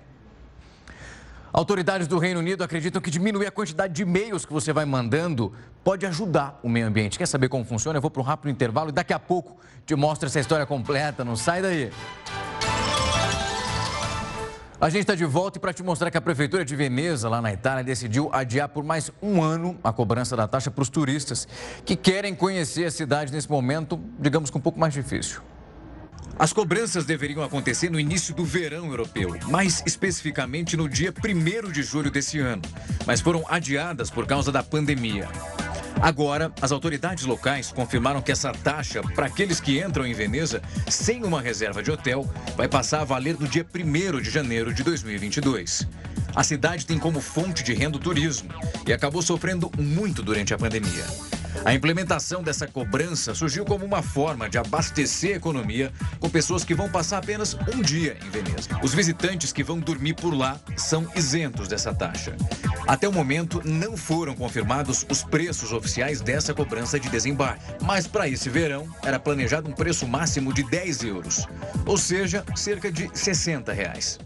Autoridades 1.56 2.06
do 2.06 2.18
Reino 2.18 2.40
Unido 2.40 2.62
acreditam 2.62 3.00
que 3.00 3.10
diminuir 3.10 3.46
a 3.46 3.50
quantidade 3.50 3.94
de 3.94 4.02
e-mails 4.02 4.44
que 4.44 4.52
você 4.52 4.74
vai 4.74 4.84
mandando 4.84 5.54
pode 5.82 6.04
ajudar 6.04 6.60
o 6.62 6.68
meio 6.68 6.86
ambiente. 6.86 7.16
Quer 7.16 7.24
saber 7.24 7.48
como 7.48 7.64
funciona? 7.64 7.96
Eu 7.96 8.02
vou 8.02 8.10
para 8.10 8.20
um 8.20 8.24
rápido 8.24 8.50
intervalo 8.50 8.90
e 8.90 8.92
daqui 8.92 9.14
a 9.14 9.18
pouco 9.18 9.56
te 9.86 9.94
mostro 9.94 10.26
essa 10.26 10.38
história 10.38 10.66
completa. 10.66 11.24
Não 11.24 11.34
sai 11.34 11.62
daí. 11.62 11.90
A 14.78 14.90
gente 14.90 15.00
está 15.00 15.14
de 15.14 15.24
volta 15.24 15.56
e 15.56 15.60
para 15.62 15.72
te 15.72 15.82
mostrar 15.82 16.10
que 16.10 16.18
a 16.18 16.20
Prefeitura 16.20 16.62
de 16.62 16.76
Veneza, 16.76 17.26
lá 17.26 17.40
na 17.40 17.50
Itália, 17.50 17.82
decidiu 17.82 18.28
adiar 18.34 18.68
por 18.68 18.84
mais 18.84 19.10
um 19.22 19.42
ano 19.42 19.78
a 19.82 19.90
cobrança 19.94 20.36
da 20.36 20.46
taxa 20.46 20.70
para 20.70 20.82
os 20.82 20.90
turistas 20.90 21.48
que 21.86 21.96
querem 21.96 22.34
conhecer 22.34 22.84
a 22.84 22.90
cidade 22.90 23.32
nesse 23.32 23.50
momento, 23.50 23.98
digamos 24.18 24.50
que 24.50 24.58
um 24.58 24.60
pouco 24.60 24.78
mais 24.78 24.92
difícil. 24.92 25.40
As 26.38 26.52
cobranças 26.52 27.06
deveriam 27.06 27.42
acontecer 27.42 27.90
no 27.90 27.98
início 27.98 28.34
do 28.34 28.44
verão 28.44 28.86
europeu, 28.86 29.36
mais 29.48 29.82
especificamente 29.86 30.76
no 30.76 30.88
dia 30.88 31.12
1 31.12 31.72
de 31.72 31.82
julho 31.82 32.10
desse 32.10 32.38
ano, 32.38 32.62
mas 33.06 33.22
foram 33.22 33.44
adiadas 33.48 34.10
por 34.10 34.26
causa 34.26 34.52
da 34.52 34.62
pandemia. 34.62 35.28
Agora, 36.00 36.52
as 36.60 36.72
autoridades 36.72 37.24
locais 37.24 37.72
confirmaram 37.72 38.20
que 38.20 38.30
essa 38.30 38.52
taxa 38.52 39.02
para 39.02 39.26
aqueles 39.26 39.60
que 39.60 39.82
entram 39.82 40.06
em 40.06 40.12
Veneza 40.12 40.62
sem 40.88 41.24
uma 41.24 41.40
reserva 41.40 41.82
de 41.82 41.90
hotel 41.90 42.30
vai 42.54 42.68
passar 42.68 43.00
a 43.00 43.04
valer 43.04 43.38
no 43.40 43.48
dia 43.48 43.64
1 43.74 44.20
de 44.20 44.30
janeiro 44.30 44.74
de 44.74 44.82
2022. 44.82 45.88
A 46.34 46.44
cidade 46.44 46.84
tem 46.84 46.98
como 46.98 47.18
fonte 47.20 47.64
de 47.64 47.72
renda 47.72 47.96
o 47.96 48.00
turismo 48.00 48.50
e 48.86 48.92
acabou 48.92 49.22
sofrendo 49.22 49.70
muito 49.78 50.22
durante 50.22 50.52
a 50.52 50.58
pandemia. 50.58 51.06
A 51.64 51.74
implementação 51.74 52.42
dessa 52.42 52.66
cobrança 52.66 53.34
surgiu 53.34 53.64
como 53.64 53.84
uma 53.84 54.02
forma 54.02 54.48
de 54.48 54.58
abastecer 54.58 55.34
a 55.34 55.36
economia 55.36 55.92
com 56.20 56.28
pessoas 56.28 56.64
que 56.64 56.74
vão 56.74 56.88
passar 56.88 57.18
apenas 57.18 57.54
um 57.74 57.82
dia 57.82 58.16
em 58.24 58.30
Veneza. 58.30 58.68
Os 58.82 58.94
visitantes 58.94 59.52
que 59.52 59.64
vão 59.64 59.78
dormir 59.78 60.14
por 60.14 60.34
lá 60.34 60.60
são 60.76 61.08
isentos 61.14 61.68
dessa 61.68 61.94
taxa. 61.94 62.36
Até 62.86 63.08
o 63.08 63.12
momento, 63.12 63.60
não 63.64 63.96
foram 63.96 64.34
confirmados 64.34 65.04
os 65.10 65.22
preços 65.24 65.72
oficiais 65.72 66.20
dessa 66.20 66.54
cobrança 66.54 67.00
de 67.00 67.08
desembarque, 67.08 67.64
mas 67.82 68.06
para 68.06 68.28
esse 68.28 68.48
verão 68.48 68.88
era 69.02 69.18
planejado 69.18 69.68
um 69.68 69.72
preço 69.72 70.06
máximo 70.06 70.52
de 70.52 70.62
10 70.62 71.02
euros, 71.02 71.46
ou 71.84 71.96
seja, 71.96 72.44
cerca 72.54 72.90
de 72.92 73.10
60 73.12 73.72
reais. 73.72 74.18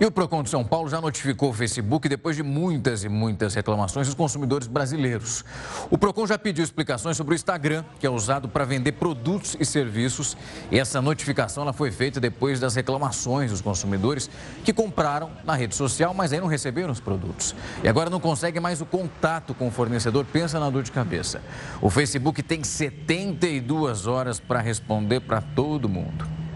E 0.00 0.06
o 0.06 0.10
Procon 0.10 0.42
de 0.42 0.50
São 0.50 0.64
Paulo 0.64 0.88
já 0.88 1.00
notificou 1.00 1.50
o 1.50 1.52
Facebook 1.52 2.08
depois 2.08 2.36
de 2.36 2.42
muitas 2.42 3.04
e 3.04 3.08
muitas 3.08 3.54
reclamações 3.54 4.06
dos 4.06 4.14
consumidores 4.14 4.66
brasileiros. 4.66 5.44
O 5.90 5.98
Procon 5.98 6.26
já 6.26 6.38
pediu 6.38 6.64
explicações 6.64 7.16
sobre 7.16 7.34
o 7.34 7.36
Instagram, 7.36 7.84
que 7.98 8.06
é 8.06 8.10
usado 8.10 8.48
para 8.48 8.64
vender 8.64 8.92
produtos 8.92 9.56
e 9.58 9.64
serviços. 9.64 10.36
E 10.70 10.78
essa 10.78 11.02
notificação 11.02 11.62
ela 11.62 11.72
foi 11.72 11.90
feita 11.90 12.20
depois 12.20 12.60
das 12.60 12.74
reclamações 12.74 13.50
dos 13.50 13.60
consumidores 13.60 14.30
que 14.64 14.72
compraram 14.72 15.30
na 15.44 15.54
rede 15.54 15.74
social, 15.74 16.14
mas 16.14 16.32
aí 16.32 16.40
não 16.40 16.46
receberam 16.46 16.92
os 16.92 17.00
produtos. 17.00 17.54
E 17.82 17.88
agora 17.88 18.10
não 18.10 18.20
conseguem 18.20 18.60
mais 18.60 18.80
o 18.80 18.86
contato 18.86 19.54
com 19.54 19.68
o 19.68 19.70
fornecedor. 19.70 20.24
Pensa 20.24 20.60
na 20.60 20.70
dor 20.70 20.82
de 20.82 20.92
cabeça. 20.92 21.42
O 21.80 21.90
Facebook 21.90 22.42
tem 22.42 22.62
72 22.62 24.06
horas 24.06 24.38
para 24.40 24.60
responder 24.60 25.20
para 25.20 25.40
todo 25.40 25.88
mundo. 25.88 26.47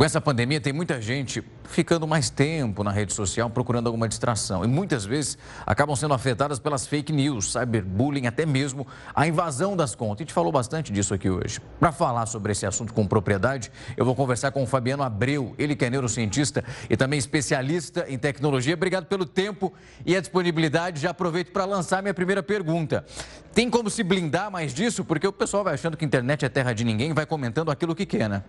Com 0.00 0.04
essa 0.04 0.18
pandemia, 0.18 0.58
tem 0.58 0.72
muita 0.72 0.98
gente 0.98 1.44
ficando 1.64 2.08
mais 2.08 2.30
tempo 2.30 2.82
na 2.82 2.90
rede 2.90 3.12
social 3.12 3.50
procurando 3.50 3.86
alguma 3.86 4.08
distração. 4.08 4.64
E 4.64 4.66
muitas 4.66 5.04
vezes 5.04 5.36
acabam 5.66 5.94
sendo 5.94 6.14
afetadas 6.14 6.58
pelas 6.58 6.86
fake 6.86 7.12
news, 7.12 7.52
cyberbullying, 7.52 8.26
até 8.26 8.46
mesmo 8.46 8.86
a 9.14 9.28
invasão 9.28 9.76
das 9.76 9.94
contas. 9.94 10.20
A 10.20 10.22
gente 10.22 10.32
falou 10.32 10.50
bastante 10.50 10.90
disso 10.90 11.12
aqui 11.12 11.28
hoje. 11.28 11.60
Para 11.78 11.92
falar 11.92 12.24
sobre 12.24 12.52
esse 12.52 12.64
assunto 12.64 12.94
com 12.94 13.06
propriedade, 13.06 13.70
eu 13.94 14.06
vou 14.06 14.14
conversar 14.14 14.52
com 14.52 14.62
o 14.62 14.66
Fabiano 14.66 15.02
Abreu, 15.02 15.54
ele 15.58 15.76
que 15.76 15.84
é 15.84 15.90
neurocientista 15.90 16.64
e 16.88 16.96
também 16.96 17.18
especialista 17.18 18.06
em 18.08 18.16
tecnologia. 18.16 18.72
Obrigado 18.72 19.04
pelo 19.04 19.26
tempo 19.26 19.70
e 20.06 20.16
a 20.16 20.20
disponibilidade. 20.22 20.98
Já 20.98 21.10
aproveito 21.10 21.52
para 21.52 21.66
lançar 21.66 22.00
minha 22.00 22.14
primeira 22.14 22.42
pergunta. 22.42 23.04
Tem 23.52 23.68
como 23.68 23.90
se 23.90 24.02
blindar 24.02 24.50
mais 24.50 24.72
disso? 24.72 25.04
Porque 25.04 25.26
o 25.26 25.32
pessoal 25.32 25.62
vai 25.62 25.74
achando 25.74 25.94
que 25.94 26.06
a 26.06 26.08
internet 26.08 26.42
é 26.42 26.48
terra 26.48 26.72
de 26.72 26.84
ninguém 26.84 27.10
e 27.10 27.12
vai 27.12 27.26
comentando 27.26 27.70
aquilo 27.70 27.94
que 27.94 28.06
quer, 28.06 28.30
né? 28.30 28.42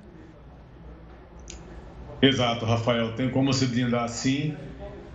Exato, 2.22 2.66
Rafael. 2.66 3.14
Tem 3.14 3.30
como 3.30 3.54
se 3.54 3.66
blindar 3.66 4.04
assim. 4.04 4.54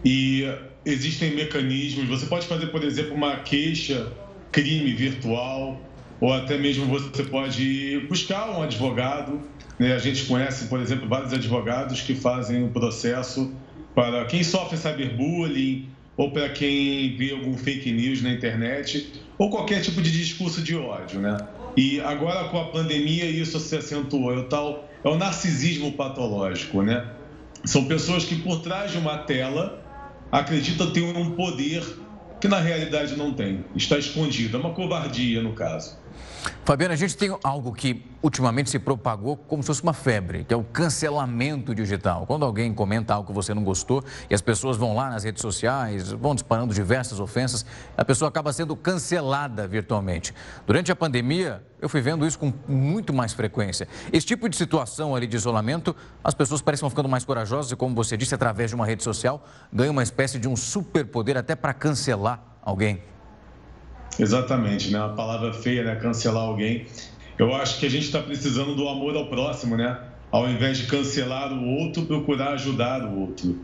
E 0.04 0.48
existem 0.84 1.34
mecanismos. 1.34 2.06
Você 2.08 2.26
pode 2.26 2.46
fazer, 2.46 2.66
por 2.66 2.82
exemplo, 2.82 3.14
uma 3.14 3.36
queixa 3.36 4.12
crime 4.50 4.92
virtual, 4.92 5.80
ou 6.20 6.32
até 6.32 6.56
mesmo 6.56 6.86
você 6.86 7.22
pode 7.24 8.06
buscar 8.08 8.50
um 8.50 8.62
advogado. 8.62 9.40
Né? 9.78 9.92
A 9.92 9.98
gente 9.98 10.24
conhece, 10.24 10.66
por 10.66 10.80
exemplo, 10.80 11.08
vários 11.08 11.32
advogados 11.32 12.00
que 12.00 12.14
fazem 12.14 12.64
um 12.64 12.70
processo 12.70 13.52
para 13.94 14.24
quem 14.26 14.42
sofre 14.42 14.76
cyberbullying 14.76 15.88
ou 16.16 16.30
para 16.30 16.48
quem 16.48 17.16
vê 17.16 17.32
algum 17.32 17.56
fake 17.56 17.92
news 17.92 18.22
na 18.22 18.30
internet 18.30 19.12
ou 19.38 19.50
qualquer 19.50 19.82
tipo 19.82 20.00
de 20.00 20.10
discurso 20.10 20.62
de 20.62 20.74
ódio, 20.74 21.20
né? 21.20 21.36
E 21.76 22.00
agora 22.00 22.48
com 22.48 22.58
a 22.58 22.64
pandemia 22.66 23.26
isso 23.26 23.60
se 23.60 23.76
acentuou, 23.76 24.32
é 24.32 24.38
o 24.38 24.44
tal 24.44 24.88
é 25.06 25.08
o 25.08 25.16
narcisismo 25.16 25.92
patológico, 25.92 26.82
né? 26.82 27.08
São 27.64 27.84
pessoas 27.84 28.24
que 28.24 28.34
por 28.42 28.60
trás 28.60 28.90
de 28.90 28.98
uma 28.98 29.18
tela 29.18 29.80
acreditam 30.32 30.90
ter 30.90 31.02
um 31.02 31.30
poder 31.30 31.84
que 32.40 32.48
na 32.48 32.58
realidade 32.58 33.14
não 33.16 33.32
tem, 33.32 33.64
está 33.76 33.96
escondido, 33.96 34.56
é 34.56 34.60
uma 34.60 34.74
covardia 34.74 35.40
no 35.40 35.52
caso. 35.52 35.96
Fabiana, 36.64 36.94
a 36.94 36.96
gente 36.96 37.16
tem 37.16 37.36
algo 37.42 37.72
que 37.72 38.04
ultimamente 38.22 38.70
se 38.70 38.78
propagou 38.78 39.36
como 39.36 39.62
se 39.62 39.68
fosse 39.68 39.82
uma 39.82 39.92
febre, 39.92 40.44
que 40.44 40.52
é 40.52 40.56
o 40.56 40.64
cancelamento 40.64 41.74
digital. 41.74 42.26
Quando 42.26 42.44
alguém 42.44 42.74
comenta 42.74 43.14
algo 43.14 43.28
que 43.28 43.32
você 43.32 43.54
não 43.54 43.62
gostou 43.62 44.04
e 44.28 44.34
as 44.34 44.40
pessoas 44.40 44.76
vão 44.76 44.94
lá 44.94 45.10
nas 45.10 45.24
redes 45.24 45.40
sociais, 45.40 46.10
vão 46.10 46.34
disparando 46.34 46.74
diversas 46.74 47.20
ofensas, 47.20 47.64
a 47.96 48.04
pessoa 48.04 48.28
acaba 48.28 48.52
sendo 48.52 48.74
cancelada 48.74 49.68
virtualmente. 49.68 50.34
Durante 50.66 50.90
a 50.90 50.96
pandemia, 50.96 51.62
eu 51.80 51.88
fui 51.88 52.00
vendo 52.00 52.26
isso 52.26 52.38
com 52.38 52.52
muito 52.66 53.12
mais 53.12 53.32
frequência. 53.32 53.86
Esse 54.12 54.26
tipo 54.26 54.48
de 54.48 54.56
situação 54.56 55.14
ali 55.14 55.26
de 55.26 55.36
isolamento, 55.36 55.94
as 56.24 56.34
pessoas 56.34 56.60
parecem 56.60 56.88
ficando 56.90 57.08
mais 57.08 57.24
corajosas 57.24 57.70
e, 57.70 57.76
como 57.76 57.94
você 57.94 58.16
disse, 58.16 58.34
através 58.34 58.70
de 58.70 58.74
uma 58.74 58.86
rede 58.86 59.04
social, 59.04 59.44
ganham 59.72 59.92
uma 59.92 60.02
espécie 60.02 60.38
de 60.38 60.48
um 60.48 60.56
superpoder 60.56 61.36
até 61.36 61.54
para 61.54 61.72
cancelar 61.72 62.42
alguém. 62.62 63.02
Exatamente, 64.18 64.90
né? 64.90 64.98
A 64.98 65.08
palavra 65.08 65.52
feia, 65.52 65.84
né? 65.84 65.96
Cancelar 65.96 66.44
alguém. 66.44 66.86
Eu 67.38 67.54
acho 67.54 67.78
que 67.78 67.86
a 67.86 67.90
gente 67.90 68.04
está 68.04 68.20
precisando 68.20 68.74
do 68.74 68.88
amor 68.88 69.14
ao 69.16 69.26
próximo, 69.26 69.76
né? 69.76 69.98
Ao 70.30 70.48
invés 70.48 70.78
de 70.78 70.86
cancelar 70.86 71.52
o 71.52 71.66
outro, 71.66 72.06
procurar 72.06 72.54
ajudar 72.54 73.02
o 73.04 73.20
outro. 73.20 73.58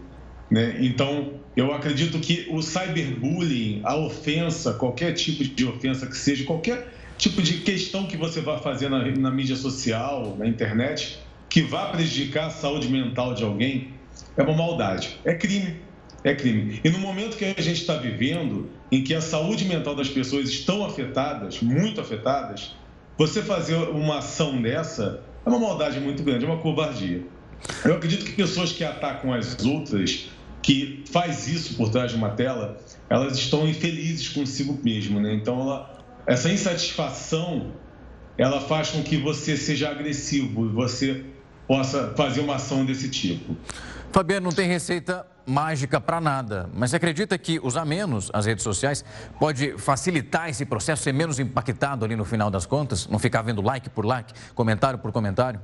Né? 0.51 0.77
Então, 0.81 1.33
eu 1.57 1.73
acredito 1.73 2.19
que 2.19 2.47
o 2.51 2.61
cyberbullying, 2.61 3.81
a 3.85 3.97
ofensa, 3.97 4.75
qualquer 4.75 5.13
tipo 5.13 5.43
de 5.43 5.65
ofensa 5.65 6.07
que 6.07 6.17
seja, 6.17 6.45
qualquer 6.45 6.93
tipo 7.17 7.41
de 7.41 7.55
questão 7.59 8.07
que 8.07 8.17
você 8.17 8.41
vá 8.41 8.59
fazer 8.59 8.91
na, 8.91 9.05
na 9.05 9.31
mídia 9.31 9.57
social, 9.57 10.37
na 10.39 10.47
internet, 10.47 11.19
que 11.49 11.63
vá 11.63 11.87
prejudicar 11.87 12.47
a 12.47 12.51
saúde 12.51 12.89
mental 12.89 13.35
de 13.35 13.43
alguém, 13.43 13.89
é 14.37 14.43
uma 14.43 14.55
maldade, 14.55 15.19
é 15.25 15.35
crime 15.35 15.81
é 16.25 16.35
crime. 16.35 16.81
E 16.85 16.91
no 16.91 16.99
momento 16.99 17.37
que 17.37 17.45
a 17.45 17.61
gente 17.61 17.81
está 17.81 17.97
vivendo, 17.97 18.71
em 18.93 19.03
que 19.03 19.15
a 19.15 19.23
saúde 19.23 19.65
mental 19.65 19.97
das 19.97 20.11
pessoas 20.11 20.51
estão 20.51 20.85
afetadas, 20.85 21.63
muito 21.63 21.99
afetadas, 21.99 22.77
você 23.17 23.41
fazer 23.43 23.75
uma 23.75 24.19
ação 24.19 24.61
dessa 24.61 25.23
é 25.47 25.49
uma 25.49 25.59
maldade 25.59 25.99
muito 25.99 26.23
grande, 26.23 26.45
é 26.45 26.49
uma 26.49 26.59
covardia. 26.59 27.23
Eu 27.87 27.95
acredito 27.95 28.27
que 28.27 28.33
pessoas 28.33 28.71
que 28.71 28.85
atacam 28.85 29.33
as 29.33 29.57
outras, 29.65 30.29
que 30.61 31.03
faz 31.11 31.49
isso 31.49 31.75
por 31.75 31.89
trás 31.89 32.11
de 32.11 32.19
uma 32.19 32.31
tela, 32.31 32.77
elas 33.09 33.39
estão 33.39 33.67
infelizes 33.67 34.29
consigo 34.29 34.79
mesmo, 34.85 35.19
né? 35.19 35.33
Então, 35.35 35.59
ela, 35.61 35.99
essa 36.27 36.51
insatisfação, 36.51 37.73
ela 38.37 38.61
faz 38.61 38.91
com 38.91 39.03
que 39.03 39.17
você 39.17 39.57
seja 39.57 39.89
agressivo, 39.89 40.69
você 40.69 41.25
possa 41.67 42.13
fazer 42.15 42.41
uma 42.41 42.57
ação 42.57 42.85
desse 42.85 43.09
tipo. 43.09 43.57
Fabiano, 44.13 44.45
não 44.45 44.53
tem 44.53 44.69
receita 44.69 45.32
mágica 45.47 46.01
para 46.01 46.21
nada, 46.21 46.69
mas 46.75 46.91
você 46.91 46.97
acredita 46.97 47.37
que 47.37 47.59
usar 47.63 47.85
menos 47.85 48.31
as 48.33 48.47
redes 48.47 48.63
sociais 48.63 49.05
pode 49.39 49.77
facilitar 49.79 50.49
esse 50.49 50.65
processo, 50.65 51.03
ser 51.03 51.13
menos 51.13 51.39
impactado 51.39 52.05
ali 52.05 52.17
no 52.17 52.25
final 52.25 52.51
das 52.51 52.67
contas? 52.67 53.09
Não 53.09 53.19
ficar 53.19 53.43
vendo 53.43 53.61
like 53.63 53.91
por 53.91 54.05
like, 54.05 54.33
comentário 54.55 54.99
por 54.99 55.13
comentário? 55.13 55.61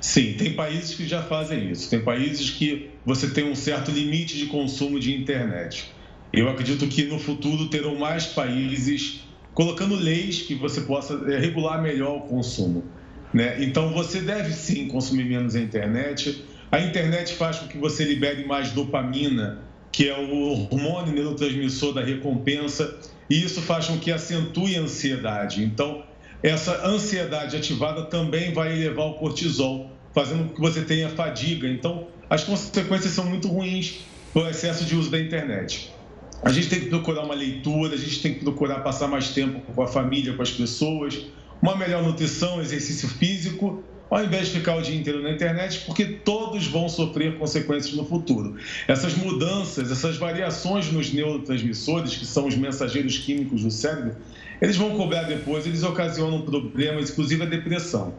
Sim, 0.00 0.34
tem 0.34 0.54
países 0.54 0.94
que 0.94 1.06
já 1.06 1.22
fazem 1.22 1.70
isso. 1.70 1.90
Tem 1.90 2.00
países 2.00 2.50
que 2.50 2.90
você 3.04 3.28
tem 3.28 3.50
um 3.50 3.54
certo 3.54 3.90
limite 3.90 4.36
de 4.36 4.46
consumo 4.46 4.98
de 4.98 5.14
internet. 5.14 5.92
Eu 6.32 6.48
acredito 6.48 6.86
que 6.86 7.04
no 7.04 7.18
futuro 7.18 7.68
terão 7.68 7.96
mais 7.96 8.26
países 8.26 9.20
colocando 9.52 9.94
leis 9.94 10.42
que 10.42 10.54
você 10.54 10.80
possa 10.82 11.14
eh, 11.26 11.38
regular 11.38 11.82
melhor 11.82 12.18
o 12.18 12.20
consumo. 12.22 12.84
Né? 13.32 13.62
Então 13.62 13.92
você 13.92 14.20
deve 14.20 14.52
sim 14.52 14.88
consumir 14.88 15.24
menos 15.24 15.54
a 15.54 15.60
internet. 15.60 16.44
A 16.72 16.78
internet 16.80 17.34
faz 17.34 17.58
com 17.58 17.66
que 17.66 17.76
você 17.76 18.04
libere 18.04 18.44
mais 18.44 18.70
dopamina, 18.70 19.58
que 19.90 20.08
é 20.08 20.16
o 20.16 20.50
hormônio 20.52 21.12
neurotransmissor 21.12 21.92
da 21.92 22.00
recompensa, 22.00 22.96
e 23.28 23.42
isso 23.42 23.60
faz 23.60 23.86
com 23.86 23.98
que 23.98 24.12
acentue 24.12 24.76
a 24.76 24.82
ansiedade. 24.82 25.64
Então, 25.64 26.04
essa 26.42 26.86
ansiedade 26.86 27.56
ativada 27.56 28.04
também 28.04 28.52
vai 28.52 28.72
elevar 28.72 29.06
o 29.06 29.14
cortisol, 29.14 29.90
fazendo 30.14 30.48
com 30.48 30.54
que 30.54 30.60
você 30.60 30.82
tenha 30.82 31.08
fadiga. 31.08 31.66
Então, 31.66 32.06
as 32.28 32.44
consequências 32.44 33.12
são 33.12 33.24
muito 33.26 33.48
ruins 33.48 34.04
pelo 34.32 34.48
excesso 34.48 34.84
de 34.84 34.94
uso 34.94 35.10
da 35.10 35.18
internet. 35.18 35.90
A 36.42 36.50
gente 36.50 36.68
tem 36.68 36.80
que 36.80 36.86
procurar 36.86 37.24
uma 37.24 37.34
leitura, 37.34 37.94
a 37.94 37.98
gente 37.98 38.22
tem 38.22 38.34
que 38.34 38.44
procurar 38.44 38.80
passar 38.80 39.08
mais 39.08 39.30
tempo 39.30 39.60
com 39.60 39.82
a 39.82 39.88
família, 39.88 40.32
com 40.34 40.42
as 40.42 40.50
pessoas, 40.52 41.26
uma 41.60 41.76
melhor 41.76 42.02
nutrição, 42.02 42.60
exercício 42.60 43.08
físico, 43.08 43.82
ao 44.10 44.24
invés 44.24 44.48
de 44.48 44.58
ficar 44.58 44.76
o 44.76 44.82
dia 44.82 44.98
inteiro 44.98 45.22
na 45.22 45.30
internet, 45.30 45.84
porque 45.86 46.04
todos 46.04 46.66
vão 46.66 46.88
sofrer 46.88 47.38
consequências 47.38 47.94
no 47.94 48.04
futuro. 48.04 48.56
Essas 48.88 49.14
mudanças, 49.14 49.90
essas 49.90 50.16
variações 50.16 50.90
nos 50.90 51.12
neurotransmissores, 51.12 52.16
que 52.16 52.26
são 52.26 52.46
os 52.46 52.56
mensageiros 52.56 53.16
químicos 53.18 53.62
do 53.62 53.70
cérebro, 53.70 54.16
eles 54.60 54.76
vão 54.76 54.96
cobrar 54.96 55.22
depois, 55.22 55.64
eles 55.64 55.82
ocasionam 55.82 56.42
problemas, 56.42 57.10
inclusive 57.10 57.42
a 57.44 57.46
depressão. 57.46 58.12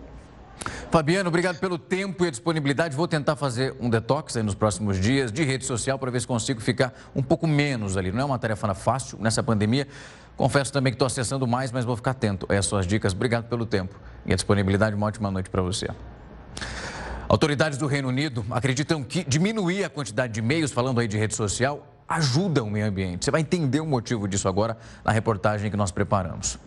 Fabiano, 0.92 1.30
obrigado 1.30 1.58
pelo 1.60 1.78
tempo 1.78 2.26
e 2.26 2.28
a 2.28 2.32
disponibilidade. 2.32 2.96
Vou 2.96 3.08
tentar 3.08 3.36
fazer 3.36 3.74
um 3.80 3.89
detox 3.89 4.36
nos 4.36 4.54
próximos 4.54 5.00
dias 5.00 5.32
de 5.32 5.44
rede 5.44 5.66
social 5.66 5.98
para 5.98 6.12
ver 6.12 6.20
se 6.20 6.28
consigo 6.28 6.60
ficar 6.60 6.94
um 7.16 7.24
pouco 7.24 7.48
menos 7.48 7.96
ali. 7.96 8.12
Não 8.12 8.22
é 8.22 8.26
uma 8.26 8.38
tarefa 8.38 8.74
fácil 8.76 9.18
nessa 9.20 9.42
pandemia. 9.42 9.88
Confesso 10.42 10.74
também 10.74 10.92
que 10.92 10.96
estou 10.96 11.06
acessando 11.06 11.46
mais, 11.46 11.72
mas 11.72 11.86
vou 11.86 11.96
ficar 11.96 12.12
atento 12.12 12.48
às 12.52 12.66
suas 12.66 12.88
dicas. 12.88 13.14
Obrigado 13.14 13.48
pelo 13.48 13.64
tempo 13.64 13.94
e 14.26 14.34
a 14.34 14.36
disponibilidade. 14.36 14.96
Uma 14.96 15.06
ótima 15.06 15.30
noite 15.30 15.52
para 15.52 15.62
você. 15.62 15.88
Autoridades 17.30 17.78
do 17.78 17.86
Reino 17.86 18.08
Unido 18.08 18.44
acreditam 18.50 19.04
que 19.04 19.24
diminuir 19.24 19.84
a 19.84 19.89
quantidade 19.89 20.34
de 20.34 20.39
e-mails, 20.39 20.72
falando 20.72 21.00
aí 21.00 21.08
de 21.08 21.16
rede 21.16 21.36
social, 21.36 21.86
ajuda 22.10 22.64
o 22.64 22.72
meio 22.72 22.88
ambiente. 22.88 23.24
Você 23.24 23.30
vai 23.30 23.42
entender 23.42 23.82
o 23.82 23.86
motivo 23.86 24.28
disso 24.28 24.48
agora 24.48 24.76
na 25.06 25.12
reportagem 25.12 25.70
que 25.70 25.78
nós 25.78 25.92
preparamos. 25.92 26.58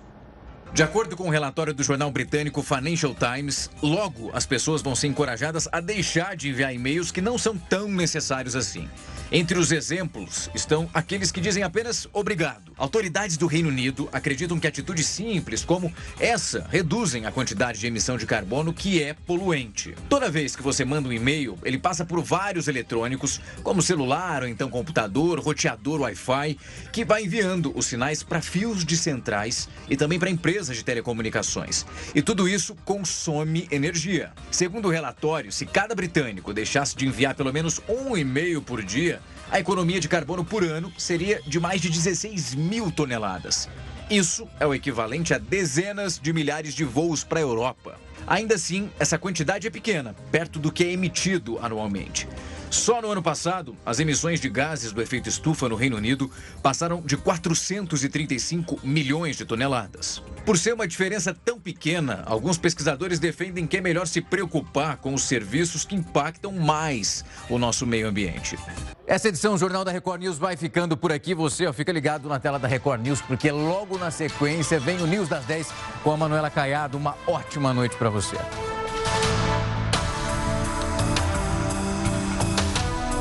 De 0.75 0.83
acordo 0.83 1.17
com 1.17 1.23
o 1.25 1.27
um 1.27 1.31
relatório 1.31 1.73
do 1.75 1.83
jornal 1.83 2.11
britânico 2.11 2.61
Financial 2.63 3.15
Times, 3.15 3.71
logo 3.81 4.31
as 4.33 4.45
pessoas 4.47 4.83
vão 4.83 4.95
ser 4.97 5.07
encorajadas 5.07 5.69
a 5.71 5.81
deixar 5.81 6.37
de 6.37 6.49
enviar 6.49 6.75
e-mails 6.75 7.13
que 7.13 7.21
não 7.21 7.39
são 7.39 7.57
tão 7.57 7.89
necessários 7.89 8.57
assim. 8.57 8.89
Entre 9.31 9.57
os 9.57 9.71
exemplos 9.71 10.51
estão 10.53 10.91
aqueles 10.93 11.31
que 11.31 11.41
dizem 11.41 11.63
apenas 11.63 12.09
obrigado. 12.13 12.74
Autoridades 12.77 13.37
do 13.37 13.47
Reino 13.47 13.69
Unido 13.69 14.09
acreditam 14.13 14.59
que 14.59 14.67
atitudes 14.67 15.07
simples 15.07 15.65
como 15.65 15.93
essa 16.19 16.67
reduzem 16.71 17.25
a 17.25 17.31
quantidade 17.31 17.79
de 17.79 17.87
emissão 17.87 18.17
de 18.17 18.27
carbono 18.27 18.73
que 18.73 19.01
é 19.01 19.15
poluente. 19.15 19.95
Toda 20.09 20.31
vez 20.31 20.57
que 20.57 20.63
você 20.63 20.85
manda 20.85 21.09
um 21.09 21.13
e-mail, 21.13 21.57
ele 21.63 21.79
passa 21.79 22.05
por 22.05 22.21
vários 22.21 22.67
eletrônicos, 22.67 23.41
como 23.63 23.81
celular 23.81 24.43
ou 24.43 24.49
então 24.49 24.69
computador, 24.69 25.39
roteador 25.39 26.01
Wi-Fi, 26.01 26.59
que 26.93 27.05
vai 27.05 27.25
enviando 27.25 27.73
os 27.77 27.87
sinais 27.87 28.23
para 28.25 28.43
fios 28.43 28.85
de 28.85 28.97
centrais 28.97 29.69
e 29.89 29.97
também 29.97 30.19
para 30.19 30.31
empresas 30.31 30.77
de 30.77 30.85
telecomunicações. 30.85 31.87
E 32.13 32.21
tudo 32.21 32.49
isso 32.49 32.75
consome 32.85 33.69
energia. 33.71 34.33
Segundo 34.51 34.89
o 34.89 34.91
relatório, 34.91 35.53
se 35.53 35.65
cada 35.65 35.95
britânico 35.95 36.53
deixasse 36.53 36.97
de 36.97 37.07
enviar 37.07 37.37
pelo 37.37 37.53
menos 37.53 37.81
um 37.89 38.17
e-mail 38.17 38.61
por 38.61 38.83
dia, 38.83 39.21
a 39.51 39.61
economia 39.61 40.01
de 40.01 40.09
carbono 40.09 40.45
por 40.45 40.65
ano 40.65 40.93
seria 40.97 41.41
de 41.47 41.61
mais 41.61 41.81
de 41.81 41.89
16 41.89 42.55
mil 42.55 42.91
toneladas. 42.91 43.69
Isso 44.11 44.47
é 44.61 44.67
o 44.67 44.75
equivalente 44.75 45.33
a 45.33 45.39
dezenas 45.39 46.19
de 46.19 46.33
milhares 46.33 46.75
de 46.75 46.85
voos 46.85 47.25
para 47.25 47.39
a 47.39 47.43
Europa. 47.43 47.99
Ainda 48.27 48.55
assim, 48.55 48.91
essa 48.99 49.19
quantidade 49.19 49.67
é 49.67 49.71
pequena, 49.71 50.15
perto 50.31 50.59
do 50.59 50.73
que 50.73 50.85
é 50.85 50.93
emitido 50.93 51.59
anualmente. 51.63 52.29
Só 52.75 53.01
no 53.01 53.09
ano 53.09 53.23
passado, 53.23 53.77
as 53.87 54.01
emissões 54.01 54.41
de 54.41 54.49
gases 54.49 54.91
do 54.91 55.01
efeito 55.01 55.29
estufa 55.29 55.69
no 55.69 55.77
Reino 55.77 55.97
Unido 55.97 56.29
passaram 56.61 57.01
de 57.01 57.17
435 57.17 58.81
milhões 58.83 59.37
de 59.37 59.45
toneladas. 59.45 60.21
Por 60.45 60.59
ser 60.59 60.75
uma 60.75 60.87
diferença 60.87 61.33
tão 61.33 61.59
pequena, 61.59 62.25
alguns 62.27 62.59
pesquisadores 62.59 63.21
defendem 63.21 63.65
que 63.65 63.77
é 63.77 63.81
melhor 63.81 64.09
se 64.09 64.21
preocupar 64.21 64.97
com 64.97 65.15
os 65.15 65.23
serviços 65.23 65.85
que 65.85 65.95
impactam 65.95 66.51
mais 66.51 67.25
o 67.49 67.59
nosso 67.59 67.87
meio 67.87 68.09
ambiente. 68.09 68.59
Essa 69.07 69.29
edição 69.29 69.53
do 69.53 69.59
Jornal 69.59 69.85
da 69.85 69.93
Record 69.93 70.23
News 70.23 70.37
vai 70.37 70.57
ficando 70.57 70.97
por 70.97 71.13
aqui. 71.13 71.33
Você 71.33 71.69
ó, 71.69 71.73
fica 71.73 71.93
ligado 71.93 72.29
na 72.29 72.41
tela 72.41 72.59
da 72.59 72.67
Record 72.67 73.01
News, 73.03 73.21
porque 73.23 73.53
logo 73.53 73.97
na 73.97 74.11
sequência 74.11 74.81
vem 74.81 75.01
o 75.01 75.07
News 75.07 75.29
das 75.29 75.45
10 75.45 75.73
com 76.03 76.11
a 76.11 76.17
Manuela 76.17 76.51
Caiado. 76.51 76.99
Uma 76.99 77.15
ótima 77.25 77.73
noite 77.73 77.95
para 77.97 78.11
você. 78.11 78.37